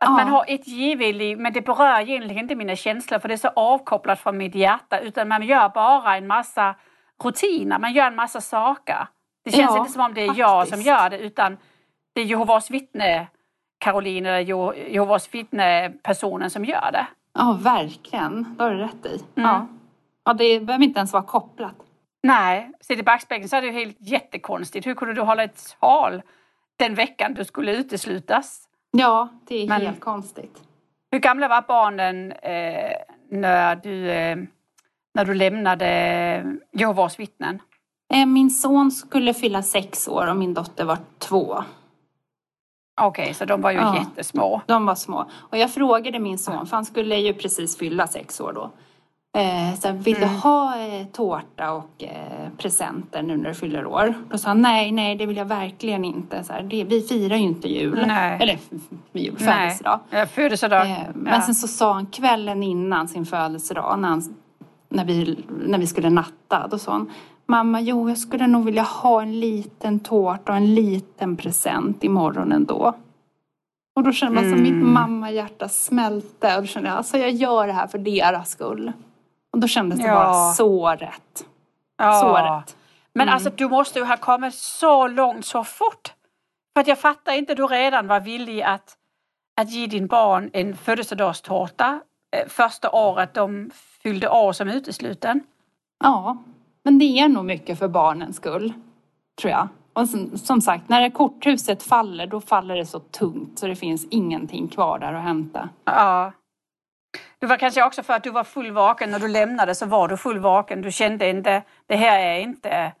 Att 0.00 0.08
Ja. 0.10 0.16
man 0.16 0.28
har 0.28 0.44
ett 0.48 0.66
givet 0.68 1.14
liv, 1.14 1.38
men 1.38 1.52
det 1.52 1.60
berör 1.60 2.00
egentligen 2.00 2.38
inte 2.38 2.54
mina 2.54 2.76
känslor 2.76 3.18
för 3.18 3.28
det 3.28 3.34
är 3.34 3.38
så 3.38 3.48
avkopplat 3.48 4.20
från 4.20 4.36
mitt 4.36 4.54
hjärta. 4.54 4.98
Utan 5.00 5.28
man 5.28 5.42
gör 5.42 5.68
bara 5.68 6.16
en 6.16 6.26
massa 6.26 6.74
rutiner, 7.24 7.78
man 7.78 7.92
gör 7.92 8.06
en 8.06 8.14
massa 8.16 8.40
saker. 8.40 9.06
Det 9.44 9.50
känns 9.50 9.70
Ja, 9.74 9.78
inte 9.78 9.92
som 9.92 10.00
om 10.04 10.14
det 10.14 10.20
är 10.20 10.34
jag 10.38 10.62
som 10.68 10.70
faktiskt. 10.70 10.86
gör 10.86 11.10
det 11.10 11.18
utan 11.18 11.56
det 12.14 12.20
är 12.20 12.24
Jehovas 12.24 12.70
vittne 12.70 13.26
Caroline 13.78 14.26
eller 14.26 14.40
Je- 14.40 14.88
Jehovas 14.92 15.34
vittne 15.34 15.92
personen 16.02 16.50
som 16.50 16.64
gör 16.64 16.92
det. 16.92 17.06
Ja, 17.34 17.58
verkligen. 17.62 18.54
Det 18.58 18.62
har 18.64 18.70
du 18.70 18.76
rätt 18.76 19.06
i. 19.06 19.08
Mm. 19.08 19.50
Ja. 19.50 19.66
ja, 20.24 20.32
det 20.34 20.60
behöver 20.60 20.84
inte 20.84 20.98
ens 20.98 21.12
vara 21.12 21.22
kopplat. 21.22 21.74
Nej, 22.22 22.70
sitter 22.80 23.00
i 23.00 23.04
backspegeln 23.04 23.48
så 23.48 23.56
är 23.56 23.60
det 23.60 23.66
ju 23.66 23.72
helt 23.72 23.96
jättekonstigt. 24.00 24.86
Hur 24.86 24.94
kunde 24.94 25.14
du 25.14 25.20
hålla 25.20 25.44
ett 25.44 25.76
tal 25.80 26.22
den 26.76 26.94
veckan 26.94 27.34
du 27.34 27.44
skulle 27.44 27.76
uteslutas? 27.76 28.68
Ja, 28.90 29.28
det 29.46 29.62
är 29.62 29.68
Men- 29.68 29.80
helt 29.80 30.00
konstigt. 30.00 30.62
Hur 31.10 31.18
gamla 31.18 31.48
var 31.48 31.62
barnen 31.68 32.32
eh, 32.32 32.92
när, 33.30 33.76
du, 33.76 34.10
eh, 34.10 34.36
när 35.14 35.24
du 35.24 35.34
lämnade 35.34 36.56
Jehovas 36.72 37.18
vittnen? 37.20 37.62
Eh, 38.14 38.26
Min 38.26 38.50
son 38.50 38.90
skulle 38.90 39.34
fylla 39.34 39.62
sex 39.62 40.08
år 40.08 40.26
och 40.30 40.36
min 40.36 40.54
dotter 40.54 40.84
var 40.84 40.98
två. 41.18 41.64
Okej, 43.00 43.34
så 43.34 43.44
de 43.44 43.60
var 43.60 43.70
ju 43.70 43.76
Ja. 43.78 43.96
jättesmå. 43.98 44.60
De 44.66 44.86
var 44.86 44.94
små. 44.94 45.26
Och 45.34 45.58
jag 45.58 45.70
frågade 45.70 46.18
min 46.18 46.38
son, 46.38 46.66
för 46.66 46.76
han 46.76 46.84
skulle 46.84 47.16
ju 47.16 47.34
precis 47.34 47.78
fylla 47.78 48.06
sex 48.06 48.40
år 48.40 48.52
då. 48.52 48.70
Eh, 49.40 49.74
så 49.80 49.92
vill 49.92 50.16
Mm. 50.16 50.28
du 50.28 50.34
ha 50.38 50.78
eh, 50.86 51.06
tårta 51.06 51.72
och 51.72 52.02
eh, 52.04 52.48
presenter 52.58 53.22
nu 53.22 53.36
när 53.36 53.48
du 53.48 53.54
fyller 53.54 53.86
år? 53.86 54.14
Då 54.30 54.38
sa 54.38 54.48
han, 54.48 54.62
nej, 54.62 54.92
nej, 54.92 55.16
det 55.16 55.26
vill 55.26 55.36
jag 55.36 55.44
verkligen 55.44 56.04
inte. 56.04 56.44
Så 56.44 56.52
här, 56.52 56.62
det, 56.62 56.84
vi 56.84 57.00
firar 57.02 57.36
ju 57.36 57.42
inte 57.42 57.68
jul. 57.68 58.04
Nej. 58.06 58.38
Eller 58.42 58.58
jul, 59.12 59.34
Nej, 59.40 59.70
födelsedag. 59.70 60.00
ja, 60.10 60.26
födelsedag. 60.26 60.90
Eh, 60.90 60.98
men 61.14 61.34
ja. 61.34 61.40
sen 61.40 61.54
så 61.54 61.68
sa 61.68 61.92
han 61.92 62.06
kvällen 62.06 62.62
innan 62.62 63.08
sin 63.08 63.26
födelsedag, 63.26 63.98
när, 63.98 64.08
han, 64.08 64.34
när, 64.88 65.04
vi, 65.04 65.44
när 65.66 65.78
vi 65.78 65.86
skulle 65.86 66.10
natta, 66.10 66.66
då 66.70 66.78
sa 66.78 66.92
han 66.92 67.10
Mamma, 67.46 67.80
jo, 67.80 68.08
jag 68.08 68.18
skulle 68.18 68.46
nog 68.46 68.64
vilja 68.64 68.82
ha 68.82 69.22
en 69.22 69.40
liten 69.40 70.00
tårta 70.00 70.52
och 70.52 70.56
en 70.58 70.74
liten 70.74 71.36
present 71.36 72.04
imorgon 72.04 72.52
ändå. 72.52 72.92
Och 73.96 74.02
då 74.02 74.12
kände 74.12 74.34
man 74.40 74.50
som 74.50 74.62
mitt 74.62 74.72
Mm. 74.72 74.92
mamma-hjärta 74.92 75.68
smälte 75.68 76.56
och 76.56 76.62
då 76.62 76.66
kände 76.66 76.88
jag, 76.88 76.96
alltså 76.98 77.18
jag 77.18 77.30
gör 77.30 77.66
det 77.66 77.72
här 77.72 77.86
för 77.86 77.98
deras 77.98 78.50
skull. 78.50 78.92
Och 79.52 79.58
då 79.60 79.66
kändes 79.68 79.98
det 80.00 80.06
Ja. 80.06 80.14
bara 80.14 80.52
så 80.52 80.88
rätt. 80.88 81.46
ja. 81.96 82.12
Så 82.20 82.36
rätt. 82.36 82.76
Men 83.12 83.22
Mm. 83.28 83.34
alltså 83.34 83.50
du 83.56 83.68
måste 83.68 83.98
ju 83.98 84.04
ha 84.04 84.16
kommit 84.16 84.54
så 84.54 85.08
långt 85.08 85.46
så 85.46 85.64
fort. 85.64 86.12
För 86.74 86.80
att 86.80 86.86
jag 86.86 86.98
fattar 86.98 87.32
inte, 87.32 87.54
du 87.54 87.66
redan 87.66 88.06
var 88.06 88.20
villig 88.20 88.62
att, 88.62 88.96
att 89.60 89.70
ge 89.70 89.86
din 89.86 90.06
barn 90.06 90.50
en 90.52 90.76
födelsedagstårta 90.76 92.00
eh, 92.36 92.48
första 92.48 92.90
året 92.90 93.34
de 93.34 93.70
fyllde 94.02 94.28
år 94.28 94.52
som 94.52 94.68
utesluten. 94.68 95.40
Ja, 96.04 96.36
men 96.84 96.98
det 96.98 97.04
är 97.04 97.28
nog 97.28 97.44
mycket 97.44 97.78
för 97.78 97.88
barnens 97.88 98.36
skull, 98.36 98.72
tror 99.40 99.50
jag. 99.50 99.68
Och 99.92 100.08
som, 100.08 100.38
som 100.38 100.60
sagt, 100.60 100.88
när 100.88 101.00
det 101.00 101.10
korthuset 101.10 101.82
faller, 101.82 102.26
då 102.26 102.40
faller 102.40 102.76
det 102.76 102.86
så 102.86 103.00
tungt 103.00 103.58
så 103.58 103.66
det 103.66 103.76
finns 103.76 104.06
ingenting 104.10 104.68
kvar 104.68 104.98
där 104.98 105.12
att 105.12 105.22
hämta. 105.22 105.68
Ja. 105.84 106.32
Det 107.38 107.46
var 107.46 107.56
kanske 107.56 107.84
också 107.84 108.02
för 108.02 108.14
att 108.14 108.24
du 108.24 108.30
var 108.30 108.44
full 108.44 108.70
vaken 108.70 109.10
när 109.10 109.18
du 109.18 109.28
lämnade 109.28 109.74
så 109.74 109.86
var 109.86 110.08
du 110.08 110.16
full 110.16 110.38
vaken. 110.38 110.82
Du 110.82 110.92
kände 110.92 111.30
inte, 111.30 111.62
det 111.86 111.96
här 111.96 112.20
är 112.20 112.40
inte, 112.40 112.92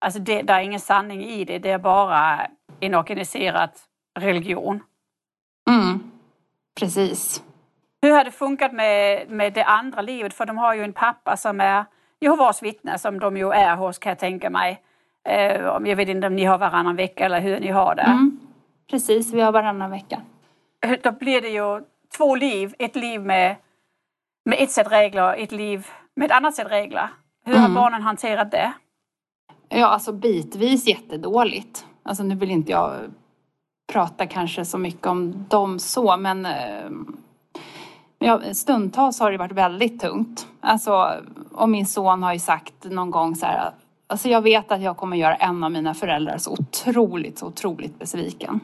alltså 0.00 0.20
det, 0.20 0.42
det 0.42 0.52
är 0.52 0.60
ingen 0.60 0.80
sanning 0.80 1.24
i 1.24 1.44
det, 1.44 1.58
det 1.58 1.70
är 1.70 1.78
bara 1.78 2.46
en 2.80 2.94
organiserad 2.94 3.70
religion. 4.18 4.82
Mm, 5.70 6.10
precis. 6.80 7.42
Hur 8.02 8.10
har 8.10 8.24
det 8.24 8.30
funkat 8.30 8.72
med, 8.72 9.28
med 9.30 9.52
det 9.52 9.64
andra 9.64 10.02
livet? 10.02 10.34
För 10.34 10.46
de 10.46 10.58
har 10.58 10.74
ju 10.74 10.84
en 10.84 10.92
pappa 10.92 11.36
som 11.36 11.60
är 11.60 11.84
Jehovas 12.24 12.62
vittne 12.62 12.98
som 12.98 13.18
de 13.20 13.36
ju 13.36 13.50
är 13.50 13.76
hos 13.76 13.98
kan 13.98 14.10
jag 14.10 14.18
tänka 14.18 14.50
mig. 14.50 14.82
Eh, 15.28 15.60
jag 15.62 15.96
vet 15.96 16.08
inte 16.08 16.26
om 16.26 16.36
ni 16.36 16.44
har 16.44 16.58
varannan 16.58 16.96
vecka 16.96 17.24
eller 17.24 17.40
hur 17.40 17.60
ni 17.60 17.68
har 17.68 17.94
det. 17.94 18.02
Mm, 18.02 18.40
precis, 18.90 19.32
vi 19.32 19.40
har 19.40 19.52
varannan 19.52 19.90
vecka. 19.90 20.20
Då 21.02 21.12
blir 21.12 21.40
det 21.40 21.48
ju 21.48 21.80
två 22.16 22.34
liv. 22.36 22.74
Ett 22.78 22.96
liv 22.96 23.20
med, 23.20 23.56
med 24.44 24.58
ett 24.60 24.70
sätt 24.70 24.92
regler 24.92 25.22
och 25.22 25.38
ett 25.38 25.52
liv 25.52 25.86
med 26.16 26.26
ett 26.30 26.36
annat 26.36 26.54
sätt 26.54 26.70
regler. 26.70 27.08
Hur 27.44 27.54
har 27.54 27.60
Mm. 27.64 27.74
barnen 27.74 28.02
hanterat 28.02 28.50
det? 28.50 28.72
Ja, 29.68 29.86
alltså 29.86 30.12
bitvis 30.12 30.86
jättedåligt. 30.86 31.86
Alltså 32.02 32.22
nu 32.22 32.34
vill 32.34 32.50
inte 32.50 32.72
jag 32.72 32.92
prata 33.92 34.26
kanske 34.26 34.64
så 34.64 34.78
mycket 34.78 35.06
om 35.06 35.46
dem 35.48 35.78
så, 35.78 36.16
men 36.16 36.46
eh, 36.46 36.90
ja, 38.18 38.40
stundtals 38.54 39.20
har 39.20 39.32
det 39.32 39.38
varit 39.38 39.52
väldigt 39.52 40.00
tungt. 40.00 40.46
Alltså, 40.60 41.10
och 41.52 41.68
min 41.68 41.86
son 41.86 42.22
har 42.22 42.32
ju 42.32 42.38
sagt 42.38 42.84
någon 42.84 43.10
gång 43.10 43.36
så 43.36 43.46
här, 43.46 43.70
alltså 44.06 44.28
jag 44.28 44.42
vet 44.42 44.72
att 44.72 44.82
jag 44.82 44.96
kommer 44.96 45.16
göra 45.16 45.34
en 45.34 45.64
av 45.64 45.72
mina 45.72 45.94
föräldrar 45.94 46.38
så 46.38 46.52
otroligt, 46.52 47.38
så 47.38 47.46
otroligt 47.46 47.98
besviken. 47.98 48.60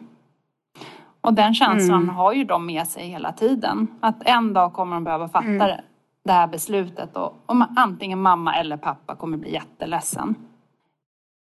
Och 1.20 1.34
den 1.34 1.54
känslan 1.54 2.02
mm. 2.02 2.14
har 2.14 2.32
ju 2.32 2.44
de 2.44 2.66
med 2.66 2.88
sig 2.88 3.06
hela 3.06 3.32
tiden. 3.32 3.86
Att 4.00 4.22
en 4.24 4.52
dag 4.52 4.72
kommer 4.72 4.96
de 4.96 5.04
behöva 5.04 5.28
fatta 5.28 5.46
mm. 5.46 5.80
det 6.24 6.32
här 6.32 6.46
beslutet 6.46 7.16
och, 7.16 7.34
och 7.46 7.56
antingen 7.76 8.22
mamma 8.22 8.56
eller 8.56 8.76
pappa 8.76 9.16
kommer 9.16 9.36
bli 9.36 9.52
jätteledsen. 9.52 10.34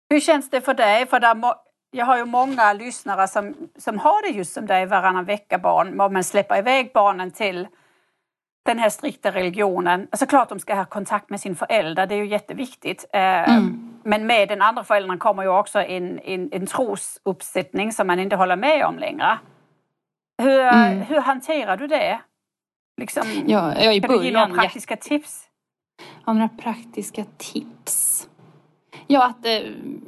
Hur 0.09 0.19
känns 0.19 0.49
det 0.49 0.61
för 0.61 0.73
dig? 0.73 1.05
För 1.05 1.19
där 1.19 1.35
jag 1.91 2.05
har 2.05 2.17
ju 2.17 2.25
många 2.25 2.73
lyssnare 2.73 3.27
som, 3.27 3.55
som 3.77 3.99
har 3.99 4.21
det 4.21 4.37
just 4.37 4.53
som 4.53 4.65
dig 4.65 4.85
varannan 4.85 5.25
vecka 5.25 5.57
barn. 5.57 5.97
Man 5.97 6.23
släpper 6.23 6.57
iväg 6.57 6.91
barnen 6.93 7.31
till 7.31 7.67
den 8.65 8.79
här 8.79 8.89
strikta 8.89 9.31
religionen. 9.31 10.07
Alltså 10.11 10.25
klart 10.25 10.49
de 10.49 10.59
ska 10.59 10.75
ha 10.75 10.85
kontakt 10.85 11.29
med 11.29 11.39
sin 11.39 11.55
förälder, 11.55 12.07
det 12.07 12.15
är 12.15 12.19
ju 12.19 12.27
jätteviktigt. 12.27 13.05
Eh, 13.13 13.49
mm. 13.49 13.93
Men 14.03 14.27
med 14.27 14.49
den 14.49 14.61
andra 14.61 14.83
föräldern 14.83 15.19
kommer 15.19 15.43
ju 15.43 15.49
också 15.49 15.79
en, 15.79 16.19
en, 16.19 16.49
en 16.51 16.67
trosuppsättning 16.67 17.91
som 17.91 18.07
man 18.07 18.19
inte 18.19 18.35
håller 18.35 18.55
med 18.55 18.85
om 18.85 18.99
längre. 18.99 19.39
Hur, 20.41 20.59
mm. 20.59 21.01
hur 21.01 21.19
hanterar 21.19 21.77
du 21.77 21.87
det? 21.87 22.19
Liksom, 22.97 23.23
ja, 23.45 23.73
jag 23.83 23.95
i 23.95 24.01
kan 24.01 24.17
du 24.17 24.25
ge 24.25 24.31
några 24.31 24.47
praktiska 24.47 24.95
tips? 24.95 25.43
Ja, 26.25 26.33
några 26.33 26.49
praktiska 26.49 27.25
tips? 27.37 28.27
Ja, 29.07 29.25
att 29.25 29.45
eh, 29.45 29.61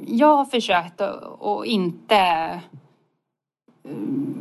jag 0.06 0.36
har 0.36 0.44
försökt 0.44 1.00
att 1.00 1.64
inte 1.64 2.16
eh, 2.16 2.58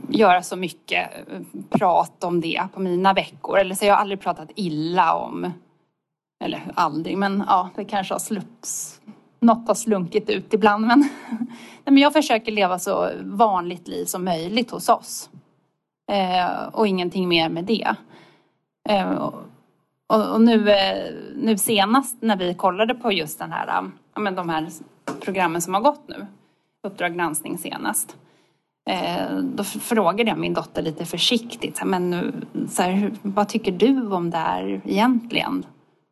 göra 0.09 0.43
så 0.43 0.55
mycket 0.55 1.09
eh, 1.27 1.39
prat 1.69 2.23
om 2.23 2.41
det 2.41 2.67
på 2.73 2.79
mina 2.79 3.13
veckor. 3.13 3.57
Eller 3.57 3.75
så 3.75 3.85
jag 3.85 3.93
har 3.93 4.01
aldrig 4.01 4.19
pratat 4.19 4.49
illa 4.55 5.13
om, 5.15 5.53
eller 6.43 6.61
aldrig, 6.75 7.17
men 7.17 7.43
ja, 7.47 7.69
det 7.75 7.85
kanske 7.85 8.13
har 8.13 8.19
slupps, 8.19 9.01
något 9.39 9.67
har 9.67 9.75
slunkit 9.75 10.29
ut 10.29 10.53
ibland. 10.53 10.87
Men, 10.87 11.09
men 11.85 11.97
jag 11.97 12.13
försöker 12.13 12.51
leva 12.51 12.79
så 12.79 13.09
vanligt 13.23 13.87
liv 13.87 14.05
som 14.05 14.25
möjligt 14.25 14.71
hos 14.71 14.89
oss. 14.89 15.29
Eh, 16.11 16.67
och 16.71 16.87
ingenting 16.87 17.27
mer 17.27 17.49
med 17.49 17.63
det. 17.63 17.95
Eh, 18.89 19.11
och, 19.11 19.33
och 20.07 20.41
nu, 20.41 20.69
eh, 20.69 21.13
nu 21.35 21.57
senast 21.57 22.21
när 22.21 22.37
vi 22.37 22.53
kollade 22.53 22.95
på 22.95 23.11
just 23.11 23.39
den 23.39 23.51
här 23.51 23.67
eh, 23.67 23.89
ja, 24.13 24.21
men 24.21 24.35
de 24.35 24.49
här 24.49 24.69
programmen 25.19 25.61
som 25.61 25.73
har 25.73 25.81
gått 25.81 26.07
nu, 26.07 26.25
Uppdrag 26.87 27.15
granskning 27.15 27.57
senast. 27.57 28.17
Eh, 28.89 29.37
då 29.37 29.63
frågade 29.63 30.29
jag 30.29 30.37
min 30.37 30.53
dotter 30.53 30.81
lite 30.81 31.05
försiktigt, 31.05 31.81
men 31.85 32.33
så 32.69 32.81
här, 32.81 33.11
vad 33.21 33.47
tycker 33.47 33.71
du 33.71 34.11
om 34.11 34.29
det 34.29 34.37
här 34.37 34.81
egentligen? 34.85 35.65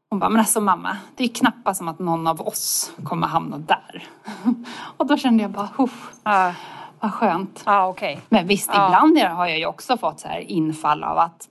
Hon 0.09 0.19
bara, 0.19 0.29
men 0.29 0.39
alltså 0.39 0.61
mamma, 0.61 0.97
det 1.15 1.23
är 1.23 1.27
knappast 1.27 1.77
som 1.77 1.87
att 1.87 1.99
någon 1.99 2.27
av 2.27 2.41
oss 2.41 2.93
kommer 3.03 3.27
hamna 3.27 3.57
där. 3.57 4.07
och 4.97 5.07
då 5.07 5.17
kände 5.17 5.43
jag 5.43 5.51
bara, 5.51 5.69
uh. 5.79 6.55
vad 6.99 7.13
skönt. 7.13 7.63
Uh, 7.67 7.87
okay. 7.87 8.17
Men 8.29 8.47
visst, 8.47 8.69
uh. 8.69 8.75
ibland 8.75 9.17
har 9.17 9.47
jag 9.47 9.59
ju 9.59 9.65
också 9.65 9.97
fått 9.97 10.19
så 10.19 10.27
här 10.27 10.39
infall 10.39 11.03
av 11.03 11.17
att 11.17 11.49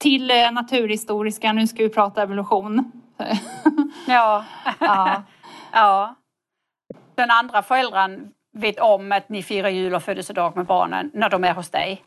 till 0.00 0.30
eh, 0.30 0.52
naturhistoriska, 0.52 1.52
nu 1.52 1.66
ska 1.66 1.82
vi 1.82 1.88
prata 1.88 2.22
evolution. 2.22 2.92
ja. 4.06 4.44
ja. 4.78 5.22
Ja. 5.72 6.14
Den 7.14 7.30
andra 7.30 7.62
föräldern 7.62 8.30
vet 8.52 8.80
om 8.80 9.12
att 9.12 9.28
ni 9.28 9.42
firar 9.42 9.68
jul 9.68 9.94
och 9.94 10.02
födelsedag 10.02 10.56
med 10.56 10.66
barnen 10.66 11.10
när 11.14 11.30
de 11.30 11.44
är 11.44 11.54
hos 11.54 11.70
dig? 11.70 12.04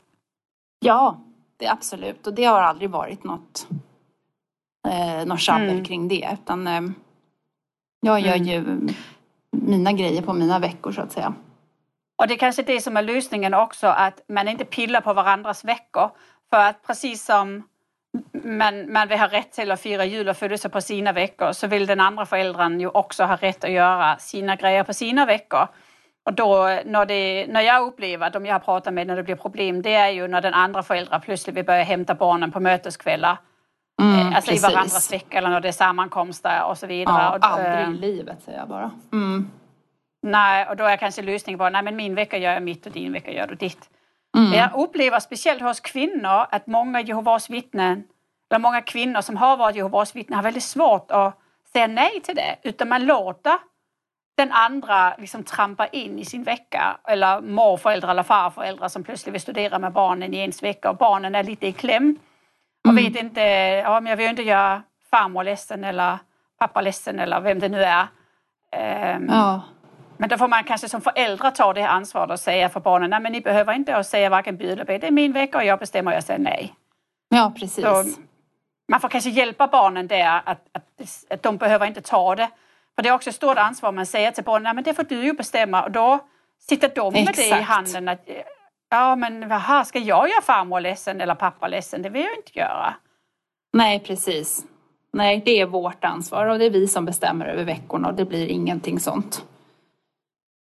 Ja, 0.79 1.21
det 1.57 1.67
absolut. 1.67 2.27
Och 2.27 2.33
det 2.33 2.45
har 2.45 2.61
aldrig 2.61 2.89
varit 2.89 3.23
något, 3.23 3.67
eh, 4.87 5.25
något 5.25 5.41
sjabbel 5.41 5.69
mm. 5.69 5.85
kring 5.85 6.07
det. 6.07 6.29
Utan 6.33 6.67
eh, 6.67 6.81
jag 8.01 8.19
gör 8.19 8.35
mm. 8.35 8.47
ju 8.47 8.89
mina 9.51 9.91
grejer 9.91 10.21
på 10.21 10.33
mina 10.33 10.59
veckor 10.59 10.91
så 10.91 11.01
att 11.01 11.11
säga. 11.11 11.33
Och 12.15 12.27
det 12.27 12.33
är 12.33 12.37
kanske 12.37 12.63
det 12.63 12.81
som 12.81 12.97
är 12.97 13.01
lösningen 13.01 13.53
också, 13.53 13.87
att 13.87 14.21
man 14.27 14.47
inte 14.47 14.65
pillar 14.65 15.01
på 15.01 15.13
varandras 15.13 15.65
veckor. 15.65 16.09
För 16.49 16.57
att 16.57 16.87
precis 16.87 17.25
som 17.25 17.63
men 18.31 18.93
man 18.93 19.07
vill 19.07 19.19
ha 19.19 19.27
rätt 19.27 19.51
till 19.51 19.71
att 19.71 19.81
fira 19.81 20.05
jul 20.05 20.29
och 20.29 20.37
födelse 20.37 20.69
på 20.69 20.81
sina 20.81 21.11
veckor 21.11 21.51
så 21.51 21.67
vill 21.67 21.85
den 21.85 21.99
andra 21.99 22.25
föräldern 22.25 22.79
ju 22.79 22.87
också 22.87 23.23
ha 23.23 23.35
rätt 23.35 23.63
att 23.63 23.71
göra 23.71 24.17
sina 24.17 24.55
grejer 24.55 24.83
på 24.83 24.93
sina 24.93 25.25
veckor. 25.25 25.67
Och 26.25 26.33
då 26.33 26.79
när, 26.85 27.05
det, 27.05 27.47
när 27.47 27.61
jag 27.61 27.87
upplever, 27.87 28.29
de 28.29 28.45
jag 28.45 28.53
har 28.53 28.59
pratat 28.59 28.93
med 28.93 29.07
när 29.07 29.15
det 29.15 29.23
blir 29.23 29.35
problem, 29.35 29.81
det 29.81 29.93
är 29.93 30.09
ju 30.09 30.27
när 30.27 30.41
den 30.41 30.53
andra 30.53 30.83
föräldern 30.83 31.21
plötsligt 31.21 31.55
vill 31.55 31.65
börja 31.65 31.83
hämta 31.83 32.15
barnen 32.15 32.51
på 32.51 32.59
möteskvällar. 32.59 33.37
Mm, 34.01 34.19
eh, 34.19 34.35
alltså 34.35 34.51
precis. 34.51 34.69
i 34.69 34.73
varandras 34.73 35.11
vecka 35.11 35.37
eller 35.37 35.49
när 35.49 35.61
det 35.61 35.67
är 35.67 35.71
sammankomster 35.71 36.63
och 36.63 36.77
så 36.77 36.87
vidare. 36.87 37.39
Ja, 37.41 37.47
aldrig 37.47 37.87
i 37.87 38.11
livet 38.11 38.43
säger 38.43 38.59
jag 38.59 38.67
bara. 38.67 38.91
Mm. 39.11 39.49
Nej, 40.21 40.67
och 40.69 40.75
då 40.75 40.83
är 40.83 40.97
kanske 40.97 41.21
lösningen 41.21 41.57
bara, 41.57 41.69
nej 41.69 41.83
men 41.83 41.95
min 41.95 42.15
vecka 42.15 42.37
gör 42.37 42.53
jag 42.53 42.63
mitt 42.63 42.85
och 42.85 42.91
din 42.91 43.13
vecka 43.13 43.31
gör 43.31 43.47
du 43.47 43.55
ditt. 43.55 43.89
Mm. 44.37 44.53
Jag 44.53 44.69
upplever 44.75 45.19
speciellt 45.19 45.61
hos 45.61 45.79
kvinnor 45.79 46.45
att 46.51 46.67
många 46.67 47.01
Jehovas 47.01 47.49
vittnen, 47.49 48.03
eller 48.49 48.59
många 48.59 48.81
kvinnor 48.81 49.21
som 49.21 49.37
har 49.37 49.57
varit 49.57 49.75
Jehovas 49.75 50.15
vittnen 50.15 50.35
har 50.35 50.43
väldigt 50.43 50.63
svårt 50.63 51.11
att 51.11 51.39
säga 51.73 51.87
nej 51.87 52.21
till 52.23 52.35
det. 52.35 52.55
Utan 52.63 52.89
man 52.89 53.05
låter 53.05 53.57
den 54.35 54.51
andra 54.51 55.15
liksom 55.17 55.43
trampa 55.43 55.87
in 55.87 56.19
i 56.19 56.25
sin 56.25 56.43
vecka. 56.43 56.97
Eller 57.07 57.41
morföräldrar 57.41 58.11
eller 58.11 58.23
farföräldrar 58.23 58.87
som 58.87 59.03
plötsligt 59.03 59.33
vill 59.33 59.41
studera 59.41 59.79
med 59.79 59.91
barnen 59.91 60.33
i 60.33 60.37
ens 60.37 60.63
vecka 60.63 60.89
och 60.89 60.97
barnen 60.97 61.35
är 61.35 61.43
lite 61.43 61.67
i 61.67 61.71
kläm. 61.71 62.19
Och 62.83 62.89
mm. 62.89 63.03
vet 63.03 63.23
inte, 63.23 63.41
ja 63.85 63.99
men 63.99 64.09
jag 64.09 64.17
vill 64.17 64.29
inte 64.29 64.43
göra 64.43 64.83
farmor 65.11 65.43
ledsen 65.43 65.83
eller 65.83 66.17
pappa 66.59 66.81
ledsen 66.81 67.19
eller 67.19 67.41
vem 67.41 67.59
det 67.59 67.69
nu 67.69 67.83
är. 67.83 68.07
Um, 69.15 69.29
ja. 69.29 69.61
Men 70.17 70.29
då 70.29 70.37
får 70.37 70.47
man 70.47 70.63
kanske 70.63 70.89
som 70.89 71.01
förälder 71.01 71.51
ta 71.51 71.73
det 71.73 71.81
här 71.81 71.89
ansvaret 71.89 72.31
och 72.31 72.39
säga 72.39 72.69
för 72.69 72.79
barnen, 72.79 73.09
nej 73.09 73.19
men 73.19 73.31
ni 73.31 73.41
behöver 73.41 73.73
inte 73.73 74.03
säga 74.03 74.29
varken 74.29 74.57
bu 74.57 74.71
eller 74.71 74.85
Det 74.85 75.07
är 75.07 75.11
min 75.11 75.33
vecka 75.33 75.57
och 75.57 75.65
jag 75.65 75.79
bestämmer 75.79 76.11
och 76.11 76.15
jag 76.15 76.23
säger 76.23 76.39
nej. 76.39 76.73
Ja, 77.29 77.53
precis. 77.55 77.85
Så 77.85 78.03
man 78.91 78.99
får 78.99 79.09
kanske 79.09 79.29
hjälpa 79.29 79.67
barnen 79.67 80.07
där 80.07 80.41
att, 80.45 80.67
att, 80.71 80.83
att 81.29 81.43
de 81.43 81.57
behöver 81.57 81.85
inte 81.85 82.01
ta 82.01 82.35
det. 82.35 82.49
För 82.95 83.03
det 83.03 83.09
är 83.09 83.13
också 83.13 83.29
ett 83.29 83.35
stort 83.35 83.57
ansvar 83.57 83.91
man 83.91 84.05
säger 84.05 84.31
till 84.31 84.43
barnen, 84.43 84.75
men 84.75 84.83
det 84.83 84.93
får 84.93 85.03
du 85.03 85.25
ju 85.25 85.33
bestämma 85.33 85.83
och 85.83 85.91
då 85.91 86.19
sitter 86.59 86.91
de 86.95 87.13
med 87.13 87.21
Exakt. 87.21 87.37
det 87.37 87.59
i 87.59 87.61
handen. 87.61 88.07
Att, 88.07 88.27
ja 88.89 89.15
men 89.15 89.51
aha, 89.51 89.83
ska 89.83 89.99
jag 89.99 90.29
göra 90.29 90.41
farmor 90.41 90.79
ledsen 90.79 91.21
eller 91.21 91.35
pappa 91.35 91.67
ledsen? 91.67 92.01
Det 92.01 92.09
vill 92.09 92.21
jag 92.21 92.35
inte 92.35 92.59
göra. 92.59 92.93
Nej, 93.73 93.99
precis. 93.99 94.65
Nej, 95.13 95.41
det 95.45 95.59
är 95.59 95.65
vårt 95.65 96.03
ansvar 96.03 96.45
och 96.45 96.59
det 96.59 96.65
är 96.65 96.69
vi 96.69 96.87
som 96.87 97.05
bestämmer 97.05 97.45
över 97.45 97.63
veckorna 97.63 98.07
och 98.07 98.13
det 98.13 98.25
blir 98.25 98.47
ingenting 98.47 98.99
sånt. 98.99 99.45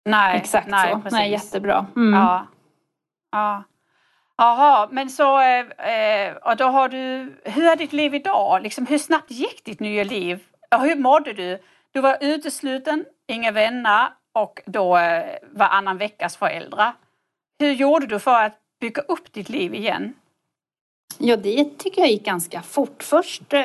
Nej, 0.05 0.38
Exakt 0.38 0.67
nej, 0.67 0.91
så. 0.91 0.95
Precis. 0.97 1.11
Nej, 1.11 1.32
jättebra. 1.32 1.86
Mm. 1.95 2.19
Ja. 2.19 2.47
ja. 3.32 3.63
Jaha, 4.38 4.88
men 4.91 5.09
så, 5.09 5.41
eh, 5.41 6.36
och 6.43 6.57
då 6.57 6.65
har 6.65 6.89
du, 6.89 7.34
hur 7.43 7.63
är 7.63 7.75
ditt 7.75 7.93
liv 7.93 8.15
idag? 8.15 8.61
Liksom, 8.61 8.86
hur 8.86 8.97
snabbt 8.97 9.32
gick 9.32 9.65
ditt 9.65 9.79
nya 9.79 10.03
liv? 10.03 10.39
Och 10.75 10.82
hur 10.82 10.95
mådde 10.95 11.34
du? 11.34 11.59
Du 11.93 12.01
var 12.01 12.17
utesluten, 12.21 13.05
inga 13.27 13.51
vänner 13.51 14.07
och 14.33 14.61
då 14.65 14.97
eh, 14.97 15.23
var 15.51 15.65
annan 15.65 15.97
veckas 15.97 16.37
föräldrar. 16.37 16.93
Hur 17.59 17.71
gjorde 17.71 18.07
du 18.07 18.19
för 18.19 18.43
att 18.43 18.57
bygga 18.79 19.01
upp 19.01 19.33
ditt 19.33 19.49
liv 19.49 19.73
igen? 19.73 20.13
Ja, 21.17 21.37
det 21.37 21.77
tycker 21.77 22.01
jag 22.01 22.11
gick 22.11 22.25
ganska 22.25 22.61
fort. 22.61 23.03
Först, 23.03 23.53
eh, 23.53 23.63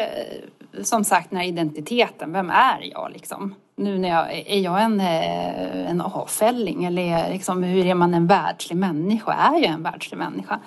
som 0.83 1.05
sagt, 1.05 1.31
den 1.31 1.39
här 1.39 1.47
identiteten. 1.47 2.33
Vem 2.33 2.51
är 2.51 2.91
jag 2.93 3.13
liksom? 3.13 3.55
nu 3.77 3.99
när 3.99 4.09
jag, 4.09 4.33
är 4.33 4.61
jag 4.61 4.83
en, 4.83 5.01
eh, 5.01 5.91
en 5.91 6.01
avfälling 6.01 6.85
eller 6.85 7.31
liksom, 7.33 7.63
hur 7.63 7.87
är 7.87 7.95
man 7.95 8.15
en 8.15 8.27
världslig 8.27 8.77
människa? 8.77 9.33
Är 9.33 9.55
jag 9.55 9.71
en 9.71 9.83
världslig 9.83 10.19
människa? 10.19 10.61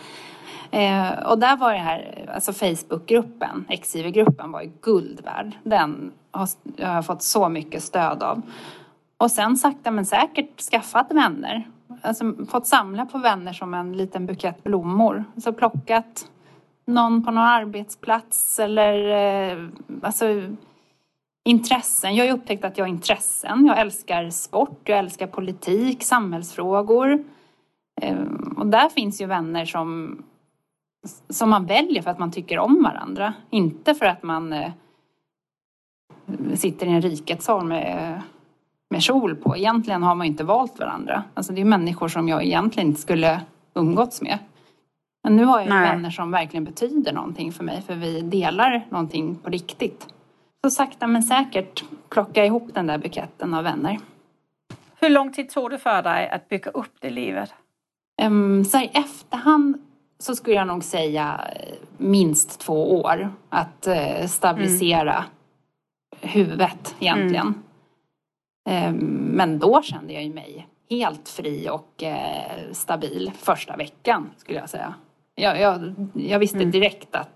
Eh, 0.71 1.19
och 1.19 1.39
där 1.39 1.57
var 1.57 1.73
det 1.73 1.79
här, 1.79 2.29
alltså 2.33 2.53
Facebookgruppen, 2.53 3.65
XIV-gruppen 3.69 4.51
var 4.51 4.61
ju 4.61 4.71
guld 4.81 5.21
värd. 5.23 5.51
Den 5.63 6.11
har 6.31 6.49
jag 6.75 7.05
fått 7.05 7.21
så 7.21 7.49
mycket 7.49 7.83
stöd 7.83 8.23
av. 8.23 8.41
Och 9.17 9.31
sen 9.31 9.57
sakta 9.57 9.91
men 9.91 10.05
säkert 10.05 10.61
skaffat 10.61 11.11
vänner. 11.11 11.67
Alltså 12.01 12.33
fått 12.49 12.67
samla 12.67 13.05
på 13.05 13.17
vänner 13.17 13.53
som 13.53 13.73
en 13.73 13.97
liten 13.97 14.25
bukett 14.25 14.63
blommor. 14.63 15.23
Alltså 15.35 15.53
plockat 15.53 16.25
någon 16.85 17.25
på 17.25 17.31
någon 17.31 17.43
arbetsplats 17.43 18.59
eller 18.59 19.09
eh, 19.51 19.67
alltså 20.01 20.25
intressen. 21.45 22.15
Jag 22.15 22.25
har 22.25 22.27
ju 22.27 22.37
upptäckt 22.37 22.65
att 22.65 22.77
jag 22.77 22.85
har 22.85 22.89
intressen. 22.89 23.65
Jag 23.65 23.79
älskar 23.79 24.29
sport, 24.29 24.81
jag 24.83 24.99
älskar 24.99 25.27
politik, 25.27 26.03
samhällsfrågor. 26.03 27.23
Eh, 28.01 28.17
och 28.57 28.67
där 28.67 28.89
finns 28.89 29.21
ju 29.21 29.25
vänner 29.25 29.65
som, 29.65 30.17
som 31.29 31.49
man 31.49 31.65
väljer 31.65 32.01
för 32.01 32.11
att 32.11 32.19
man 32.19 32.31
tycker 32.31 32.59
om 32.59 32.83
varandra. 32.83 33.33
Inte 33.49 33.95
för 33.95 34.05
att 34.05 34.23
man 34.23 34.53
eh, 34.53 34.71
sitter 36.55 36.85
i 36.85 36.89
en 36.89 37.01
rikets 37.01 37.45
sal 37.45 37.65
med, 37.65 38.21
med 38.89 39.01
kjol 39.01 39.35
på. 39.35 39.57
Egentligen 39.57 40.03
har 40.03 40.15
man 40.15 40.27
inte 40.27 40.43
valt 40.43 40.79
varandra. 40.79 41.23
Alltså 41.33 41.53
det 41.53 41.61
är 41.61 41.65
människor 41.65 42.07
som 42.07 42.29
jag 42.29 42.43
egentligen 42.43 42.89
inte 42.89 43.01
skulle 43.01 43.41
umgåtts 43.73 44.21
med. 44.21 44.37
Men 45.23 45.35
nu 45.35 45.45
har 45.45 45.59
jag 45.59 45.69
Nej. 45.69 45.89
vänner 45.91 46.09
som 46.09 46.31
verkligen 46.31 46.63
betyder 46.63 47.13
någonting 47.13 47.51
för 47.51 47.63
mig 47.63 47.81
för 47.81 47.95
vi 47.95 48.21
delar 48.21 48.85
någonting 48.89 49.35
på 49.35 49.49
riktigt. 49.49 50.07
så 50.63 50.69
sakta 50.69 51.07
men 51.07 51.23
säkert 51.23 51.83
plocka 52.09 52.45
ihop 52.45 52.73
den 52.73 52.87
där 52.87 52.97
buketten 52.97 53.53
av 53.53 53.63
vänner. 53.63 53.99
Hur 54.99 55.09
lång 55.09 55.33
tid 55.33 55.49
tog 55.49 55.69
det 55.69 55.77
för 55.77 56.03
dig 56.03 56.29
att 56.29 56.49
bygga 56.49 56.71
upp 56.71 56.93
det 56.99 57.09
livet? 57.09 57.53
Um, 58.21 58.65
så 58.65 58.77
i 58.77 58.91
efterhand 58.93 59.77
så 60.23 60.35
skulle 60.35 60.55
jag 60.55 60.67
nog 60.67 60.83
säga 60.83 61.47
eh, 61.55 61.75
minst 61.97 62.59
två 62.59 63.01
år 63.01 63.33
att 63.49 63.87
uh, 63.87 64.27
stabilisera 64.27 65.15
mm. 65.15 66.33
huvudet 66.33 66.95
egentligen. 66.99 67.63
Mm. 68.69 68.95
Um, 68.95 68.99
men 69.35 69.59
då 69.59 69.81
kände 69.81 70.13
jag 70.13 70.23
ju 70.23 70.33
mig 70.33 70.67
helt 70.89 71.29
fri 71.29 71.69
och 71.69 72.03
uh, 72.03 72.73
stabil 72.73 73.31
första 73.37 73.75
veckan 73.75 74.29
skulle 74.37 74.59
jag 74.59 74.69
säga. 74.69 74.93
Jag, 75.35 75.59
jag, 75.59 75.95
jag 76.13 76.39
visste 76.39 76.57
mm. 76.57 76.71
direkt 76.71 77.15
att 77.15 77.29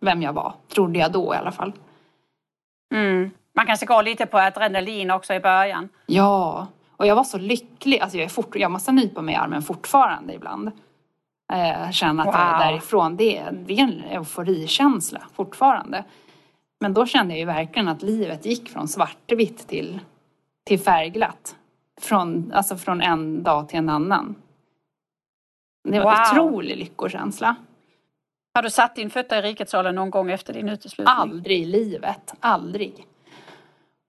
vem 0.00 0.22
jag 0.22 0.32
var, 0.32 0.54
trodde 0.68 0.98
jag 0.98 1.12
då 1.12 1.34
i 1.34 1.36
alla 1.36 1.52
fall. 1.52 1.72
Mm. 2.94 3.30
Man 3.52 3.66
kanske 3.66 3.86
går 3.86 4.02
lite 4.02 4.26
på 4.26 4.38
adrenalin 4.38 5.10
också 5.10 5.34
i 5.34 5.40
början. 5.40 5.88
Ja, 6.06 6.66
och 6.96 7.06
jag 7.06 7.16
var 7.16 7.24
så 7.24 7.38
lycklig. 7.38 8.00
Alltså 8.00 8.18
jag, 8.18 8.24
är 8.24 8.28
fort, 8.28 8.56
jag 8.56 8.70
måste 8.70 8.92
nypa 8.92 9.22
mig 9.22 9.34
i 9.34 9.38
armen 9.38 9.62
fortfarande 9.62 10.34
ibland. 10.34 10.70
Eh, 11.52 11.90
känna 11.90 12.22
att 12.22 12.26
wow. 12.26 12.34
jag 12.34 12.62
är 12.62 12.70
därifrån. 12.70 13.16
Det 13.16 13.38
är, 13.38 13.52
det 13.52 13.74
är 13.74 13.82
en 13.82 14.04
euforikänsla 14.04 15.22
fortfarande. 15.34 16.04
Men 16.80 16.94
då 16.94 17.06
kände 17.06 17.34
jag 17.34 17.38
ju 17.38 17.44
verkligen 17.44 17.88
att 17.88 18.02
livet 18.02 18.46
gick 18.46 18.68
från 18.68 18.88
svartvitt 18.88 19.68
till, 19.68 20.00
till 20.64 20.80
färgglatt. 20.80 21.56
Från, 22.00 22.52
alltså 22.52 22.76
från 22.76 23.00
en 23.00 23.42
dag 23.42 23.68
till 23.68 23.78
en 23.78 23.88
annan. 23.88 24.34
Det 25.88 25.98
var 25.98 26.04
wow. 26.04 26.12
en 26.12 26.40
otrolig 26.40 26.76
lyckokänsla. 26.76 27.56
Har 28.54 28.62
du 28.62 28.70
satt 28.70 28.96
din 28.96 29.10
fötter 29.10 29.38
i 29.38 29.48
rikets 29.48 29.72
någon 29.72 30.10
gång 30.10 30.30
efter 30.30 30.52
din 30.52 30.68
uteslutning? 30.68 31.14
Aldrig 31.18 31.60
i 31.60 31.64
livet. 31.64 32.34
Aldrig. 32.40 33.06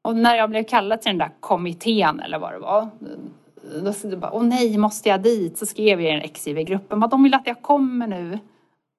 Och 0.01 0.15
när 0.15 0.35
jag 0.35 0.49
blev 0.49 0.63
kallad 0.63 1.01
till 1.01 1.09
den 1.09 1.17
där 1.17 1.31
kommittén 1.39 2.19
eller 2.19 2.39
vad 2.39 2.53
det 2.53 2.59
var. 2.59 2.89
Då 4.03 4.17
bara, 4.17 4.31
åh 4.31 4.43
nej, 4.43 4.77
måste 4.77 5.09
jag 5.09 5.21
dit? 5.21 5.57
Så 5.57 5.65
skrev 5.65 6.01
jag 6.01 6.17
i 6.17 6.19
den 6.19 6.29
XIV-gruppen, 6.29 6.99
de 6.99 7.23
vill 7.23 7.33
att 7.33 7.47
jag 7.47 7.61
kommer 7.61 8.07
nu. 8.07 8.39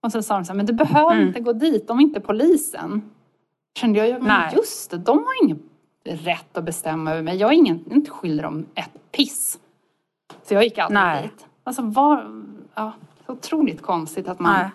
Och 0.01 0.13
så 0.13 0.23
sa 0.23 0.35
de 0.35 0.45
så 0.45 0.53
här, 0.53 0.57
men 0.57 0.67
du 0.67 0.73
behöver 0.73 1.13
mm. 1.13 1.27
inte 1.27 1.41
gå 1.41 1.53
dit, 1.53 1.89
de 1.89 1.99
är 1.99 2.03
inte 2.03 2.21
polisen. 2.21 3.11
Kände 3.79 4.07
jag, 4.07 4.23
men 4.23 4.55
just 4.55 4.91
det, 4.91 4.97
de 4.97 5.19
har 5.19 5.45
ingen 5.45 5.63
rätt 6.05 6.59
att 6.59 6.65
bestämma 6.65 7.13
över 7.13 7.23
mig. 7.23 7.37
Jag 7.37 7.53
är 7.53 7.57
ingen, 7.57 7.93
inte 7.93 8.11
skyldig 8.11 8.45
dem 8.45 8.67
ett 8.75 9.13
piss. 9.13 9.59
Så 10.43 10.55
jag 10.55 10.65
gick 10.65 10.79
aldrig 10.79 11.01
nej. 11.03 11.23
dit. 11.23 11.47
Alltså 11.65 11.83
var, 11.83 12.45
ja, 12.75 12.93
så 13.27 13.33
otroligt 13.33 13.83
konstigt 13.83 14.29
att 14.29 14.39
man 14.39 14.53
nej. 14.53 14.71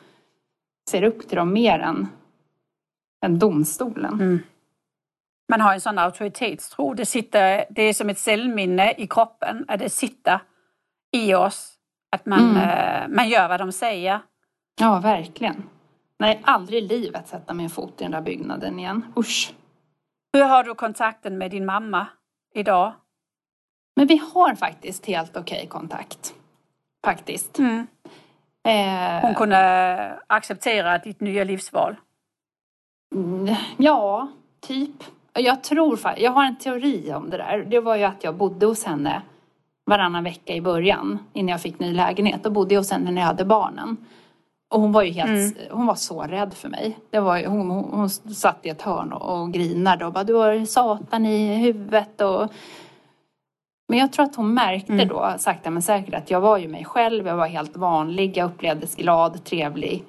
ser 0.90 1.04
upp 1.04 1.28
till 1.28 1.38
dem 1.38 1.54
mer 1.54 1.80
än, 1.80 2.08
än 3.26 3.40
domstolen. 3.40 4.14
Mm 4.14 4.40
man 5.50 5.62
har 5.62 5.74
en 5.74 5.82
sån 5.82 6.00
auktoritetstro. 6.00 6.94
Det, 6.94 7.06
sitter, 7.06 7.66
det 7.70 7.82
är 7.82 7.94
som 7.94 8.10
ett 8.10 8.20
cellminne 8.20 8.94
i 8.98 9.08
kroppen, 9.08 9.66
att 9.68 9.80
det 9.80 9.90
sitter 9.90 10.40
i 11.12 11.34
oss. 11.34 11.74
Att 12.12 12.26
man, 12.26 12.40
mm. 12.40 12.58
eh, 12.58 13.08
man 13.08 13.30
gör 13.30 13.48
vad 13.48 13.60
de 13.60 13.72
säger. 13.72 14.20
Ja, 14.80 15.00
verkligen. 15.00 15.64
Nej, 16.20 16.42
aldrig 16.44 16.84
i 16.84 16.88
livet 16.88 17.28
sätta 17.28 17.54
min 17.54 17.70
fot 17.70 18.02
i 18.02 18.04
den 18.04 18.12
där 18.12 18.22
byggnaden 18.22 18.80
igen. 18.80 19.06
Usch. 19.18 19.54
Hur 20.34 20.44
har 20.44 20.64
du 20.64 20.76
kontakten 20.76 21.38
med 21.38 21.52
din 21.52 21.66
mamma 21.66 22.08
idag? 22.54 22.94
Men 23.96 24.08
vi 24.08 24.18
har 24.34 24.56
faktiskt 24.56 25.06
helt 25.06 25.38
okej 25.38 25.58
okay 25.58 25.68
kontakt. 25.68 26.34
Faktiskt. 27.06 27.60
Mm. 27.60 27.88
Eh, 28.68 29.22
Hon 29.22 29.36
kunde 29.36 30.20
acceptera 30.28 30.98
ditt 30.98 31.22
nya 31.22 31.44
livsval? 31.44 31.96
Mm, 33.16 33.56
ja, 33.78 34.28
typ. 34.62 35.04
Jag 35.40 35.64
tror, 35.64 36.00
jag 36.18 36.32
har 36.32 36.46
en 36.46 36.56
teori 36.56 37.14
om 37.14 37.30
det 37.30 37.38
där. 37.38 37.66
Det 37.68 37.80
var 37.80 37.96
ju 37.96 38.04
att 38.04 38.24
jag 38.24 38.36
bodde 38.36 38.66
hos 38.66 38.84
henne 38.84 39.22
varannan 39.86 40.24
vecka 40.24 40.54
i 40.54 40.62
början 40.62 41.20
innan 41.34 41.50
jag 41.50 41.62
fick 41.62 41.80
ny 41.80 41.94
lägenhet. 41.94 42.44
Då 42.44 42.50
bodde 42.50 42.74
jag 42.74 42.82
hos 42.82 42.92
henne 42.92 43.12
när 43.12 43.22
jag 43.22 43.28
hade 43.28 43.46
barnen. 43.46 43.98
Och 44.70 44.82
hon 44.82 44.92
var 44.92 45.04
ju 45.04 45.12
helt, 45.12 45.58
mm. 45.58 45.68
hon 45.72 45.86
var 45.86 45.96
så 45.96 46.22
rädd 46.22 46.54
för 46.54 46.70
mig. 46.70 46.98
Det 47.10 47.20
var, 47.20 47.46
hon, 47.46 47.70
hon, 47.70 47.84
hon 47.92 48.10
satt 48.10 48.66
i 48.66 48.70
ett 48.70 48.82
hörn 48.82 49.14
och, 49.14 49.42
och 49.42 49.54
grinade 49.54 50.06
och 50.06 50.14
bara 50.14 50.24
du 50.24 50.34
har 50.34 50.66
satan 50.66 51.26
i 51.26 51.56
huvudet 51.56 52.22
och 52.22 52.52
men 53.90 54.00
jag 54.00 54.14
tror 54.14 54.26
att 54.26 54.36
hon 54.36 54.54
märkte 54.54 54.94
mm. 54.94 55.08
då 55.08 55.34
sakta 55.38 55.70
men 55.70 55.82
säkert 55.82 56.14
att 56.14 56.32
jag 56.32 56.42
var 56.42 56.58
ju 56.58 56.68
mig 56.68 56.86
själv, 56.86 57.28
jag 57.28 57.38
var 57.38 57.48
helt 57.48 57.78
vanlig, 57.78 58.38
jag 58.38 58.46
upplevdes 58.46 58.96
glad, 58.96 59.44
trevlig 59.44 60.04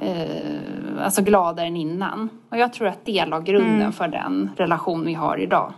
eh, 0.00 1.04
alltså 1.04 1.22
gladare 1.22 1.66
än 1.66 1.76
innan. 1.76 2.28
Och 2.48 2.58
jag 2.58 2.72
tror 2.72 2.88
att 2.88 3.04
det 3.04 3.26
la 3.26 3.40
grunden 3.40 3.80
mm. 3.80 3.92
för 3.92 4.08
den 4.08 4.50
relation 4.56 5.04
vi 5.04 5.14
har 5.14 5.36
idag. 5.36 5.72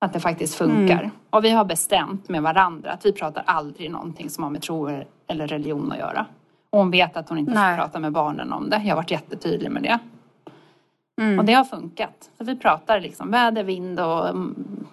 Att 0.00 0.12
det 0.12 0.20
faktiskt 0.20 0.54
funkar. 0.54 0.98
Mm. 0.98 1.10
Och 1.30 1.44
vi 1.44 1.50
har 1.50 1.64
bestämt 1.64 2.28
med 2.28 2.42
varandra 2.42 2.90
att 2.92 3.06
vi 3.06 3.12
pratar 3.12 3.42
aldrig 3.46 3.90
någonting 3.90 4.30
som 4.30 4.44
har 4.44 4.50
med 4.50 4.62
tro 4.62 4.88
eller 5.26 5.46
religion 5.46 5.92
att 5.92 5.98
göra. 5.98 6.26
Och 6.70 6.78
hon 6.78 6.90
vet 6.90 7.16
att 7.16 7.28
hon 7.28 7.38
inte 7.38 7.52
Nej. 7.52 7.74
ska 7.74 7.82
prata 7.82 7.98
med 7.98 8.12
barnen 8.12 8.52
om 8.52 8.70
det. 8.70 8.76
Jag 8.76 8.88
har 8.88 8.96
varit 8.96 9.10
jättetydlig 9.10 9.70
med 9.70 9.82
det. 9.82 9.98
Mm. 11.20 11.38
Och 11.38 11.44
det 11.44 11.52
har 11.52 11.64
funkat. 11.64 12.30
Så 12.38 12.44
vi 12.44 12.56
pratar 12.56 13.00
liksom 13.00 13.30
väder, 13.30 13.64
vind 13.64 14.00
och 14.00 14.28
mm, 14.28 14.86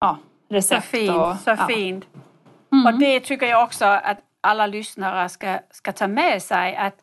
ja, 0.00 0.18
recept. 0.48 0.84
Så 0.84 0.96
fint. 0.96 1.16
Och, 1.16 1.36
så 1.36 1.50
ja. 1.50 1.66
fint. 1.68 2.04
Mm. 2.72 2.86
Och 2.86 2.98
det 3.00 3.20
tycker 3.20 3.46
jag 3.46 3.64
också 3.64 3.84
att 3.84 4.18
alla 4.40 4.66
lyssnare 4.66 5.28
ska, 5.28 5.58
ska 5.70 5.92
ta 5.92 6.06
med 6.06 6.42
sig. 6.42 6.76
Att 6.76 6.96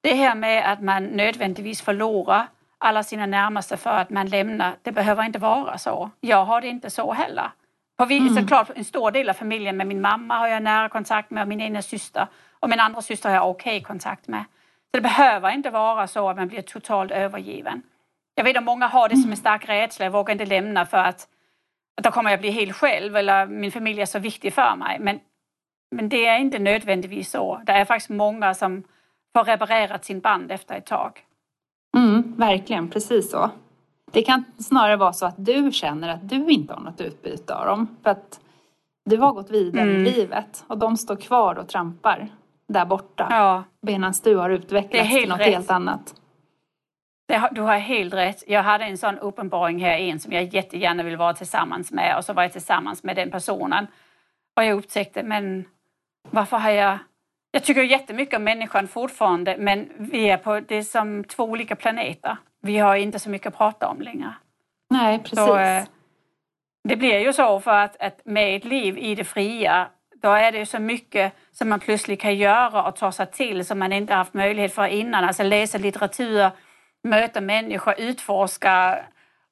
det 0.00 0.14
här 0.14 0.34
med 0.34 0.72
att 0.72 0.82
man 0.82 1.04
nödvändigtvis 1.04 1.82
förlorar 1.82 2.46
alla 2.78 3.02
sina 3.02 3.26
närmaste 3.26 3.76
för 3.76 3.90
att 3.90 4.10
man 4.10 4.26
lämnar, 4.28 4.74
det 4.82 4.92
behöver 4.92 5.24
inte 5.24 5.38
vara 5.38 5.78
så. 5.78 6.10
Jag 6.20 6.44
har 6.44 6.60
det 6.60 6.68
inte 6.68 6.90
så 6.90 7.12
heller. 7.12 7.50
För 7.96 8.06
vi, 8.06 8.18
mm. 8.18 8.34
såklart, 8.34 8.70
en 8.74 8.84
stor 8.84 9.10
del 9.10 9.28
av 9.28 9.34
familjen 9.34 9.76
med 9.76 9.86
min 9.86 10.00
mamma 10.00 10.38
har 10.38 10.48
jag 10.48 10.62
nära 10.62 10.88
kontakt 10.88 11.30
med 11.30 11.42
och 11.42 11.48
min 11.48 11.60
ena 11.60 11.82
syster 11.82 12.26
och 12.60 12.68
min 12.68 12.80
andra 12.80 13.02
syster 13.02 13.28
har 13.28 13.36
jag 13.36 13.50
okej 13.50 13.76
okay 13.76 13.84
kontakt 13.84 14.28
med. 14.28 14.44
Så 14.90 14.96
det 14.96 15.00
behöver 15.00 15.50
inte 15.50 15.70
vara 15.70 16.06
så 16.06 16.28
att 16.28 16.36
man 16.36 16.48
blir 16.48 16.62
totalt 16.62 17.12
övergiven. 17.12 17.82
Jag 18.34 18.44
vet 18.44 18.56
att 18.56 18.64
många 18.64 18.86
har 18.86 19.08
det 19.08 19.16
som 19.16 19.30
en 19.30 19.36
stark 19.36 19.68
rädsla, 19.68 20.04
jag 20.04 20.12
vågar 20.12 20.32
inte 20.32 20.46
lämna 20.46 20.86
för 20.86 20.98
att, 20.98 21.28
att 21.96 22.04
då 22.04 22.10
kommer 22.10 22.30
jag 22.30 22.40
bli 22.40 22.50
helt 22.50 22.76
själv 22.76 23.16
eller 23.16 23.46
min 23.46 23.72
familj 23.72 24.00
är 24.00 24.06
så 24.06 24.18
viktig 24.18 24.52
för 24.52 24.76
mig. 24.76 24.98
Men, 25.00 25.20
men 25.90 26.08
det 26.08 26.26
är 26.26 26.38
inte 26.38 26.58
nödvändigtvis 26.58 27.30
så. 27.30 27.60
Det 27.66 27.72
är 27.72 27.84
faktiskt 27.84 28.10
många 28.10 28.54
som 28.54 28.84
har 29.36 29.44
reparerat 29.44 30.04
sin 30.04 30.20
band 30.20 30.52
efter 30.52 30.74
ett 30.74 30.86
tag. 30.86 31.24
Mm, 31.96 32.34
verkligen, 32.36 32.88
precis 32.88 33.30
så. 33.30 33.50
Det 34.12 34.22
kan 34.22 34.44
snarare 34.58 34.96
vara 34.96 35.12
så 35.12 35.26
att 35.26 35.34
du 35.36 35.72
känner 35.72 36.08
att 36.08 36.28
du 36.28 36.50
inte 36.50 36.74
har 36.74 36.80
något 36.80 37.00
utbyte 37.00 37.54
av 37.54 37.66
dem. 37.66 37.96
För 38.02 38.10
att 38.10 38.40
du 39.04 39.16
har 39.16 39.32
gått 39.32 39.50
vidare 39.50 39.90
mm. 39.90 40.06
i 40.06 40.10
livet 40.10 40.64
och 40.66 40.78
de 40.78 40.96
står 40.96 41.16
kvar 41.16 41.58
och 41.58 41.68
trampar 41.68 42.28
där 42.68 42.84
borta. 42.84 43.26
Ja. 43.30 43.64
Medan 43.80 44.14
du 44.24 44.36
har 44.36 44.50
utvecklats 44.50 45.10
till 45.10 45.28
något 45.28 45.40
rätt. 45.40 45.46
helt 45.46 45.70
annat. 45.70 46.14
Det, 47.28 47.48
du 47.52 47.60
har 47.60 47.78
helt 47.78 48.14
rätt. 48.14 48.44
Jag 48.46 48.62
hade 48.62 48.84
en 48.84 48.98
sån 48.98 49.18
uppenbaring 49.18 49.80
här 49.80 49.98
in 49.98 50.20
som 50.20 50.32
jag 50.32 50.54
jättegärna 50.54 51.02
vill 51.02 51.16
vara 51.16 51.34
tillsammans 51.34 51.92
med 51.92 52.16
och 52.16 52.24
så 52.24 52.32
var 52.32 52.42
jag 52.42 52.52
tillsammans 52.52 53.02
med 53.02 53.16
den 53.16 53.30
personen. 53.30 53.86
Och 54.56 54.64
jag 54.64 54.78
upptäckte, 54.78 55.22
men 55.22 55.64
varför 56.30 56.56
har 56.56 56.70
jag 56.70 56.98
jag 57.56 57.64
tycker 57.64 57.82
jättemycket 57.82 58.36
om 58.36 58.44
människan 58.44 58.88
fortfarande 58.88 59.56
men 59.58 59.88
vi 59.98 60.30
är 60.30 60.36
på, 60.36 60.60
det 60.60 60.76
är 60.76 60.82
som 60.82 61.24
två 61.24 61.44
olika 61.44 61.76
planeter. 61.76 62.36
Vi 62.62 62.78
har 62.78 62.96
inte 62.96 63.18
så 63.18 63.30
mycket 63.30 63.46
att 63.46 63.56
prata 63.56 63.88
om 63.88 64.00
längre. 64.00 64.34
Nej, 64.90 65.18
precis. 65.18 65.38
Så, 65.38 65.58
eh, 65.58 65.84
det 66.88 66.96
blir 66.96 67.18
ju 67.18 67.32
så 67.32 67.60
för 67.60 67.70
att, 67.70 67.96
att 68.02 68.20
med 68.24 68.56
ett 68.56 68.64
liv 68.64 68.98
i 68.98 69.14
det 69.14 69.24
fria 69.24 69.88
då 70.22 70.30
är 70.32 70.52
det 70.52 70.58
ju 70.58 70.66
så 70.66 70.78
mycket 70.78 71.32
som 71.52 71.68
man 71.68 71.80
plötsligt 71.80 72.20
kan 72.20 72.36
göra 72.36 72.82
och 72.82 72.96
ta 72.96 73.12
sig 73.12 73.26
till 73.26 73.64
som 73.64 73.78
man 73.78 73.92
inte 73.92 74.14
haft 74.14 74.34
möjlighet 74.34 74.74
för 74.74 74.86
innan. 74.86 75.24
Alltså 75.24 75.42
läsa 75.42 75.78
litteratur, 75.78 76.50
möta 77.02 77.40
människor, 77.40 77.94
utforska 77.98 78.98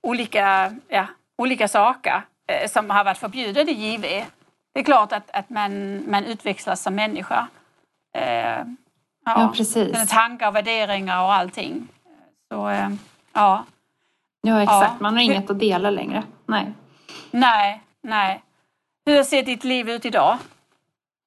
olika, 0.02 0.74
ja, 0.88 1.06
olika 1.38 1.68
saker 1.68 2.22
eh, 2.48 2.68
som 2.68 2.90
har 2.90 3.04
varit 3.04 3.18
förbjudet 3.18 3.68
i 3.68 3.72
JV. 3.72 4.24
Det 4.74 4.80
är 4.80 4.84
klart 4.84 5.12
att, 5.12 5.30
att 5.30 5.50
man, 5.50 6.02
man 6.10 6.24
utvecklas 6.24 6.82
som 6.82 6.94
människa. 6.94 7.48
Eh, 8.14 8.64
ja, 9.24 9.54
ja, 9.74 10.06
tankar 10.08 10.48
och 10.48 10.54
värderingar 10.54 11.22
och 11.22 11.32
allting. 11.32 11.88
Så, 12.52 12.68
eh, 12.68 12.90
ja. 13.32 13.64
Ja, 14.42 14.62
exakt. 14.62 14.92
Ja. 14.92 14.96
Man 15.00 15.14
har 15.14 15.22
inget 15.22 15.50
att 15.50 15.58
dela 15.58 15.90
längre. 15.90 16.22
Nej. 16.46 16.72
Nej, 17.30 17.82
nej. 18.02 18.42
Hur 19.06 19.22
ser 19.22 19.42
ditt 19.42 19.64
liv 19.64 19.90
ut 19.90 20.04
idag? 20.04 20.38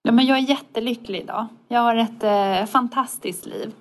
Ja, 0.02 0.12
men 0.12 0.26
jag 0.26 0.38
är 0.38 0.42
jättelycklig 0.42 1.22
idag. 1.22 1.48
Jag 1.68 1.80
har 1.80 1.96
ett 1.96 2.24
eh, 2.24 2.66
fantastiskt 2.66 3.46
liv. 3.46 3.74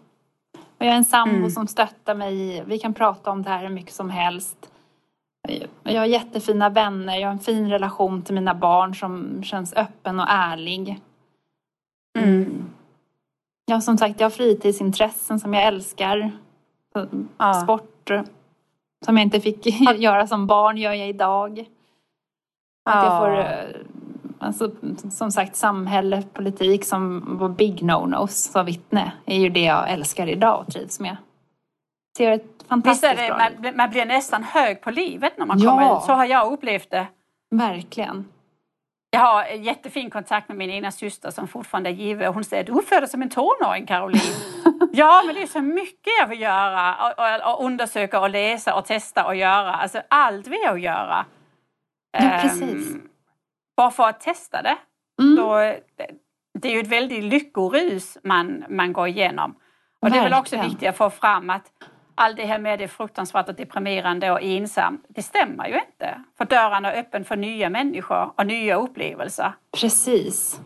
Och 0.78 0.86
jag 0.86 0.92
är 0.92 0.96
en 0.96 1.04
sambo 1.04 1.36
mm. 1.36 1.50
som 1.50 1.66
stöttar 1.66 2.14
mig. 2.14 2.64
Vi 2.66 2.78
kan 2.78 2.94
prata 2.94 3.30
om 3.30 3.42
det 3.42 3.50
här 3.50 3.62
hur 3.62 3.68
mycket 3.68 3.94
som 3.94 4.11
helst. 4.11 4.70
Jag 5.82 6.00
har 6.00 6.07
jättefina 6.07 6.68
vänner. 6.68 7.16
Jag 7.16 7.28
har 7.28 7.32
en 7.32 7.38
fin 7.38 7.70
relation 7.70 8.22
till 8.22 8.34
mina 8.34 8.54
barn 8.54 8.94
som 8.94 9.42
känns 9.42 9.72
öppen 9.72 10.20
och 10.20 10.26
ärlig. 10.28 11.00
Mm. 12.18 12.70
Ja, 13.66 13.80
som 13.80 13.98
sagt, 13.98 14.20
jag 14.20 14.24
har 14.24 14.30
fritidsintressen 14.30 15.40
som 15.40 15.54
jag 15.54 15.64
älskar. 15.64 16.30
Ja. 17.38 17.54
Sport. 17.54 18.10
Som 19.04 19.16
jag 19.16 19.22
inte 19.26 19.40
fick 19.40 19.66
göra 19.96 20.26
som 20.26 20.46
barn 20.46 20.76
gör 20.76 20.92
jag 20.92 21.08
idag. 21.08 21.64
Att 22.90 23.04
jag 23.04 23.18
får, 23.18 23.38
eh, 23.38 23.80
alltså, 24.38 24.70
som 25.10 25.30
sagt, 25.32 25.56
samhälle, 25.56 26.22
politik 26.32 26.84
som 26.84 27.24
var 27.38 27.48
big 27.48 27.82
no-nos 27.82 28.52
som 28.52 28.66
vittne 28.66 29.12
är 29.26 29.38
ju 29.38 29.48
det 29.48 29.64
jag 29.64 29.90
älskar 29.90 30.26
idag 30.26 30.60
och 30.60 30.72
trivs 30.72 31.00
med. 31.00 31.16
Ser 32.18 32.30
ett 32.30 32.64
fantastiskt 32.68 33.12
Visst 33.12 33.20
är 33.20 33.28
det, 33.50 33.60
man, 33.62 33.76
man 33.76 33.90
blir 33.90 34.06
nästan 34.06 34.42
hög 34.44 34.80
på 34.80 34.90
livet 34.90 35.38
när 35.38 35.46
man 35.46 35.58
Ja. 35.58 35.70
kommer 35.70 35.96
ut. 35.96 36.02
Så 36.02 36.12
har 36.12 36.24
jag 36.24 36.52
upplevt 36.52 36.90
det. 36.90 37.06
Verkligen. 37.50 38.24
Jag 39.16 39.22
har 39.22 39.44
en 39.44 39.62
jättefin 39.62 40.10
kontakt 40.10 40.48
med 40.48 40.56
min 40.56 40.70
ena 40.70 40.90
syster 40.90 41.30
som 41.30 41.48
fortfarande 41.48 41.90
är 41.90 41.94
given. 41.94 42.34
Hon 42.34 42.44
säger 42.44 42.64
du 42.64 42.82
föddes 42.82 43.10
som 43.10 43.22
en 43.22 43.30
tonåring 43.30 43.86
Caroline. 43.86 44.20
ja 44.92 45.22
men 45.26 45.34
det 45.34 45.42
är 45.42 45.46
så 45.46 45.60
mycket 45.60 46.12
jag 46.20 46.26
vill 46.26 46.40
göra. 46.40 46.94
Och, 46.94 47.18
och, 47.18 47.54
och 47.54 47.64
undersöka 47.66 48.20
och 48.20 48.30
läsa 48.30 48.74
och 48.74 48.84
testa 48.84 49.26
och 49.26 49.36
göra. 49.36 49.74
Alltså 49.74 50.02
allt 50.10 50.46
vill 50.46 50.60
jag 50.64 50.78
göra. 50.78 51.24
Ja, 52.18 52.38
precis. 52.42 52.94
Ehm, 52.94 53.08
bara 53.76 53.90
för 53.90 54.08
att 54.08 54.20
testa 54.20 54.62
det. 54.62 54.76
Mm. 55.22 55.36
Så, 55.36 55.56
det, 55.96 56.10
det 56.58 56.68
är 56.68 56.72
ju 56.72 56.80
ett 56.80 56.86
väldigt 56.86 57.24
lyckorus 57.24 58.18
man, 58.24 58.64
man 58.68 58.92
går 58.92 59.08
igenom. 59.08 59.54
Och 60.00 60.10
det 60.10 60.18
är 60.18 60.22
väl 60.22 60.32
också 60.34 60.56
Verkligen. 60.56 60.70
viktigt 60.70 60.88
att 60.88 60.96
få 60.96 61.10
fram 61.10 61.50
att 61.50 61.72
allt 62.16 62.36
det 62.36 62.46
här 62.46 62.58
med 62.58 62.78
det 62.78 62.88
fruktansvärt 62.88 63.48
och 63.48 63.54
deprimerande 63.54 64.30
och 64.30 64.42
ensam, 64.42 65.00
det 65.08 65.22
stämmer 65.22 65.68
ju 65.68 65.74
inte. 65.74 66.20
För 66.38 66.44
dörren 66.44 66.84
är 66.84 66.98
öppen 66.98 67.24
för 67.24 67.36
nya 67.36 67.70
människor 67.70 68.32
och 68.36 68.46
nya 68.46 68.76
upplevelser. 68.76 69.52
Precis. 69.80 70.60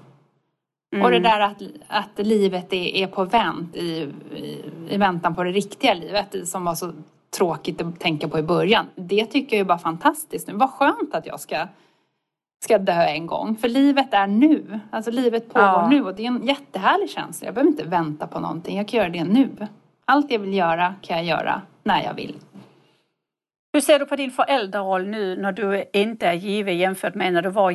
Mm. 0.92 1.04
Och 1.04 1.10
det 1.10 1.18
där 1.18 1.40
att, 1.40 1.62
att 1.88 2.26
livet 2.26 2.72
är, 2.72 2.96
är 2.96 3.06
på 3.06 3.24
vänt 3.24 3.76
i, 3.76 4.08
i, 4.34 4.64
i 4.88 4.96
väntan 4.96 5.34
på 5.34 5.44
det 5.44 5.50
riktiga 5.50 5.94
livet 5.94 6.48
som 6.48 6.64
var 6.64 6.74
så 6.74 6.92
tråkigt 7.38 7.82
att 7.82 8.00
tänka 8.00 8.28
på 8.28 8.38
i 8.38 8.42
början. 8.42 8.86
Det 8.94 9.26
tycker 9.26 9.56
jag 9.56 9.60
är 9.60 9.68
bara 9.68 9.78
fantastiskt 9.78 10.48
nu. 10.48 10.54
Vad 10.54 10.70
skönt 10.70 11.14
att 11.14 11.26
jag 11.26 11.40
ska, 11.40 11.66
ska 12.64 12.78
dö 12.78 13.02
en 13.02 13.26
gång. 13.26 13.56
För 13.56 13.68
livet 13.68 14.14
är 14.14 14.26
nu. 14.26 14.80
Alltså 14.90 15.10
livet 15.10 15.48
pågår 15.48 15.66
Ja. 15.66 15.88
nu 15.88 16.04
och 16.04 16.14
det 16.14 16.22
är 16.22 16.26
en 16.26 16.46
jättehärlig 16.46 17.10
känsla. 17.10 17.46
Jag 17.46 17.54
behöver 17.54 17.70
inte 17.70 17.84
vänta 17.84 18.26
på 18.26 18.40
någonting. 18.40 18.76
Jag 18.76 18.88
kan 18.88 18.98
göra 18.98 19.08
det 19.08 19.24
nu. 19.24 19.48
Allt 20.10 20.30
jag 20.30 20.38
vill 20.38 20.54
göra 20.54 20.94
kan 21.02 21.16
jag 21.16 21.26
göra 21.26 21.62
när 21.82 22.04
jag 22.04 22.14
vill. 22.14 22.34
Hur 23.72 23.80
ser 23.80 23.98
du 23.98 24.06
på 24.06 24.16
din 24.16 24.30
föräldraroll 24.30 25.06
nu 25.06 25.36
när 25.36 25.52
du 25.52 25.84
inte 25.92 26.26
är 26.26 26.32
given 26.32 26.78
jämfört 26.78 27.14
med 27.14 27.32
när 27.32 27.42
du 27.42 27.50
var? 27.50 27.72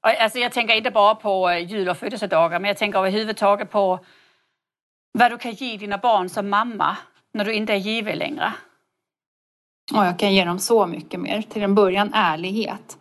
Och, 0.00 0.22
Alltså 0.22 0.38
jag 0.38 0.52
tänker 0.52 0.74
inte 0.74 0.90
bara 0.90 1.14
på 1.14 1.50
eh, 1.50 1.58
jul 1.58 1.88
och 1.88 1.96
födelsedagar 1.96 2.60
men 2.60 2.68
jag 2.68 2.76
tänker 2.76 2.98
överhuvudtaget 2.98 3.70
på 3.70 3.98
vad 5.12 5.30
du 5.32 5.38
kan 5.38 5.52
ge 5.52 5.76
dina 5.76 5.98
barn 5.98 6.28
som 6.28 6.48
mamma 6.50 6.96
när 7.32 7.44
du 7.44 7.54
inte 7.54 7.72
är 7.72 7.76
given 7.76 8.18
längre. 8.18 8.52
Och 9.94 10.04
jag 10.04 10.18
kan 10.18 10.34
ge 10.34 10.44
dem 10.44 10.58
så 10.58 10.86
mycket 10.86 11.20
mer. 11.20 11.42
Till 11.42 11.62
en 11.62 11.74
början 11.74 12.10
ärlighet. 12.14 12.98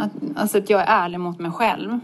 Att, 0.00 0.12
alltså 0.36 0.58
att 0.58 0.70
jag 0.70 0.80
är 0.80 0.86
ärlig 1.04 1.20
mot 1.20 1.38
mig 1.38 1.50
själv. 1.50 2.00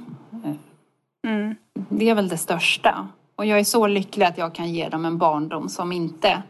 Mm. 1.27 1.57
Det 1.89 2.11
är 2.11 2.15
väl 2.15 2.29
det 2.29 2.39
största. 2.39 3.09
Och 3.39 3.47
jag 3.47 3.59
är 3.59 3.65
så 3.65 3.87
lycklig 3.87 4.27
att 4.27 4.39
jag 4.39 4.55
kan 4.55 4.73
ge 4.73 4.89
dem 4.89 5.05
en 5.05 5.19
barndom 5.19 5.69
som 5.69 5.93
inte 5.93 6.43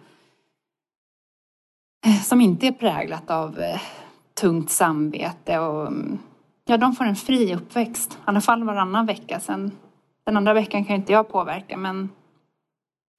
som 2.25 2.41
inte 2.41 2.67
är 2.67 2.73
präglat 2.73 3.31
av 3.31 3.59
eh, 3.61 3.81
tungt 4.41 4.71
samvete 4.71 5.59
och 5.59 5.87
mm, 5.87 6.19
ja, 6.65 6.77
de 6.77 6.93
får 6.93 7.05
en 7.05 7.17
fri 7.17 7.55
uppväxt. 7.55 8.13
I 8.13 8.17
alla 8.25 8.41
fall 8.41 8.65
varannan 8.65 9.07
vecka. 9.07 9.41
Sen, 9.41 9.73
den 10.25 10.37
andra 10.37 10.55
veckan 10.55 10.85
kan 10.85 10.97
inte 10.97 11.13
jag 11.13 11.29
påverka 11.29 11.77
men 11.77 12.09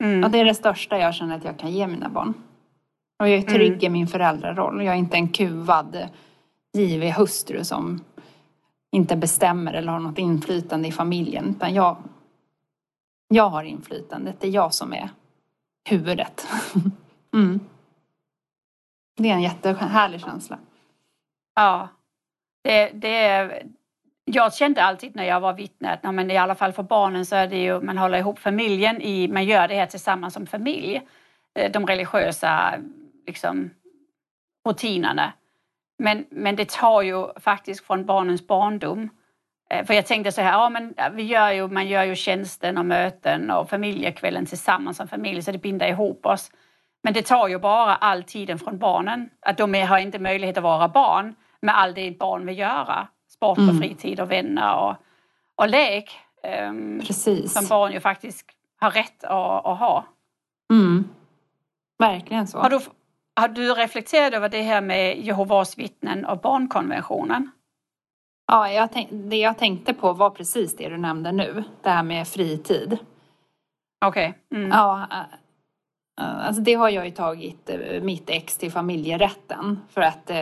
Mm. 0.04 0.22
ja, 0.22 0.30
det 0.30 0.40
är 0.40 0.46
det 0.46 0.56
största 0.56 0.98
jag 0.98 1.16
känner 1.16 1.36
att 1.36 1.46
jag 1.46 1.58
kan 1.58 1.72
ge 1.72 1.88
mina 1.88 2.10
barn. 2.10 2.34
Och 3.20 3.30
jag 3.30 3.38
är 3.38 3.42
trygg 3.42 3.84
i 3.84 3.90
min 3.90 4.08
föräldraroll. 4.08 4.86
Jag 4.86 4.96
är 4.96 5.00
inte 5.00 5.18
en 5.18 5.28
kuvad, 5.28 5.96
eh, 5.96 6.08
givig 6.74 7.12
hustru 7.12 7.64
som 7.64 8.04
inte 8.92 9.16
bestämmer 9.16 9.74
eller 9.74 9.92
har 9.92 10.00
något 10.00 10.18
inflytande 10.18 10.88
i 10.88 10.92
familjen. 10.92 11.50
Utan 11.50 11.74
jag, 11.74 11.98
jag 13.34 13.50
har 13.50 13.64
inflytandet. 13.64 14.40
Det 14.40 14.48
är 14.48 14.52
jag 14.52 14.74
som 14.74 14.94
är 14.94 15.10
huvudet. 15.90 16.48
mm. 17.34 17.60
Det 19.18 19.30
är 19.30 19.34
en 19.34 19.42
jättehärlig 19.42 20.22
känsla. 20.22 20.58
Ja. 21.56 21.88
Det, 22.64 22.90
det, 22.90 23.16
är- 23.26 23.64
jag 24.26 24.54
kände 24.54 24.84
alltid 24.84 25.16
när 25.16 25.24
jag 25.24 25.40
var 25.40 25.54
vittne 25.54 25.90
att 26.04 26.16
men 26.16 26.32
i 26.32 26.38
alla 26.38 26.56
fall 26.56 26.72
för 26.74 26.84
barnen 26.84 27.26
så 27.26 27.36
är 27.36 27.48
det 27.48 27.58
ju, 27.64 27.82
man 27.82 27.98
håller 27.98 28.18
ihop 28.18 28.40
familjen, 28.40 29.02
i, 29.02 29.28
man 29.28 29.46
gör 29.46 29.68
det 29.68 29.76
här 29.76 29.86
tillsammans 29.86 30.34
som 30.34 30.48
familj. 30.48 31.02
Eh, 31.54 31.72
de 31.72 31.88
religiösa 31.88 32.74
liksom, 33.28 33.70
rutinerna. 34.68 35.34
Men, 35.98 36.26
men 36.30 36.56
det 36.56 36.70
tar 36.70 37.02
ju 37.02 37.28
faktiskt 37.40 37.86
från 37.86 38.06
barnens 38.06 38.48
barndom. 38.48 39.10
Eh, 39.70 39.86
För 39.86 39.94
jag 39.94 40.06
tänkte 40.06 40.32
så 40.32 40.42
här, 40.42 40.52
ja 40.52 40.70
men 40.70 40.94
vi 41.12 41.24
gör 41.24 41.52
ju, 41.52 41.68
man 41.68 41.88
gör 41.88 42.04
ju 42.04 42.16
tjänsten 42.16 42.78
och 42.78 42.86
möten 42.86 43.52
och 43.52 43.70
familjekvällen 43.70 44.46
tillsammans 44.46 44.98
som 44.98 45.08
familj 45.08 45.42
så 45.42 45.52
det 45.52 45.58
binder 45.58 45.88
ihop 45.88 46.26
oss. 46.26 46.52
Men 47.04 47.14
det 47.14 47.22
tar 47.26 47.48
ju 47.48 47.60
bara 47.60 47.96
all 47.96 48.24
tiden 48.24 48.60
från 48.60 48.78
barnen. 48.78 49.30
Att 49.42 49.58
de 49.58 49.74
har 49.74 49.98
inte 50.00 50.20
möjlighet 50.20 50.58
att 50.58 50.64
vara 50.64 50.88
barn 50.88 51.36
med 51.62 51.78
allt 51.78 51.96
det 51.96 52.12
barn 52.20 52.46
vill 52.46 52.58
göra. 52.60 53.08
Sport 53.30 53.58
och 53.58 53.64
Mm. 53.64 53.78
fritid 53.80 54.20
och 54.20 54.32
vänner 54.32 54.76
och, 54.76 54.96
och 55.56 55.70
lek. 55.70 56.20
ehm, 56.44 57.00
Precis. 57.08 57.54
som 57.54 57.68
barn 57.68 57.92
ju 57.92 58.00
faktiskt 58.00 58.46
har 58.80 58.92
rätt 58.92 59.24
att, 59.24 59.66
att 59.66 59.80
ha. 59.80 60.06
Mm. 60.74 61.08
Verkligen 62.00 62.48
så. 62.48 62.60
Har 62.60 62.70
du, 62.70 62.80
har 63.36 63.48
du 63.48 63.74
reflekterat 63.74 64.34
över 64.34 64.50
det 64.50 64.62
här 64.62 64.82
med 64.82 65.18
Jehovas 65.20 65.78
vittnen 65.78 66.26
och 66.26 66.40
barnkonventionen? 66.40 67.52
Ja, 68.52 68.72
jag 68.72 68.92
tänk, 68.92 69.10
det 69.12 69.38
jag 69.38 69.58
tänkte 69.58 69.94
på 69.94 70.14
var 70.14 70.30
precis 70.30 70.76
det 70.78 70.90
du 70.90 70.98
nämnde 70.98 71.32
nu. 71.32 71.64
Det 71.82 71.90
här 71.90 72.04
med 72.04 72.28
fritid. 72.28 72.98
Okej. 74.06 74.38
Mm. 74.56 74.70
Ja, 74.70 75.08
äh, 75.12 76.26
äh, 76.26 76.48
alltså 76.48 76.62
det 76.62 76.74
har 76.74 76.90
jag 76.90 77.06
ju 77.06 77.12
tagit 77.12 77.70
äh, 77.70 78.02
mitt 78.04 78.30
ex 78.30 78.58
till 78.58 78.72
familjerätten. 78.72 79.80
För 79.90 80.02
att 80.02 80.30
äh, 80.30 80.38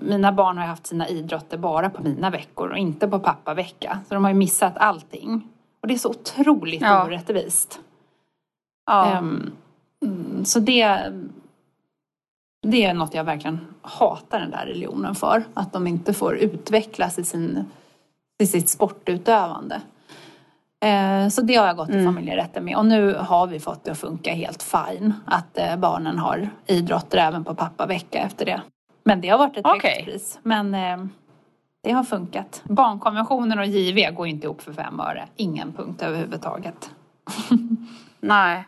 mina 0.00 0.32
barn 0.32 0.58
har 0.58 0.64
haft 0.66 0.86
sina 0.86 1.08
idrotter 1.08 1.58
bara 1.58 1.90
på 1.90 2.02
mina 2.02 2.30
veckor 2.30 2.68
och 2.70 2.78
inte 2.78 3.08
på 3.08 3.18
pappavecka. 3.18 3.98
Så 4.08 4.14
de 4.14 4.24
har 4.24 4.30
ju 4.30 4.38
missat 4.38 4.78
allting. 4.78 5.48
Och 5.80 5.88
det 5.88 5.94
är 5.94 5.98
så 5.98 6.10
otroligt 6.10 6.82
Ja. 6.82 7.04
orättvist. 7.04 7.80
Ja. 8.86 9.18
Mm, 9.18 9.52
så 10.44 10.60
det, 10.60 11.12
det 12.70 12.84
är 12.84 12.94
något 12.94 13.14
jag 13.14 13.24
verkligen 13.24 13.60
hatar 13.82 14.40
den 14.40 14.50
där 14.50 14.66
religionen 14.66 15.14
för. 15.14 15.44
Att 15.54 15.72
de 15.72 15.86
inte 15.86 16.12
får 16.14 16.36
utvecklas 16.36 17.18
i, 17.18 17.24
sin, 17.24 17.64
i 18.38 18.46
sitt 18.46 18.68
sportutövande. 18.68 19.80
Eh, 20.84 21.28
Så 21.28 21.42
det 21.42 21.54
har 21.56 21.66
jag 21.66 21.76
gått 21.76 21.88
Mm. 21.88 22.04
familjerätten 22.04 22.64
med. 22.64 22.76
Och 22.76 22.86
nu 22.86 23.14
har 23.14 23.46
vi 23.46 23.60
fått 23.60 23.84
det 23.84 23.90
att 23.90 23.98
funka 23.98 24.32
helt 24.32 24.62
fine. 24.62 25.14
Att 25.24 25.58
eh, 25.58 25.76
barnen 25.76 26.18
har 26.18 26.48
idrotter 26.66 27.18
även 27.18 27.44
på 27.44 27.54
pappavecka 27.54 28.18
efter 28.18 28.46
det. 28.46 28.62
Men 29.04 29.20
det 29.20 29.28
har 29.28 29.38
varit 29.38 29.56
ett 29.56 29.66
Okej. 29.66 29.90
högt 29.94 30.04
pris. 30.04 30.38
Men 30.42 30.74
eh, 30.74 30.96
det 31.82 31.92
har 31.92 32.04
funkat. 32.04 32.62
Barnkonventionen 32.64 33.58
och 33.58 33.66
JV 33.66 34.10
går 34.14 34.26
inte 34.26 34.46
ihop 34.46 34.62
för 34.62 34.72
fem 34.72 35.00
öre. 35.00 35.28
Ingen 35.36 35.72
punkt 35.72 36.02
överhuvudtaget. 36.02 36.90
Nej. 38.20 38.64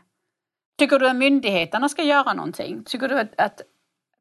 Tycker 0.78 0.98
du 0.98 1.08
att 1.08 1.16
myndigheterna 1.16 1.88
ska 1.88 2.02
göra 2.02 2.32
någonting? 2.32 2.84
Tycker 2.84 3.08
du 3.08 3.20
att, 3.20 3.40
att 3.40 3.60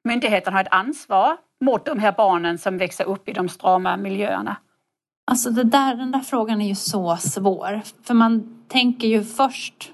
myndigheterna 0.07 0.57
har 0.57 0.61
ett 0.61 0.73
ansvar 0.73 1.37
mot 1.61 1.85
de 1.85 1.99
här 1.99 2.11
barnen 2.11 2.57
som 2.57 2.77
växer 2.77 3.05
upp 3.05 3.29
i 3.29 3.33
de 3.33 3.49
strama 3.49 3.97
miljöerna? 3.97 4.57
Alltså 5.31 5.49
det 5.49 5.63
där, 5.63 5.95
den 5.95 6.11
där 6.11 6.19
frågan 6.19 6.61
är 6.61 6.67
ju 6.67 6.75
så 6.75 7.17
svår. 7.17 7.81
För 8.03 8.13
man 8.13 8.63
tänker 8.67 9.07
ju 9.07 9.23
först... 9.23 9.91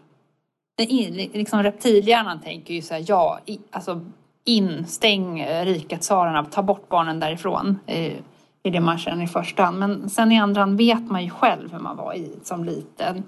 Det 0.77 0.93
är, 0.93 1.11
liksom 1.37 1.63
reptilhjärnan 1.63 2.39
tänker 2.39 2.73
ju 2.73 2.81
så 2.81 2.93
här, 2.93 3.05
ja, 3.07 3.39
i, 3.45 3.59
alltså 3.71 4.01
in, 4.45 4.85
stäng 4.87 5.39
eh, 5.39 5.65
riket 5.65 6.01
tsarerna, 6.01 6.45
ta 6.45 6.63
bort 6.63 6.89
barnen 6.89 7.19
därifrån. 7.19 7.79
Eh, 7.85 8.13
är 8.63 8.71
det 8.71 8.79
man 8.79 8.97
känner 8.97 9.23
i 9.23 9.27
första 9.27 9.63
hand. 9.63 9.79
Men 9.79 10.09
sen 10.09 10.31
i 10.31 10.39
andra 10.39 10.61
hand 10.61 10.77
vet 10.77 11.11
man 11.11 11.23
ju 11.23 11.29
själv 11.29 11.71
hur 11.71 11.79
man 11.79 11.97
var 11.97 12.13
i, 12.13 12.31
som 12.43 12.63
liten. 12.63 13.23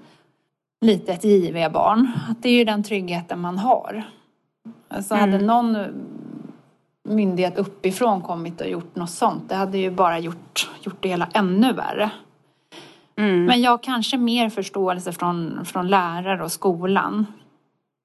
Litet 0.80 1.24
JV-barn. 1.24 2.12
Att 2.30 2.42
det 2.42 2.48
är 2.48 2.52
ju 2.52 2.64
den 2.64 2.82
tryggheten 2.82 3.40
man 3.40 3.58
har. 3.58 4.02
Alltså 4.88 5.14
Mm. 5.14 5.32
hade 5.32 5.44
någon 5.44 5.76
myndighet 7.08 7.58
uppifrån 7.58 8.22
kommit 8.22 8.60
och 8.60 8.68
gjort 8.68 8.96
något 8.96 9.10
sånt, 9.10 9.48
det 9.48 9.54
hade 9.54 9.78
ju 9.78 9.90
bara 9.90 10.18
gjort, 10.18 10.70
gjort 10.82 10.96
det 11.00 11.08
hela 11.08 11.28
ännu 11.32 11.72
värre. 11.72 12.10
Mm. 13.16 13.44
Men 13.44 13.60
jag 13.62 13.70
har 13.70 13.78
kanske 13.78 14.16
mer 14.18 14.50
förståelse 14.50 15.12
från, 15.12 15.64
från 15.64 15.88
lärare 15.88 16.44
och 16.44 16.52
skolan. 16.52 17.26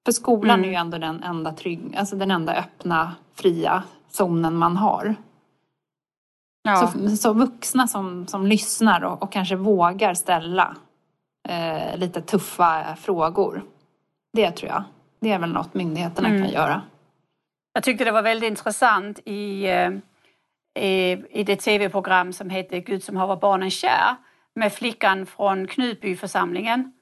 För 0.04 0.12
skolan 0.12 0.58
Mm. 0.58 0.64
är 0.64 0.68
ju 0.68 0.74
ändå 0.74 0.98
den 0.98 1.22
enda 1.22 1.52
trygg, 1.52 1.96
alltså 1.96 2.16
den 2.16 2.30
enda 2.30 2.54
öppna, 2.54 3.12
fria 3.34 3.82
zonen 4.10 4.56
man 4.56 4.76
har. 4.76 5.14
Ja. 6.62 6.76
Så, 6.76 7.16
så 7.16 7.32
vuxna 7.32 7.88
som, 7.88 8.26
som 8.26 8.46
lyssnar 8.46 9.04
och, 9.04 9.22
och 9.22 9.32
kanske 9.32 9.56
vågar 9.56 10.14
ställa 10.14 10.76
eh, 11.48 11.98
lite 11.98 12.20
tuffa 12.22 12.96
frågor. 12.96 13.62
Det 14.32 14.50
tror 14.50 14.70
jag. 14.70 14.84
Det 15.20 15.32
är 15.32 15.38
väl 15.38 15.52
något 15.52 15.74
myndigheterna 15.74 16.28
Mm. 16.28 16.42
kan 16.42 16.52
göra. 16.52 16.82
Jag 17.72 17.82
tyckte 17.82 18.04
det 18.04 18.12
var 18.12 18.22
väldigt 18.22 18.48
intressant 18.48 19.20
i, 19.24 19.66
eh, 19.66 19.90
i, 20.84 21.22
i 21.30 21.44
det 21.44 21.56
tv-program 21.56 22.32
som 22.32 22.50
hette 22.50 22.80
Gud 22.80 23.04
som 23.04 23.16
haver 23.16 23.36
barnen 23.36 23.70
kär 23.70 24.16
med 24.54 24.72
flickan 24.72 25.26
från 25.26 25.66
Knutbyförsamlingen. 25.66 26.92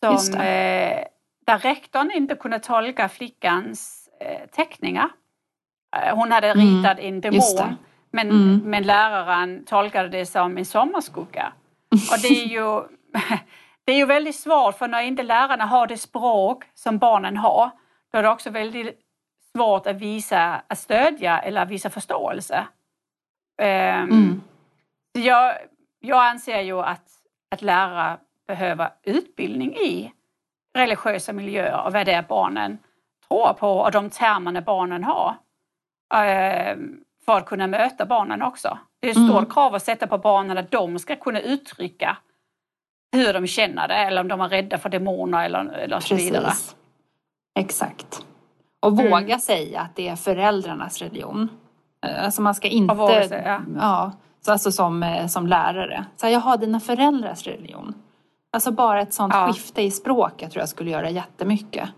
Som, 0.00 0.40
eh, 0.40 1.04
där 1.46 1.58
rektorn 1.58 2.10
inte 2.10 2.34
kunde 2.34 2.58
tolka 2.58 3.08
flickans 3.08 4.08
eh, 4.20 4.48
teckningar. 4.50 5.08
Eh, 5.96 6.16
hon 6.16 6.32
hade 6.32 6.50
mm, 6.50 6.66
ritat 6.66 6.98
en 6.98 7.20
demon 7.20 7.76
men, 8.10 8.30
mm. 8.30 8.60
men 8.64 8.82
läraren 8.82 9.64
tolkade 9.64 10.08
det 10.08 10.26
som 10.26 10.58
en 10.58 10.64
sommarskugga. 10.64 11.52
Och 11.90 12.18
det 12.22 12.28
är 12.28 12.46
ju, 12.46 12.82
det 13.84 13.92
är 13.92 13.96
ju 13.96 14.06
väldigt 14.06 14.36
svårt 14.36 14.78
för 14.78 14.88
när 14.88 15.02
inte 15.02 15.22
lärarna 15.22 15.66
har 15.66 15.86
det 15.86 15.98
språk 15.98 16.64
som 16.74 16.98
barnen 16.98 17.36
har 17.36 17.70
då 18.12 18.18
är 18.18 18.22
det 18.22 18.28
också 18.28 18.50
väldigt 18.50 19.00
svårt 19.56 19.86
att 19.86 19.96
visa, 19.96 20.62
att 20.66 20.78
stödja 20.78 21.38
eller 21.38 21.66
visa 21.66 21.90
förståelse. 21.90 22.66
Um, 23.62 23.66
mm. 23.66 24.42
jag, 25.12 25.54
jag 26.00 26.26
anser 26.26 26.60
ju 26.60 26.80
att, 26.80 27.08
att 27.50 27.62
lärare 27.62 28.18
behöver 28.46 28.90
utbildning 29.02 29.74
i 29.74 30.12
religiösa 30.76 31.32
miljöer 31.32 31.84
och 31.86 31.92
vad 31.92 32.06
det 32.06 32.12
är 32.12 32.22
barnen 32.22 32.78
tror 33.28 33.52
på 33.52 33.78
och 33.78 33.92
de 33.92 34.10
termerna 34.10 34.60
barnen 34.60 35.04
har. 35.04 35.34
Um, 36.14 37.04
för 37.24 37.36
att 37.38 37.46
kunna 37.46 37.66
möta 37.66 38.06
barnen 38.06 38.42
också. 38.42 38.78
Det 39.00 39.06
är 39.06 39.10
ett 39.10 39.16
stort 39.16 39.38
mm. 39.38 39.50
krav 39.50 39.74
att 39.74 39.82
sätta 39.82 40.06
på 40.06 40.18
barnen 40.18 40.58
att 40.58 40.70
de 40.70 40.98
ska 40.98 41.16
kunna 41.16 41.40
uttrycka 41.40 42.16
hur 43.12 43.32
de 43.32 43.46
känner 43.46 43.88
det 43.88 43.94
eller 43.94 44.20
om 44.20 44.28
de 44.28 44.40
är 44.40 44.48
rädda 44.48 44.78
för 44.78 44.88
demoner 44.88 45.44
eller, 45.44 45.72
eller 45.72 46.00
så 46.00 46.14
vidare. 46.14 46.52
Exakt. 47.58 48.26
Och 48.84 48.92
mm. 48.92 49.10
våga 49.10 49.38
säga 49.38 49.80
att 49.80 49.96
det 49.96 50.08
är 50.08 50.16
föräldrarnas 50.16 50.98
religion. 50.98 51.48
Alltså 52.00 52.42
man 52.42 52.54
ska 52.54 52.68
inte... 52.68 52.94
våga 52.94 53.28
säga. 53.28 53.64
Ja, 53.80 54.12
alltså 54.46 54.72
som, 54.72 55.02
eh, 55.02 55.26
som 55.26 55.46
lärare. 55.46 56.04
Så 56.16 56.28
jag 56.28 56.40
har 56.40 56.56
dina 56.56 56.80
föräldrars 56.80 57.46
religion. 57.46 57.94
Alltså 58.52 58.70
bara 58.70 59.00
ett 59.00 59.14
sånt 59.14 59.34
ja. 59.34 59.46
skifte 59.46 59.82
i 59.82 59.90
språket 59.90 60.50
tror 60.50 60.60
jag 60.60 60.68
skulle 60.68 60.90
göra 60.90 61.10
jättemycket. 61.10 61.88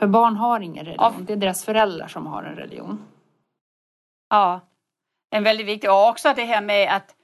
För 0.00 0.06
barn 0.06 0.36
har 0.36 0.60
ingen 0.60 0.84
religion, 0.84 1.14
ja. 1.18 1.24
det 1.26 1.32
är 1.32 1.36
deras 1.36 1.64
föräldrar 1.64 2.08
som 2.08 2.26
har 2.26 2.42
en 2.42 2.56
religion. 2.56 3.04
Ja, 4.30 4.60
en 5.30 5.44
väldigt 5.44 5.66
viktig. 5.66 5.90
Och 5.90 6.08
också 6.08 6.32
det 6.36 6.44
här 6.44 6.62
med 6.62 6.96
att 6.96 7.14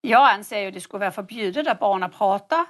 jag 0.00 0.30
anser 0.30 0.60
ju 0.60 0.68
att 0.68 0.74
det 0.74 0.80
skulle 0.80 1.00
vara 1.00 1.10
förbjudet 1.10 1.68
att 1.68 1.80
barn 1.80 2.10
pratar 2.18 2.64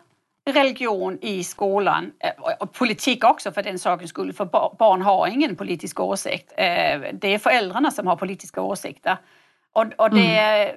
religion 0.47 1.19
i 1.23 1.45
skolan. 1.45 2.13
Eh, 2.21 2.55
och 2.61 2.73
politik 2.73 3.25
också 3.25 3.53
för 3.53 3.63
den 3.63 3.79
sakens 3.79 4.11
skull, 4.11 4.33
för 4.33 4.45
barn 4.79 5.03
har 5.03 5.27
ingen 5.27 5.57
politisk 5.57 6.01
åsikt. 6.01 6.53
Eh, 6.57 7.01
det 7.13 7.35
är 7.35 7.39
föräldrarna 7.39 7.91
som 7.91 8.07
har 8.07 8.17
politiska 8.17 8.63
åsikter. 8.63 9.17
Och, 9.73 9.87
och 9.99 10.11
det, 10.11 10.39
mm. 10.39 10.77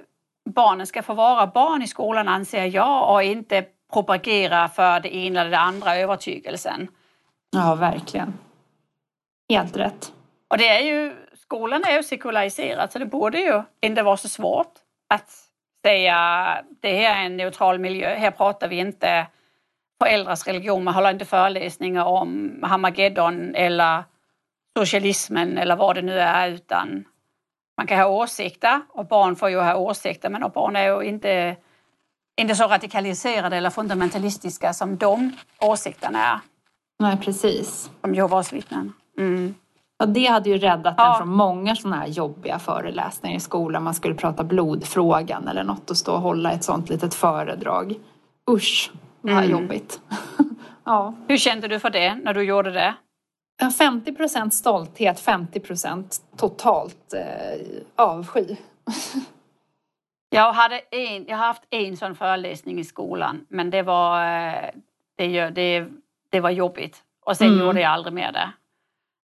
barnen 0.49 0.87
ska 0.87 1.03
få 1.03 1.13
vara 1.13 1.47
barn 1.47 1.81
i 1.81 1.87
skolan 1.87 2.27
anser 2.27 2.65
jag 2.65 3.13
och 3.13 3.23
inte 3.23 3.65
propagera 3.93 4.69
för 4.69 4.99
det 4.99 5.15
ena 5.15 5.41
eller 5.41 5.51
det 5.51 5.59
andra 5.59 5.95
övertygelsen. 5.95 6.87
Ja, 7.51 7.75
verkligen. 7.75 8.33
Helt 9.49 9.77
rätt. 9.77 10.13
Och 10.47 10.57
det 10.57 10.67
är 10.67 10.79
ju 10.79 11.15
skolan 11.33 11.83
är 11.83 11.95
ju 11.95 12.03
sekulariserad 12.03 12.91
så 12.91 12.99
det 12.99 13.05
borde 13.05 13.39
ju 13.39 13.63
inte 13.81 14.03
vara 14.03 14.17
så 14.17 14.29
svårt 14.29 14.73
att 15.09 15.29
säga 15.85 16.17
det 16.81 16.93
här 16.93 17.21
är 17.21 17.25
en 17.25 17.37
neutral 17.37 17.79
miljö. 17.79 18.15
Här 18.15 18.31
pratar 18.31 18.67
vi 18.67 18.75
inte 18.79 19.27
föräldrars 20.03 20.47
religion. 20.47 20.83
Man 20.83 20.93
håller 20.93 21.11
inte 21.11 21.25
föreläsningar 21.25 22.05
om 22.05 22.59
Hamageddon 22.63 23.55
eller 23.55 24.03
socialismen 24.77 25.57
eller 25.57 25.75
vad 25.75 25.95
det 25.95 26.01
nu 26.01 26.19
är 26.19 26.49
utan 26.49 27.05
man 27.77 27.87
kan 27.87 27.99
ha 27.99 28.07
åsikter 28.07 28.81
och 28.89 29.05
barn 29.05 29.35
får 29.35 29.49
ju 29.49 29.59
ha 29.59 29.75
åsikter 29.75 30.29
men 30.29 30.51
barn 30.55 30.75
är 30.75 30.87
ju 30.87 31.09
inte, 31.09 31.55
inte 32.41 32.55
så 32.55 32.67
radikaliserade 32.67 33.57
eller 33.57 33.69
fundamentalistiska 33.69 34.73
som 34.73 34.97
de 34.97 35.31
åsikterna 35.59 36.25
är. 36.25 36.39
Nej, 36.99 37.17
precis. 37.17 37.91
Som 38.01 38.15
Jehovas 38.15 38.53
vittnen. 38.53 38.93
Mm. 39.17 39.55
Ja, 39.97 40.05
det 40.05 40.25
hade 40.25 40.49
ju 40.49 40.57
räddat 40.57 40.93
ja. 40.97 41.11
en 41.11 41.17
från 41.17 41.35
många 41.35 41.75
sådana 41.75 41.95
här 41.95 42.07
jobbiga 42.07 42.59
föreläsningar 42.59 43.37
i 43.37 43.39
skolan. 43.39 43.83
Man 43.83 43.93
skulle 43.93 44.15
prata 44.15 44.43
blodfrågan 44.43 45.47
eller 45.47 45.63
något 45.63 45.89
och 45.89 45.97
stå 45.97 46.13
och 46.13 46.21
hålla 46.21 46.51
ett 46.51 46.63
sånt 46.63 46.89
litet 46.89 47.13
föredrag. 47.13 47.95
Usch, 48.49 48.91
vad 49.21 49.33
mm. 49.33 49.51
jobbigt. 49.51 50.01
ja. 50.83 51.13
Hur 51.27 51.37
kände 51.37 51.67
du 51.67 51.79
för 51.79 51.89
det 51.89 52.15
när 52.15 52.33
du 52.33 52.43
gjorde 52.43 52.71
det? 52.71 52.93
50 53.77 54.13
procent 54.13 54.53
stolthet, 54.53 55.19
50 55.19 55.59
procent 55.59 56.21
totalt 56.37 57.13
eh, 57.13 57.59
avsky. 57.95 58.55
jag, 60.29 60.53
hade 60.53 60.79
en, 60.91 61.25
jag 61.27 61.37
har 61.37 61.45
haft 61.45 61.63
en 61.69 61.97
sån 61.97 62.15
föreläsning 62.15 62.79
i 62.79 62.83
skolan 62.83 63.45
men 63.49 63.69
det 63.69 63.81
var, 63.81 64.23
eh, 64.23 64.69
det, 65.15 65.49
det, 65.49 65.87
det 66.29 66.39
var 66.39 66.49
jobbigt. 66.49 67.03
Och 67.25 67.37
sen 67.37 67.47
mm. 67.47 67.59
gjorde 67.59 67.81
jag 67.81 67.91
aldrig 67.91 68.13
mer 68.13 68.31
det. 68.31 68.51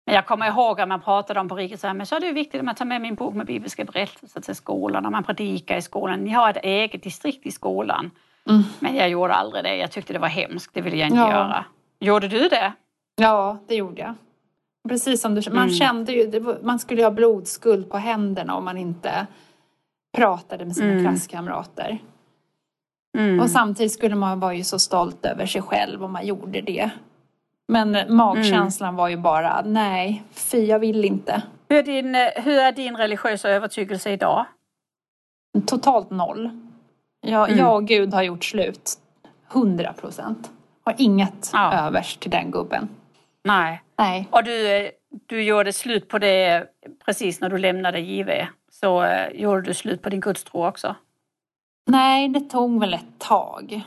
Men 0.06 0.16
jag 0.16 0.26
kommer 0.26 0.48
ihåg 0.48 0.82
att 0.82 0.88
man 0.88 1.02
pratade 1.02 1.40
om 1.40 1.50
på 1.50 1.56
riket 1.56 1.80
så 1.80 1.88
här, 1.88 1.94
men 1.94 2.06
så 2.06 2.16
är 2.16 2.20
det 2.20 2.32
viktigt 2.32 2.60
att 2.60 2.66
man 2.66 2.76
tar 2.76 2.86
med 2.86 3.02
min 3.02 3.16
bok 3.16 3.36
med 3.36 3.46
bibliska 3.46 3.86
berättelser 3.86 4.42
till 4.42 4.56
skolan 4.56 5.06
och 5.06 5.12
man 5.12 5.24
predikar 5.24 5.78
i 5.78 5.82
skolan. 5.82 6.20
Ni 6.20 6.32
har 6.32 6.50
ett 6.50 6.64
eget 6.64 7.04
distrikt 7.04 7.46
i 7.46 7.52
skolan. 7.52 8.12
Mm. 8.50 8.64
Men 8.80 8.96
jag 8.96 9.10
gjorde 9.10 9.34
aldrig 9.34 9.64
det. 9.64 9.76
Jag 9.76 9.92
tyckte 9.92 10.14
det 10.14 10.20
var 10.20 10.28
hemskt. 10.28 10.74
Det 10.74 10.82
ville 10.82 10.98
jag 10.98 11.08
inte 11.08 11.20
ja. 11.20 11.32
göra. 11.32 11.66
Gjorde 12.00 12.28
du 12.28 12.50
det? 12.50 12.74
Ja, 13.16 13.58
det 13.68 13.76
gjorde 13.76 14.02
jag. 14.02 14.14
Precis 14.90 15.22
som 15.22 15.36
du 15.36 15.42
Man 15.52 15.58
mm. 15.58 15.70
kände 15.70 16.12
ju, 16.12 16.40
var, 16.40 16.60
man 16.64 16.80
skulle 16.80 17.04
ha 17.04 17.12
blodskuld 17.12 17.90
på 17.90 17.98
händerna 17.98 18.56
om 18.56 18.66
man 18.66 18.78
inte 18.78 19.28
pratade 20.18 20.66
med 20.66 20.76
sina 20.76 20.92
mm. 20.92 21.04
klasskamrater. 21.04 22.00
Mm. 23.18 23.40
Och 23.40 23.50
samtidigt 23.50 23.92
skulle 23.92 24.16
man 24.16 24.40
vara 24.40 24.54
ju 24.54 24.64
så 24.64 24.80
stolt 24.80 25.26
över 25.26 25.46
sig 25.46 25.62
själv 25.62 26.04
om 26.04 26.12
man 26.12 26.26
gjorde 26.26 26.62
det. 26.62 26.90
Men 27.68 28.16
magkänslan 28.16 28.90
mm. 28.90 28.96
var 28.96 29.08
ju 29.08 29.18
bara, 29.18 29.62
nej, 29.66 30.24
fy 30.32 30.66
jag 30.66 30.80
vill 30.80 31.06
inte. 31.06 31.42
Hur 31.70 31.78
är, 31.78 31.84
din, 31.84 32.16
hur 32.44 32.60
är 32.60 32.72
din 32.72 32.98
religiösa 32.98 33.50
övertygelse 33.50 34.12
idag? 34.12 34.46
Totalt 35.66 36.10
noll. 36.10 36.50
Jag, 37.26 37.50
mm. 37.50 37.60
jag 37.60 37.76
och 37.76 37.88
Gud 37.88 38.14
har 38.14 38.24
gjort 38.24 38.44
slut. 38.44 38.92
Hundra 39.48 39.94
procent. 39.94 40.52
Har 40.84 40.96
inget 40.98 41.50
ja. 41.54 41.74
övers 41.74 42.18
till 42.18 42.32
den 42.32 42.52
gubben. 42.52 42.90
Nej. 43.44 43.82
Nej. 43.98 44.28
Och 44.32 44.44
du, 44.44 44.92
du 45.26 45.44
gjorde 45.44 45.74
slut 45.74 46.10
på 46.10 46.20
det 46.20 46.68
precis 47.06 47.42
när 47.42 47.50
du 47.50 47.58
lämnade 47.58 48.00
JV. 48.00 48.48
Så 48.72 49.04
uh, 49.04 49.30
gjorde 49.34 49.62
du 49.62 49.74
slut 49.74 50.02
på 50.02 50.10
din 50.10 50.20
gudstro 50.20 50.68
också? 50.68 50.96
Nej, 51.88 52.30
det 52.30 52.40
tog 52.40 52.80
väl 52.80 52.94
ett 52.94 53.20
tag. 53.20 53.82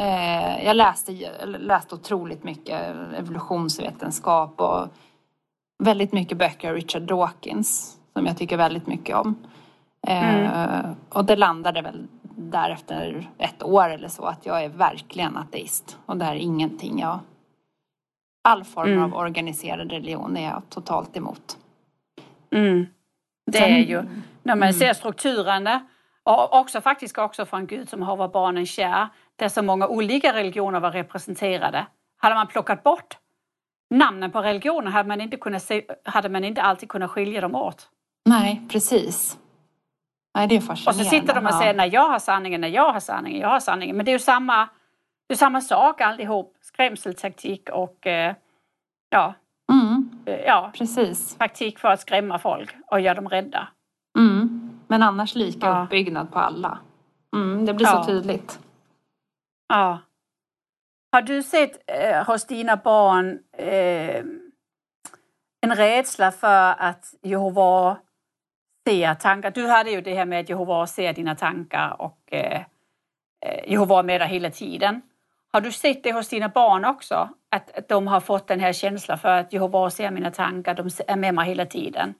Eh, 0.00 0.64
jag 0.64 0.76
läste, 0.76 1.12
läste 1.46 1.94
otroligt 1.94 2.44
mycket 2.44 2.80
evolutionsvetenskap 3.18 4.60
och 4.60 4.88
väldigt 5.78 6.12
mycket 6.12 6.38
böcker 6.38 6.68
av 6.68 6.74
Richard 6.74 7.02
Dawkins 7.02 7.98
som 8.12 8.26
jag 8.26 8.38
tycker 8.38 8.56
väldigt 8.56 8.86
mycket 8.86 9.16
om. 9.16 9.34
Eh, 10.06 10.34
mm. 10.34 10.96
Och 11.08 11.24
det 11.24 11.36
landade 11.36 11.82
väl 11.82 12.06
därefter 12.36 13.30
ett 13.38 13.62
år 13.62 13.88
eller 13.88 14.08
så 14.08 14.24
att 14.24 14.46
jag 14.46 14.64
är 14.64 14.68
verkligen 14.68 15.36
ateist 15.36 15.98
och 16.06 16.16
det 16.16 16.24
är 16.24 16.34
ingenting 16.34 16.98
jag... 16.98 17.18
All 18.48 18.64
form 18.64 18.92
mm. 18.92 19.04
av 19.04 19.14
organiserad 19.14 19.92
religion 19.92 20.36
är 20.36 20.44
jag 20.44 20.62
totalt 20.68 21.16
emot. 21.16 21.58
Mm. 22.50 22.86
Det 23.46 23.58
är 23.58 23.78
ju, 23.78 24.02
när 24.42 24.54
man 24.54 24.68
mm. 24.68 24.72
ser 24.72 24.92
strukturerna 24.92 25.86
och 26.22 26.60
också 26.60 26.80
faktiskt 26.80 27.18
också 27.18 27.46
från 27.46 27.66
Gud 27.66 27.88
som 27.88 28.02
har 28.02 28.28
barnen 28.28 28.66
kär 28.66 29.08
där 29.36 29.48
så 29.48 29.62
många 29.62 29.88
olika 29.88 30.32
religioner 30.32 30.80
var 30.80 30.90
representerade. 30.90 31.86
Hade 32.16 32.34
man 32.34 32.46
plockat 32.46 32.82
bort 32.82 33.18
namnen 33.90 34.30
på 34.30 34.42
religioner 34.42 34.90
hade 34.90 35.08
man 35.08 35.20
inte, 35.20 35.36
kunnat 35.36 35.62
se, 35.62 35.84
hade 36.04 36.28
man 36.28 36.44
inte 36.44 36.62
alltid 36.62 36.88
kunnat 36.88 37.10
skilja 37.10 37.40
dem 37.40 37.54
åt. 37.54 37.88
Nej, 38.24 38.62
precis. 38.68 39.38
Nej, 40.34 40.48
det 40.48 40.56
är 40.56 40.60
fascinerande. 40.60 41.02
Och 41.02 41.06
så 41.06 41.10
sitter 41.10 41.34
de 41.34 41.46
och 41.46 41.54
säger 41.54 41.74
när 41.74 41.94
jag 41.94 42.08
har 42.08 42.18
sanningen, 42.18 42.60
när 42.60 42.68
jag 42.68 42.92
har 42.92 43.00
sanningen, 43.00 43.40
jag 43.40 43.48
har 43.48 43.60
sanningen. 43.60 43.96
Men 43.96 44.04
det 44.04 44.10
är 44.10 44.12
ju 44.12 44.18
samma, 44.18 44.68
det 45.26 45.34
är 45.34 45.38
samma 45.38 45.60
sak 45.60 46.00
allihop. 46.00 46.56
Skrämseltaktik 46.60 47.68
och 47.68 48.06
eh, 48.06 48.34
ja, 49.10 49.34
mm. 49.72 50.10
Eh, 50.26 50.40
ja, 50.40 50.70
precis. 50.74 51.36
taktik 51.36 51.78
för 51.78 51.88
att 51.88 52.00
skrämma 52.00 52.38
folk 52.38 52.76
och 52.86 53.00
göra 53.00 53.14
dem 53.14 53.28
rädda. 53.28 53.68
Mm. 54.18 54.70
Men 54.88 55.02
annars 55.02 55.34
lika 55.34 55.66
ja. 55.66 55.82
uppbyggnad 55.84 56.32
på 56.32 56.38
alla. 56.38 56.78
Mm, 57.36 57.66
det 57.66 57.74
blir 57.74 57.86
ja. 57.86 58.02
så 58.02 58.04
tydligt. 58.04 58.58
Ja. 59.68 59.98
Har 61.12 61.22
du 61.22 61.42
sett 61.42 61.82
eh, 61.86 62.26
hos 62.26 62.46
dina 62.46 62.76
barn 62.76 63.38
eh, 63.58 64.24
en 65.60 65.74
rädsla 65.74 66.32
för 66.32 66.74
att 66.78 67.14
Jehova 67.22 67.96
ser 68.84 69.14
tankar? 69.14 69.50
Du 69.50 69.66
hade 69.66 69.90
ju 69.90 70.00
det 70.00 70.14
här 70.14 70.24
med 70.24 70.40
att 70.40 70.48
Jehova 70.48 70.86
ser 70.86 71.12
dina 71.12 71.34
tankar 71.34 72.02
och 72.02 72.18
eh, 72.30 72.60
eh 73.46 73.72
Jehova 73.72 73.98
är 73.98 74.02
med 74.02 74.20
dig 74.20 74.28
hela 74.28 74.50
tiden. 74.50 75.02
Har 75.52 75.60
du 75.60 75.72
sett 75.72 76.02
det 76.02 76.12
hos 76.12 76.28
dina 76.28 76.48
barn 76.48 76.84
också? 76.84 77.28
Att, 77.50 77.78
att 77.78 77.88
de 77.88 78.06
har 78.06 78.20
fått 78.20 78.46
den 78.46 78.60
här 78.60 78.72
känslan 78.72 79.18
för 79.18 79.28
att 79.28 79.52
Jehova 79.52 79.90
ser 79.90 80.10
mina 80.10 80.30
tankar, 80.30 80.74
de 80.74 80.90
är 81.06 81.16
med 81.16 81.34
mig 81.34 81.48
hela 81.48 81.66
tiden? 81.66 82.14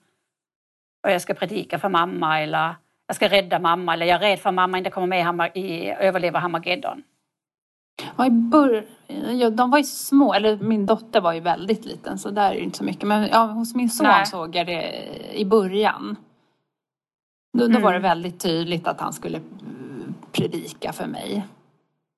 och 1.05 1.11
jag 1.11 1.23
ska 1.23 1.35
predika 1.35 1.79
för 1.79 1.89
mamma 1.89 2.41
eller 2.41 2.75
jag 3.07 3.17
ska 3.17 3.29
rädda 3.29 3.59
mamma 3.59 3.95
eller 3.95 4.07
jag 4.07 4.25
är 4.25 4.29
rädd 4.29 4.39
för 4.39 4.49
att 4.49 4.55
mamma 4.55 4.79
inte 4.79 4.91
kommer 4.91 5.07
med 5.07 5.51
i 5.55 5.91
överleva 5.91 6.39
Hamageddon. 6.39 7.03
Ja, 8.17 8.27
i 8.27 8.31
bör... 8.31 8.85
ja, 9.33 9.51
de 9.51 9.71
var 9.71 9.79
ju 9.79 9.85
små, 9.85 10.35
eller 10.35 10.57
min 10.57 10.87
dotter 10.87 11.21
var 11.21 11.33
ju 11.33 11.41
väldigt 11.41 11.85
liten 11.85 12.19
så 12.19 12.31
där 12.31 12.51
är 12.51 12.55
det 12.55 12.61
inte 12.61 12.79
så 12.79 12.85
mycket. 12.85 13.09
Men 13.09 13.29
ja, 13.33 13.45
hos 13.45 13.75
min 13.75 13.91
son 13.91 14.07
Nej. 14.07 14.27
såg 14.27 14.57
jag 14.57 14.67
det 14.67 15.05
i 15.33 15.45
början. 15.45 16.17
Då, 17.55 17.61
då 17.61 17.70
mm. 17.70 17.82
var 17.82 17.92
det 17.92 17.98
mm. 17.98 18.11
väldigt 18.11 18.40
tydligt 18.40 18.86
att 18.86 19.00
han 19.00 19.12
skulle 19.12 19.40
predika 20.32 20.92
för 20.92 21.07
mig. 21.07 21.46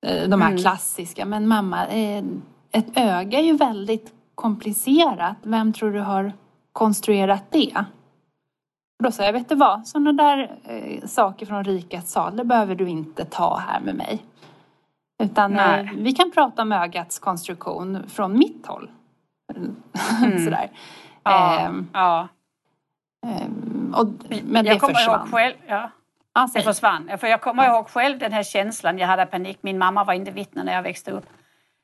Eh, 0.05 0.29
de 0.29 0.41
här 0.41 0.49
mm. 0.49 0.61
klassiska. 0.61 1.25
Men 1.25 1.47
mamma, 1.47 1.87
eh, 1.87 2.23
ett 2.71 2.97
öga 2.97 3.39
är 3.39 3.43
ju 3.43 3.57
väldigt 3.57 4.13
komplicerat. 4.35 5.37
Vem 5.43 5.73
tror 5.73 5.91
du 5.91 5.99
har 5.99 6.33
konstruerat 6.71 7.43
det? 7.51 7.85
Och 8.99 9.03
då 9.03 9.11
sa 9.11 9.23
jag, 9.23 9.33
vet 9.33 9.49
du 9.49 9.55
vad, 9.55 9.87
sådana 9.87 10.13
där 10.13 10.59
eh, 10.63 11.07
saker 11.07 11.45
från 11.45 11.63
rikets 11.63 12.11
sal, 12.11 12.37
det 12.37 12.43
behöver 12.43 12.75
du 12.75 12.89
inte 12.89 13.25
ta 13.25 13.57
här 13.57 13.79
med 13.79 13.95
mig. 13.95 14.23
Utan 15.23 15.59
eh, 15.59 15.91
vi 15.97 16.11
kan 16.11 16.31
prata 16.31 16.61
om 16.61 16.71
ögats 16.71 17.19
konstruktion 17.19 18.03
från 18.07 18.37
mitt 18.37 18.67
håll. 18.67 18.91
Mm. 20.23 20.43
Sådär. 20.45 20.71
Ja, 21.23 21.59
eh, 21.59 21.71
ja. 21.93 22.27
Ehm, 23.25 23.93
och, 23.97 24.07
men 24.43 24.65
jag 24.65 24.75
det 24.75 24.93
försvann. 24.93 25.31
Själv, 25.31 25.55
ja. 25.67 25.91
Alltså. 26.33 26.57
Det 26.57 26.63
försvann. 26.63 27.17
För 27.17 27.27
jag 27.27 27.41
kommer 27.41 27.67
ihåg 27.67 27.87
själv 27.87 28.19
den 28.19 28.31
här 28.31 28.43
känslan, 28.43 28.97
jag 28.97 29.07
hade 29.07 29.25
panik, 29.25 29.57
min 29.61 29.77
mamma 29.77 30.03
var 30.03 30.13
inte 30.13 30.31
vittne 30.31 30.63
när 30.63 30.73
jag 30.73 30.83
växte 30.83 31.11
upp. 31.11 31.25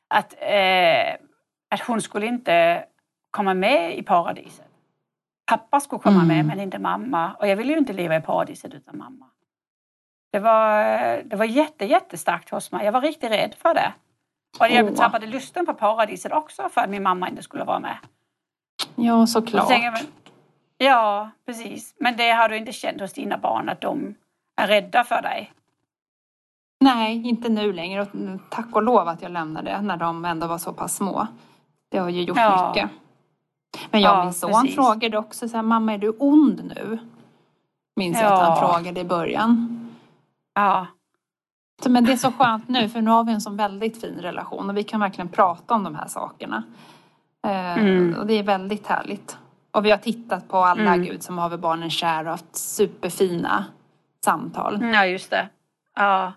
Att, 0.09 0.35
eh, 0.39 1.13
att 1.69 1.81
hon 1.87 2.01
skulle 2.01 2.25
inte 2.25 2.85
komma 3.31 3.53
med 3.53 3.97
i 3.97 4.03
paradiset. 4.03 4.67
Pappa 5.45 5.79
skulle 5.79 5.99
komma 5.99 6.21
mm. 6.21 6.27
med 6.27 6.45
men 6.45 6.59
inte 6.59 6.79
mamma. 6.79 7.33
Och 7.33 7.47
jag 7.47 7.55
ville 7.55 7.71
ju 7.71 7.77
inte 7.77 7.93
leva 7.93 8.15
i 8.15 8.21
paradiset 8.21 8.73
utan 8.73 8.97
mamma. 8.97 9.25
Det 10.31 10.39
var, 10.39 10.77
det 11.23 11.35
var 11.35 11.45
jätte, 11.45 11.85
jättestarkt 11.85 12.49
hos 12.49 12.71
mig. 12.71 12.85
Jag 12.85 12.91
var 12.91 13.01
riktigt 13.01 13.31
rädd 13.31 13.55
för 13.57 13.73
det. 13.73 13.93
Och 14.59 14.67
jag 14.69 14.85
oh. 14.85 14.95
tappade 14.95 15.27
lusten 15.27 15.65
på 15.65 15.73
paradiset 15.73 16.31
också 16.31 16.69
för 16.69 16.81
att 16.81 16.89
min 16.89 17.03
mamma 17.03 17.29
inte 17.29 17.43
skulle 17.43 17.63
vara 17.63 17.79
med. 17.79 17.97
Ja, 18.95 19.27
såklart. 19.27 19.69
Ja, 20.83 21.29
precis. 21.45 21.95
Men 21.99 22.17
det 22.17 22.31
har 22.31 22.49
du 22.49 22.57
inte 22.57 22.71
känt 22.71 23.01
hos 23.01 23.13
dina 23.13 23.37
barn 23.37 23.69
att 23.69 23.81
de 23.81 24.15
är 24.55 24.67
rädda 24.67 25.03
för 25.03 25.21
dig? 25.21 25.51
Nej, 26.79 27.27
inte 27.27 27.49
nu 27.49 27.73
längre. 27.73 28.01
Och 28.01 28.07
tack 28.49 28.75
och 28.75 28.83
lov 28.83 29.07
att 29.07 29.21
jag 29.21 29.31
lämnade 29.31 29.81
när 29.81 29.97
de 29.97 30.25
ändå 30.25 30.47
var 30.47 30.57
så 30.57 30.73
pass 30.73 30.95
små. 30.95 31.27
Det 31.89 31.97
har 31.97 32.09
ju 32.09 32.21
gjort 32.21 32.37
ja. 32.37 32.67
mycket. 32.67 32.89
Men 33.91 34.01
jag 34.01 34.19
och 34.19 34.25
min 34.25 34.33
son 34.33 34.51
precis. 34.51 34.75
frågade 34.75 35.17
också 35.17 35.49
så 35.49 35.55
här, 35.55 35.63
mamma 35.63 35.93
är 35.93 35.97
du 35.97 36.09
ond 36.19 36.73
nu? 36.75 36.99
Minns 37.95 38.17
ja. 38.17 38.23
jag 38.23 38.33
att 38.33 38.47
han 38.47 38.69
frågade 38.69 38.99
i 38.99 39.03
början. 39.03 39.79
Ja. 40.53 40.87
Så, 41.83 41.89
men 41.89 42.05
det 42.05 42.11
är 42.11 42.17
så 42.17 42.31
skönt 42.31 42.69
nu 42.69 42.89
för 42.89 43.01
nu 43.01 43.11
har 43.11 43.23
vi 43.23 43.33
en 43.33 43.41
sån 43.41 43.57
väldigt 43.57 44.01
fin 44.01 44.19
relation 44.19 44.69
och 44.69 44.77
vi 44.77 44.83
kan 44.83 44.99
verkligen 44.99 45.29
prata 45.29 45.73
om 45.73 45.83
de 45.83 45.95
här 45.95 46.07
sakerna. 46.07 46.63
Eh, 47.47 47.77
mm. 47.77 48.15
Och 48.19 48.27
det 48.27 48.33
är 48.33 48.43
väldigt 48.43 48.87
härligt. 48.87 49.37
Och 49.73 49.85
vi 49.85 49.91
har 49.91 49.97
tittat 49.97 50.47
på 50.49 50.57
alla 50.57 50.93
mm. 50.93 51.03
Gud 51.03 51.23
som 51.23 51.37
haver 51.37 51.57
barnen 51.57 51.89
kär 51.89 52.23
och 52.23 52.31
haft 52.31 52.55
superfina 52.55 53.65
samtal. 54.25 54.93
Ja, 54.93 55.05
just 55.05 55.29
det. 55.29 55.49
Ja. 55.95 56.33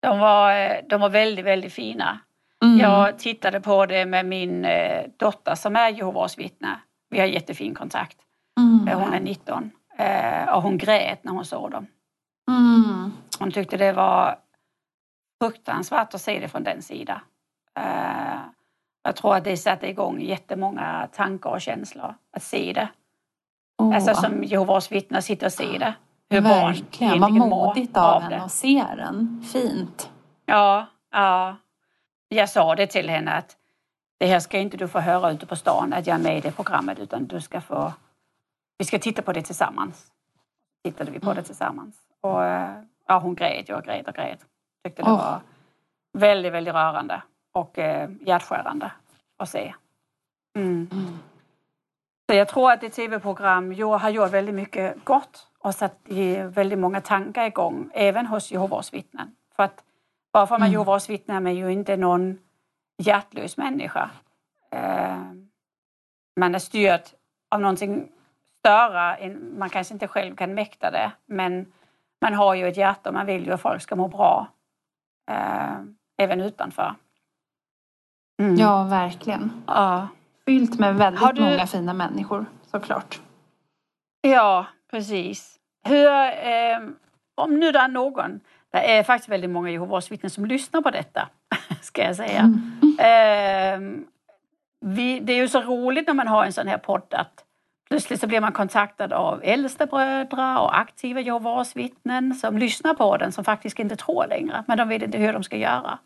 De 0.00 0.18
var, 0.18 0.52
eh, 0.52 0.76
de 0.88 1.00
var 1.00 1.08
väldigt, 1.08 1.44
väldigt 1.44 1.72
fina. 1.72 2.18
Mm. 2.62 2.78
Jag 2.78 3.18
tittade 3.18 3.60
på 3.60 3.86
det 3.86 4.06
med 4.06 4.26
min 4.26 4.64
eh, 4.64 5.04
dotter 5.16 5.54
som 5.54 5.76
är 5.76 5.88
Jehovas 5.88 6.38
vittne. 6.38 6.80
Vi 7.10 7.18
har 7.18 7.26
jättefin 7.26 7.74
kontakt. 7.74 8.16
Mm. 8.58 9.00
Hon 9.00 9.14
är 9.14 9.20
19 9.20 9.70
och 10.48 10.62
hon 10.62 10.78
grät 10.78 11.24
när 11.24 11.32
hon 11.32 11.44
såg 11.44 11.70
dem. 11.70 11.86
Mm. 12.50 13.12
Hon 13.38 13.52
tyckte 13.52 13.76
det 13.76 13.92
var 13.92 14.38
fruktansvärt 15.42 16.14
att 16.14 16.20
se 16.20 16.40
det 16.40 16.48
från 16.48 16.62
den 16.62 16.82
sidan. 16.82 17.20
Jag 19.06 19.16
tror 19.16 19.36
att 19.36 19.44
det 19.44 19.56
satte 19.56 19.88
igång 19.88 20.20
jättemånga 20.20 21.08
tankar 21.12 21.50
och 21.50 21.60
känslor 21.60 22.14
att 22.32 22.42
se 22.42 22.72
det. 22.72 22.88
Oh. 23.78 23.94
Alltså 23.94 24.14
som 24.14 24.44
Jehovas 24.44 24.92
vittnen 24.92 25.22
sitter 25.22 25.46
och 25.46 25.52
ser 25.52 25.78
det. 25.78 25.94
Hur 26.30 26.40
Verkligen, 26.40 27.20
vad 27.20 27.32
modigt 27.32 27.96
av 27.96 28.22
henne 28.22 28.42
att 28.42 28.52
se 28.52 28.84
den. 28.96 29.44
Fint. 29.52 30.10
Ja, 30.46 30.86
ja. 31.10 31.56
Jag 32.28 32.48
sa 32.48 32.74
det 32.74 32.86
till 32.86 33.10
henne 33.10 33.32
att 33.32 33.56
det 34.18 34.26
här 34.26 34.40
ska 34.40 34.58
inte 34.58 34.76
du 34.76 34.88
få 34.88 35.00
höra 35.00 35.30
ute 35.30 35.46
på 35.46 35.56
stan 35.56 35.92
att 35.92 36.06
jag 36.06 36.14
är 36.14 36.22
med 36.22 36.38
i 36.38 36.40
det 36.40 36.52
programmet 36.52 36.98
utan 36.98 37.26
du 37.26 37.40
ska 37.40 37.60
få 37.60 37.92
vi 38.78 38.84
ska 38.84 38.98
titta 38.98 39.22
på 39.22 39.32
det 39.32 39.42
tillsammans. 39.42 40.06
Tittade 40.84 41.10
vi 41.10 41.20
på 41.20 41.34
det 41.34 41.42
tillsammans. 41.42 41.96
Och 42.20 42.44
eh, 42.44 42.70
ja, 43.08 43.18
hon 43.18 43.34
grät 43.34 43.70
och 43.70 43.84
grät 43.84 44.08
och 44.08 44.14
grät. 44.14 44.40
Tyckte 44.84 45.02
det 45.02 45.10
oh. 45.10 45.16
var 45.16 45.40
väldigt, 46.12 46.52
väldigt 46.52 46.74
rörande 46.74 47.22
och 47.56 47.78
eh, 47.78 48.10
hjärtskärande 48.20 48.92
att 49.36 49.48
se. 49.48 49.74
Mm. 50.56 50.88
Mm. 50.92 51.18
Så 52.30 52.36
jag 52.36 52.48
tror 52.48 52.72
att 52.72 52.80
det 52.80 52.90
tv-program 52.90 53.74
har 53.80 54.10
gjort 54.10 54.32
väldigt 54.32 54.54
mycket 54.54 55.04
gott 55.04 55.46
och 55.58 55.74
satt 55.74 55.98
väldigt 56.48 56.78
många 56.78 57.00
tankar 57.00 57.46
igång, 57.46 57.90
även 57.94 58.26
hos 58.26 58.52
Jehovas 58.52 58.94
vittnen. 58.94 59.36
För 59.56 59.62
att 59.62 59.84
bara 60.32 60.46
för 60.46 60.54
att 60.54 60.60
man 60.60 60.66
är 60.66 60.70
mm. 60.70 60.72
Jehovas 60.72 61.10
vittne 61.10 61.34
är 61.34 61.40
man 61.40 61.54
ju 61.54 61.72
inte 61.72 61.96
någon 61.96 62.38
hjärtlös 62.98 63.56
människa. 63.56 64.10
Eh, 64.70 65.22
man 66.40 66.54
är 66.54 66.58
styrd 66.58 67.02
av 67.50 67.60
någonting 67.60 68.08
större, 68.58 69.36
man 69.58 69.70
kanske 69.70 69.94
inte 69.94 70.08
själv 70.08 70.36
kan 70.36 70.54
mäkta 70.54 70.90
det, 70.90 71.12
men 71.26 71.72
man 72.20 72.34
har 72.34 72.54
ju 72.54 72.68
ett 72.68 72.76
hjärta 72.76 73.08
och 73.10 73.14
man 73.14 73.26
vill 73.26 73.46
ju 73.46 73.52
att 73.52 73.60
folk 73.60 73.82
ska 73.82 73.96
må 73.96 74.08
bra. 74.08 74.46
Eh, 75.30 75.76
även 76.18 76.40
utanför. 76.40 76.94
Mm. 78.40 78.56
Ja, 78.56 78.84
verkligen. 78.84 79.62
Ja. 79.66 80.08
Fyllt 80.46 80.78
med 80.78 80.94
väldigt 80.94 81.34
du... 81.34 81.42
många 81.42 81.66
fina 81.66 81.92
människor 81.92 82.46
såklart. 82.70 83.20
Ja, 84.20 84.66
precis. 84.90 85.56
Hur, 85.84 86.06
eh, 86.06 86.78
om 87.34 87.54
nu 87.60 87.72
det 87.72 87.78
är 87.78 87.88
någon, 87.88 88.40
det 88.72 88.98
är 88.98 89.02
faktiskt 89.02 89.28
väldigt 89.28 89.50
många 89.50 89.70
Jehovas 89.70 90.12
vittnen 90.12 90.30
som 90.30 90.46
lyssnar 90.46 90.82
på 90.82 90.90
detta, 90.90 91.28
ska 91.82 92.02
jag 92.02 92.16
säga. 92.16 92.40
Mm. 92.40 92.98
Eh, 92.98 94.06
vi, 94.80 95.20
det 95.20 95.32
är 95.32 95.36
ju 95.36 95.48
så 95.48 95.60
roligt 95.60 96.06
när 96.06 96.14
man 96.14 96.28
har 96.28 96.44
en 96.44 96.52
sån 96.52 96.68
här 96.68 96.78
podd 96.78 97.14
att 97.14 97.42
Plötsligt 97.88 98.20
så 98.20 98.26
blir 98.26 98.40
man 98.40 98.52
kontaktad 98.52 99.12
av 99.12 99.40
äldstebröder 99.44 100.58
och 100.58 100.78
aktiva 100.78 101.20
Jehovas 101.20 101.76
vittnen 101.76 102.34
som 102.34 102.58
lyssnar 102.58 102.94
på 102.94 103.16
den 103.16 103.32
som 103.32 103.44
faktiskt 103.44 103.78
inte 103.78 103.96
tror 103.96 104.26
längre, 104.26 104.64
men 104.66 104.78
de 104.78 104.88
vet 104.88 105.02
inte 105.02 105.18
hur 105.18 105.32
de 105.32 105.42
ska 105.42 105.56
göra. 105.56 105.98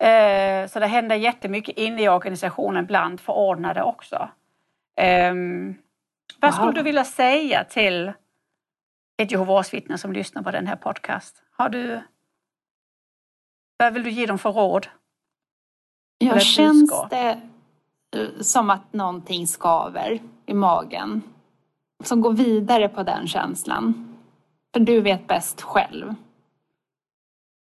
Eh, 0.00 0.66
så 0.68 0.80
det 0.80 0.86
händer 0.86 1.16
jättemycket 1.16 1.78
inne 1.78 2.02
i 2.02 2.08
organisationen 2.08 2.86
bland 2.86 3.20
förordnade 3.20 3.82
också. 3.82 4.28
Ehm, 4.96 5.74
vad 6.40 6.54
skulle 6.54 6.72
du 6.72 6.82
vilja 6.82 7.04
säga 7.04 7.64
till 7.64 8.12
ett 9.22 9.32
Jehovas 9.32 9.74
vittne 9.74 9.98
som 9.98 10.12
lyssnar 10.12 10.42
på 10.42 10.50
den 10.50 10.66
här 10.66 10.76
podcast? 10.76 11.42
Har 11.50 11.68
du, 11.68 12.00
vad 13.78 13.92
vill 13.92 14.02
du 14.02 14.10
ge 14.10 14.26
dem 14.26 14.38
för 14.38 14.52
råd? 14.52 14.88
Ja, 16.18 16.38
känns 16.38 17.08
det 17.10 17.40
som 18.40 18.70
att 18.70 18.92
någonting 18.92 19.46
skaver 19.46 20.18
i 20.46 20.54
magen. 20.54 21.22
Som 22.04 22.20
går 22.20 22.32
vidare 22.32 22.88
på 22.88 23.02
den 23.02 23.28
känslan. 23.28 24.16
För 24.72 24.80
du 24.80 25.00
vet 25.00 25.26
bäst 25.26 25.62
själv. 25.62 26.14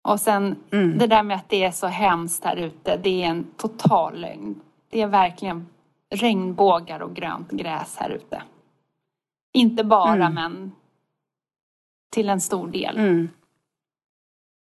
Och 0.07 0.19
sen 0.19 0.55
mm. 0.71 0.97
det 0.97 1.07
där 1.07 1.23
med 1.23 1.37
att 1.37 1.49
det 1.49 1.63
är 1.63 1.71
så 1.71 1.87
hemskt 1.87 2.43
här 2.43 2.55
ute, 2.55 2.97
det 2.97 3.23
är 3.23 3.27
en 3.27 3.43
total 3.57 4.19
lögn. 4.19 4.61
Det 4.89 5.01
är 5.01 5.07
verkligen 5.07 5.67
regnbågar 6.09 6.99
och 6.99 7.15
grönt 7.15 7.51
gräs 7.51 7.97
här 7.97 8.09
ute. 8.09 8.43
Inte 9.53 9.83
bara, 9.83 10.13
mm. 10.13 10.33
men 10.33 10.71
till 12.11 12.29
en 12.29 12.41
stor 12.41 12.67
del. 12.67 12.97
Mm. 12.97 13.29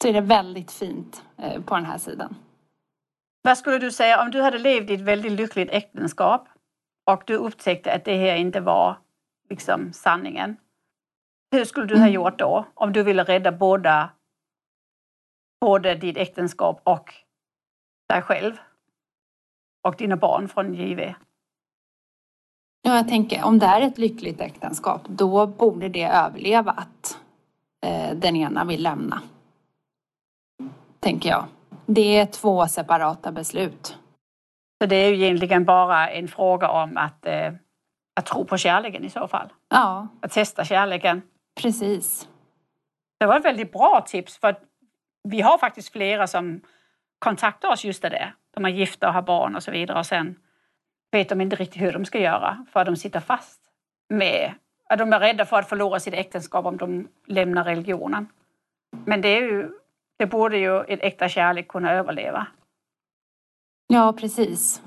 Så 0.02 0.10
är 0.10 0.14
det 0.14 0.22
väldigt 0.22 0.72
fint 0.72 1.24
eh, 1.38 1.62
på 1.62 1.76
den 1.76 1.86
här 1.86 1.98
sidan. 1.98 2.36
Vad 3.42 3.58
skulle 3.58 3.80
du 3.80 3.92
säga 3.92 4.22
om 4.22 4.32
du 4.32 4.42
hade 4.42 4.60
levt 4.60 4.90
i 4.90 4.94
ett 4.94 5.02
väldigt 5.02 5.32
lyckligt 5.32 5.70
äktenskap 5.72 6.48
och 7.06 7.24
du 7.26 7.36
upptäckte 7.36 7.94
att 7.94 8.06
det 8.06 8.18
här 8.18 8.36
inte 8.36 8.60
var 8.60 8.98
liksom 9.50 9.94
sanningen. 9.94 10.58
Hur 11.52 11.66
skulle 11.66 11.86
du 11.86 11.96
ha 11.96 12.02
mm. 12.02 12.14
gjort 12.14 12.40
då 12.40 12.66
om 12.74 12.94
du 12.94 13.04
ville 13.04 13.24
rädda 13.24 13.52
båda, 13.52 14.10
både 15.64 15.96
ditt 15.96 16.18
äktenskap 16.18 16.82
och 16.84 17.14
dig 18.10 18.22
själv 18.22 18.56
och 19.88 19.96
dina 19.96 20.16
barn 20.16 20.48
från 20.50 20.74
JV? 20.74 21.00
Ja, 22.82 22.96
jag 22.96 23.08
tänker 23.08 23.44
om 23.44 23.60
det 23.60 23.66
är 23.66 23.82
ett 23.82 23.98
lyckligt 23.98 24.42
äktenskap 24.42 25.02
då 25.08 25.48
borde 25.48 25.90
det 25.90 26.04
överleva 26.04 26.72
att 26.72 27.18
eh, 27.86 28.16
den 28.16 28.36
ena 28.36 28.66
vill 28.66 28.84
lämna. 28.84 29.22
Tänker 31.00 31.30
jag. 31.30 31.46
Det 31.86 32.18
är 32.18 32.26
två 32.26 32.68
separata 32.68 33.32
beslut. 33.32 33.98
Så 34.82 34.88
det 34.88 34.96
är 34.96 35.10
ju 35.10 35.16
egentligen 35.24 35.66
bara 35.66 36.10
en 36.10 36.28
fråga 36.28 36.70
om 36.70 36.98
att 36.98 37.26
eh, 37.26 37.54
att 38.16 38.26
tro 38.26 38.46
på 38.46 38.58
kärleken 38.58 39.04
i 39.04 39.10
så 39.10 39.28
fall. 39.28 39.54
Ja, 39.70 40.08
Att 40.22 40.32
testa 40.32 40.66
kärleken. 40.66 41.22
precis. 41.62 42.28
Det 43.20 43.26
var 43.26 43.38
ett 43.40 43.46
väldigt 43.46 43.72
bra 43.72 44.04
tips 44.08 44.38
för 44.38 44.56
vi 45.24 45.42
har 45.42 45.58
faktiskt 45.58 45.92
flera 45.92 46.28
som 46.28 46.62
kontaktar 47.20 47.70
oss 47.72 47.86
just 47.86 48.02
det. 48.02 48.34
De 48.54 48.66
är 48.66 48.70
gifta 48.70 49.08
och 49.08 49.14
har 49.14 49.22
barn 49.22 49.56
och 49.56 49.64
så 49.64 49.72
vidare 49.72 50.00
och 50.00 50.06
sen 50.06 50.36
vet 51.12 51.30
de 51.30 51.42
inte 51.42 51.56
riktigt 51.56 51.82
hur 51.82 51.92
de 51.94 52.06
ska 52.06 52.20
göra 52.20 52.66
för 52.72 52.80
att 52.80 52.86
de 52.86 52.96
sitter 52.96 53.20
fast 53.20 53.60
med 54.10 54.54
att 54.90 55.00
de 55.00 55.14
är 55.14 55.20
rädda 55.20 55.46
för 55.46 55.60
att 55.60 55.70
förlora 55.70 56.00
sitt 56.00 56.14
äktenskap 56.14 56.66
om 56.66 56.78
de 56.78 57.08
lämnar 57.28 57.64
religionen. 57.64 58.28
Men 59.06 59.22
det, 59.22 59.28
är 59.28 59.42
ju, 59.42 59.72
det 60.18 60.26
borde 60.26 60.58
ju 60.58 60.82
ett 60.82 61.00
äkta 61.04 61.30
kärlek 61.30 61.68
kunna 61.68 61.92
överleva. 61.92 62.48
Ja, 63.88 64.14
precis. 64.14 64.82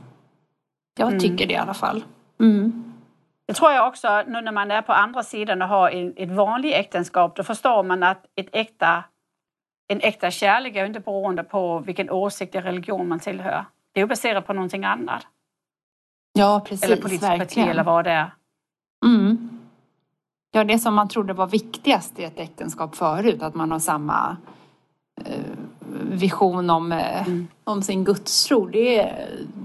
Jag 0.98 1.08
Mm. 1.08 1.20
tycker 1.20 1.46
det 1.46 1.52
i 1.52 1.56
alla 1.56 1.74
fall. 1.74 2.04
Mm. 2.40 2.92
Det 3.46 3.54
tror 3.54 3.72
jag 3.72 3.88
också, 3.88 4.22
nu 4.26 4.40
när 4.40 4.52
man 4.52 4.70
är 4.70 4.82
på 4.82 4.92
andra 4.92 5.22
sidan 5.22 5.62
och 5.62 5.68
har 5.68 6.12
ett 6.16 6.30
vanligt 6.30 6.74
äktenskap, 6.74 7.36
då 7.36 7.42
förstår 7.42 7.82
man 7.82 8.02
att 8.02 8.26
ett 8.34 8.48
äkta, 8.52 9.04
en 9.88 10.00
äkta 10.00 10.30
kärlek 10.30 10.76
är 10.76 10.80
ju 10.80 10.86
inte 10.86 11.00
beroende 11.00 11.44
på 11.44 11.78
vilken 11.78 12.10
åsikt 12.10 12.54
eller 12.54 12.66
religion 12.66 13.08
man 13.08 13.20
tillhör. 13.20 13.64
Det 13.92 14.00
är 14.00 14.02
ju 14.04 14.08
baserat 14.08 14.46
på 14.46 14.52
någonting 14.52 14.84
annat. 14.84 15.26
Ja, 16.32 16.64
precis. 16.68 16.84
eller 16.84 16.96
politiskt 16.96 17.38
parti 17.38 17.58
eller 17.58 17.84
vad 17.84 18.04
det 18.04 18.10
är. 18.10 18.34
Mm. 19.06 19.48
Ja, 20.50 20.64
det 20.64 20.78
som 20.78 20.94
man 20.94 21.08
trodde 21.08 21.32
var 21.32 21.46
viktigast 21.46 22.18
i 22.18 22.24
ett 22.24 22.38
äktenskap 22.38 22.96
förut, 22.96 23.42
att 23.42 23.54
man 23.54 23.70
har 23.70 23.78
samma 23.78 24.36
eh, 25.24 25.40
vision 26.10 26.70
om, 26.70 26.92
eh, 26.92 27.28
Mm. 27.28 27.48
om 27.64 27.82
sin 27.82 28.04
gudstro, 28.04 28.66
det, 28.66 29.02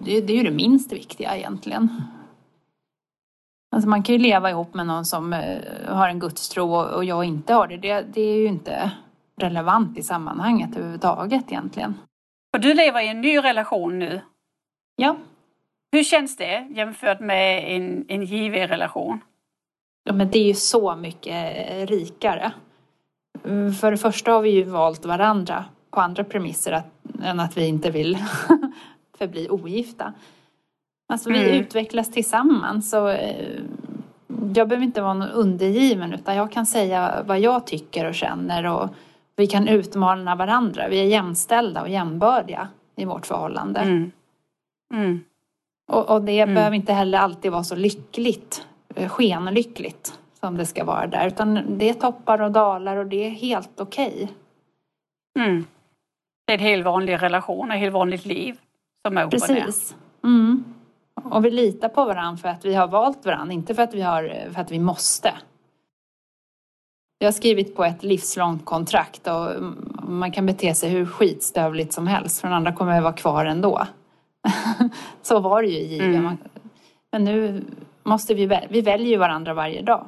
det, 0.03 0.21
det 0.21 0.33
är 0.33 0.37
ju 0.37 0.43
det 0.43 0.51
minst 0.51 0.93
viktiga 0.93 1.37
egentligen. 1.37 2.03
Alltså 3.75 3.89
man 3.89 4.03
kan 4.03 4.15
ju 4.15 4.21
leva 4.21 4.49
ihop 4.49 4.73
med 4.73 4.87
någon 4.87 5.05
som 5.05 5.33
eh, 5.33 5.57
har 5.87 6.09
en 6.09 6.19
gudstro 6.19 6.73
och, 6.73 6.89
och 6.89 7.05
jag 7.05 7.23
inte 7.23 7.53
har 7.53 7.67
det. 7.67 7.77
det. 7.77 8.01
Det 8.13 8.21
är 8.21 8.37
ju 8.37 8.45
inte 8.45 8.91
relevant 9.41 9.97
i 9.97 10.03
sammanhanget 10.03 10.75
överhuvudtaget 10.75 11.51
egentligen. 11.51 11.93
Och 12.53 12.59
du 12.61 12.73
lever 12.73 13.01
i 13.01 13.07
en 13.07 13.21
ny 13.21 13.37
relation 13.37 13.99
nu. 13.99 14.21
Ja, 14.95 15.15
Hur 15.93 16.03
känns 16.03 16.37
det 16.37 16.67
jämfört 16.69 17.19
med 17.19 17.75
en, 17.75 18.05
en 18.07 18.23
given 18.25 18.67
relation? 18.67 19.19
Ja, 20.03 20.13
men 20.13 20.29
det 20.31 20.39
är 20.39 20.47
ju 20.47 20.53
så 20.53 20.95
mycket 20.95 21.55
rikare. 21.89 22.51
För 23.81 23.91
det 23.91 23.97
första 23.97 24.31
har 24.31 24.41
vi 24.41 24.49
ju 24.49 24.63
valt 24.63 25.05
varandra 25.05 25.65
på 25.89 26.01
andra 26.01 26.23
premisser 26.23 26.71
att, 26.71 26.85
än 27.23 27.39
att 27.39 27.57
vi 27.57 27.67
inte 27.67 27.91
vill 27.91 28.17
förbli 29.17 29.47
ogifta. 29.49 30.13
Alltså 31.13 31.29
vi 31.29 31.43
Mm. 31.43 31.61
utvecklas 31.61 32.11
tillsammans 32.11 32.93
och 32.93 33.11
eh, 33.11 33.59
jag 34.55 34.67
behöver 34.67 34.83
inte 34.85 35.01
vara 35.01 35.13
någon 35.13 35.29
undergiven 35.29 36.13
utan 36.13 36.35
jag 36.35 36.51
kan 36.51 36.65
säga 36.65 37.23
vad 37.27 37.39
jag 37.39 37.67
tycker 37.67 38.05
och 38.05 38.15
känner 38.15 38.65
och 38.65 38.89
vi 39.35 39.47
kan 39.47 39.67
utmana 39.67 40.35
varandra. 40.35 40.87
Vi 40.87 40.99
är 40.99 41.05
jämställda 41.05 41.81
och 41.81 41.89
jämbördiga 41.89 42.67
i 42.95 43.05
vårt 43.05 43.25
förhållande. 43.25 43.79
Mm. 43.79 44.11
Mm. 44.93 45.23
Och, 45.91 46.09
och 46.09 46.21
det 46.21 46.39
Mm. 46.39 46.55
behöver 46.55 46.75
inte 46.75 46.93
heller 46.93 47.17
alltid 47.17 47.51
vara 47.51 47.63
så 47.63 47.75
lyckligt, 47.75 48.65
eh, 48.95 49.09
skenlyckligt 49.09 50.19
som 50.39 50.57
det 50.57 50.65
ska 50.65 50.83
vara 50.83 51.07
där. 51.07 51.27
Utan 51.27 51.77
det 51.77 51.89
är 51.89 51.93
toppar 51.93 52.41
och 52.41 52.51
dalar 52.51 52.97
och 52.97 53.05
det 53.05 53.25
är 53.25 53.29
helt 53.29 53.79
okej. 53.81 54.31
Mm. 55.39 55.65
Det 56.47 56.53
är 56.53 56.57
en 56.57 56.63
helt 56.63 56.85
vanlig 56.85 57.21
relation, 57.21 57.71
ett 57.71 57.79
helt 57.79 57.93
vanligt 57.93 58.25
liv 58.25 58.59
som 59.07 59.17
är. 59.17 59.27
Precis. 59.27 59.95
Mm. 60.23 60.63
Och 61.23 61.45
vi 61.45 61.51
litar 61.51 61.89
på 61.89 62.05
varandra 62.05 62.37
för 62.37 62.49
att 62.49 62.65
vi 62.65 62.73
har 62.73 62.87
valt 62.87 63.25
varandra, 63.25 63.53
inte 63.53 63.75
för 63.75 63.83
att 63.83 63.93
vi, 63.93 64.01
har, 64.01 64.49
för 64.53 64.61
att 64.61 64.71
vi 64.71 64.79
måste. 64.79 65.33
Vi 67.21 67.25
har 67.25 67.31
skrivit 67.31 67.75
på 67.75 67.83
ett 67.83 68.03
livslångt 68.03 68.65
kontrakt 68.65 69.27
och 69.27 69.63
man 70.03 70.31
kan 70.31 70.45
bete 70.45 70.75
sig 70.75 70.89
hur 70.89 71.05
skitstövligt 71.05 71.93
som 71.93 72.07
helst 72.07 72.41
för 72.41 72.47
den 72.47 72.57
andra 72.57 72.73
kommer 72.73 72.97
att 72.97 73.03
vara 73.03 73.13
kvar 73.13 73.45
ändå. 73.45 73.87
så 75.21 75.39
var 75.39 75.61
det 75.61 75.67
ju 75.67 75.77
i. 75.77 75.99
Mm. 75.99 76.37
Men 77.11 77.23
nu 77.23 77.65
måste 78.03 78.33
vi, 78.33 78.45
väl- 78.45 78.67
vi 78.69 78.81
väljer 78.81 79.17
varandra 79.17 79.53
varje 79.53 79.81
dag. 79.81 80.07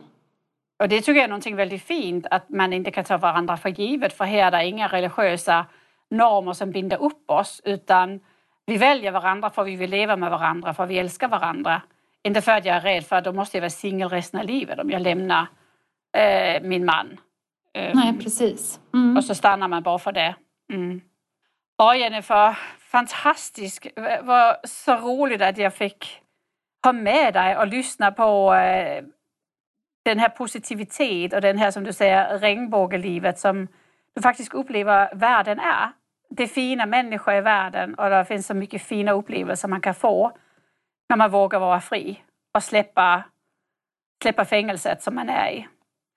Och 0.80 0.90
det 0.90 1.02
tycker 1.02 1.14
jag 1.14 1.24
är 1.24 1.28
någonting 1.28 1.56
väldigt 1.56 1.84
fint 1.84 2.26
att 2.32 2.50
man 2.50 2.74
inte 2.74 2.92
kan 2.92 3.04
ta 3.04 3.18
varandra 3.18 3.58
för 3.58 3.70
givet 3.70 4.14
för 4.14 4.26
här 4.26 4.48
är 4.48 4.52
det 4.52 4.66
inga 4.66 4.88
religiösa 4.88 5.66
normer 6.10 6.54
som 6.54 6.72
binder 6.72 7.02
upp 7.02 7.30
oss 7.32 7.62
utan 7.64 8.20
vi 8.66 8.78
väljer 8.78 9.12
varandra 9.12 9.50
för 9.50 9.64
vi 9.64 9.76
vill 9.76 9.90
leva 9.90 10.16
med 10.16 10.32
varandra, 10.32 10.74
för 10.74 10.86
vi 10.86 11.00
älskar 11.00 11.28
varandra. 11.28 11.82
Inte 12.24 12.42
för 12.42 12.52
att 12.52 12.66
jag 12.66 12.76
är 12.76 12.82
rädd 12.82 13.04
för 13.04 13.16
att 13.16 13.24
då 13.24 13.34
måste 13.34 13.58
jag 13.58 13.62
vara 13.62 13.70
singel 13.70 14.10
resten 14.10 14.40
av 14.40 14.46
livet 14.46 14.80
om 14.80 14.92
jag 14.92 15.02
lämnar 15.02 15.48
eh, 16.18 16.62
min 16.62 16.86
man. 16.86 17.20
Eh, 17.74 17.96
Nej, 17.96 18.18
precis. 18.20 18.80
Mm. 18.94 19.18
Och 19.18 19.26
så 19.26 19.36
stannar 19.36 19.68
man 19.68 19.84
bara 19.84 20.00
för 20.00 20.12
det. 20.12 20.36
Mm. 20.74 21.02
Ja, 21.78 21.96
Jennifer, 21.96 22.58
fantastisk. 22.80 23.88
Var 24.22 24.58
så 24.68 24.96
roligt 24.96 25.42
att 25.42 25.58
jag 25.58 25.74
fick 25.74 26.22
ha 26.84 26.94
med 26.94 27.34
dig 27.34 27.58
och 27.58 27.68
lyssna 27.68 28.12
på 28.12 28.54
eh, 28.54 29.04
den 30.06 30.20
här 30.20 30.30
positivitet 30.30 31.34
och 31.34 31.42
den 31.42 31.58
här, 31.58 31.72
som 31.72 31.84
du 31.84 31.94
säger, 31.94 32.40
regnbågelivet 32.40 33.40
som 33.40 33.68
du 34.16 34.22
faktiskt 34.22 34.54
upplever 34.54 35.16
världen 35.16 35.60
är. 35.60 35.92
Det 36.30 36.44
är 36.44 36.48
fina 36.48 36.86
människor 36.86 37.34
i 37.34 37.42
världen 37.42 37.96
och 37.96 38.10
det 38.10 38.26
finns 38.26 38.48
så 38.48 38.54
mycket 38.54 38.82
fina 38.82 39.12
upplevelser 39.12 39.68
man 39.68 39.82
kan 39.82 39.96
få 39.96 40.32
när 41.10 41.18
man 41.18 41.32
vågar 41.32 41.60
vara 41.60 41.82
fri 41.82 42.24
och 42.54 42.64
släppa, 42.64 43.24
släppa 44.24 44.46
fängelset 44.46 45.04
som 45.04 45.16
man 45.16 45.30
är 45.30 45.52
i. 45.52 45.68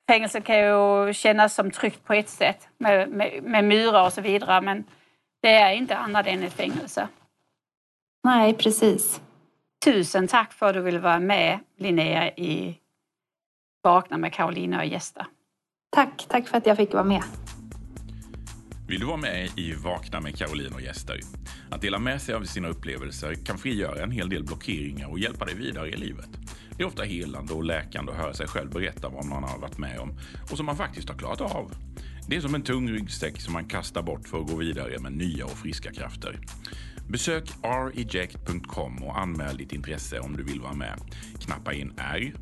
Fängelse 0.08 0.40
kan 0.40 0.58
ju 0.58 1.12
kännas 1.12 1.54
som 1.54 1.70
tryggt 1.70 2.04
på 2.04 2.12
ett 2.12 2.28
sätt 2.28 2.68
med, 2.78 3.08
med, 3.08 3.42
med 3.42 3.64
murar 3.64 4.06
och 4.06 4.12
så 4.12 4.20
vidare 4.20 4.60
men 4.60 4.84
det 5.42 5.54
är 5.54 5.72
inte 5.72 5.96
annat 5.96 6.26
än 6.26 6.42
ett 6.42 6.52
fängelse. 6.52 7.08
Nej, 8.24 8.54
precis. 8.54 9.20
Tusen 9.84 10.28
tack 10.28 10.52
för 10.52 10.66
att 10.66 10.74
du 10.74 10.80
ville 10.80 10.98
vara 10.98 11.18
med 11.18 11.58
Linnea 11.78 12.30
i 12.30 12.78
Vakna 13.82 14.18
med 14.18 14.32
Karolina 14.32 14.78
och 14.78 14.86
gäster. 14.86 15.26
Tack, 15.90 16.26
tack 16.28 16.48
för 16.48 16.58
att 16.58 16.66
jag 16.66 16.76
fick 16.76 16.92
vara 16.92 17.04
med. 17.04 17.22
Vill 18.88 19.00
du 19.00 19.06
vara 19.06 19.16
med 19.16 19.58
i 19.58 19.72
Vakna 19.72 20.20
med 20.20 20.38
Caroline 20.38 20.74
och 20.74 20.80
gäster? 20.80 21.20
Att 21.70 21.80
dela 21.80 21.98
med 21.98 22.22
sig 22.22 22.34
av 22.34 22.42
sina 22.42 22.68
upplevelser 22.68 23.34
kan 23.34 23.58
frigöra 23.58 24.02
en 24.02 24.10
hel 24.10 24.28
del 24.28 24.44
blockeringar 24.44 25.10
och 25.10 25.18
hjälpa 25.18 25.44
dig 25.44 25.54
vidare 25.54 25.88
i 25.88 25.96
livet. 25.96 26.28
Det 26.76 26.82
är 26.82 26.86
ofta 26.86 27.02
helande 27.02 27.52
och 27.52 27.64
läkande 27.64 28.12
att 28.12 28.18
höra 28.18 28.34
sig 28.34 28.46
själv 28.46 28.70
berätta 28.70 29.08
vad 29.08 29.24
man 29.24 29.44
har 29.44 29.58
varit 29.58 29.78
med 29.78 29.98
om 29.98 30.18
och 30.50 30.56
som 30.56 30.66
man 30.66 30.76
faktiskt 30.76 31.08
har 31.08 31.16
klarat 31.16 31.40
av. 31.40 31.72
Det 32.28 32.36
är 32.36 32.40
som 32.40 32.54
en 32.54 32.62
tung 32.62 32.90
ryggsäck 32.90 33.40
som 33.40 33.52
man 33.52 33.64
kastar 33.64 34.02
bort 34.02 34.28
för 34.28 34.40
att 34.40 34.50
gå 34.50 34.56
vidare 34.56 34.98
med 34.98 35.12
nya 35.12 35.44
och 35.44 35.58
friska 35.58 35.92
krafter. 35.92 36.40
Besök 37.08 37.50
reject.com 37.62 39.02
och 39.02 39.18
anmäl 39.18 39.56
ditt 39.56 39.72
intresse 39.72 40.20
om 40.20 40.36
du 40.36 40.42
vill 40.42 40.60
vara 40.60 40.74
med. 40.74 41.00
Knappa 41.40 41.72
in 41.72 41.92
r-e-j-e-c-t.com 41.96 42.40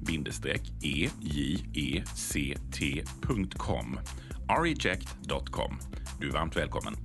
e, 3.94 4.54
reject.com. 4.62 5.78
Du 6.20 6.28
är 6.28 6.32
varmt 6.32 6.56
välkommen. 6.56 6.96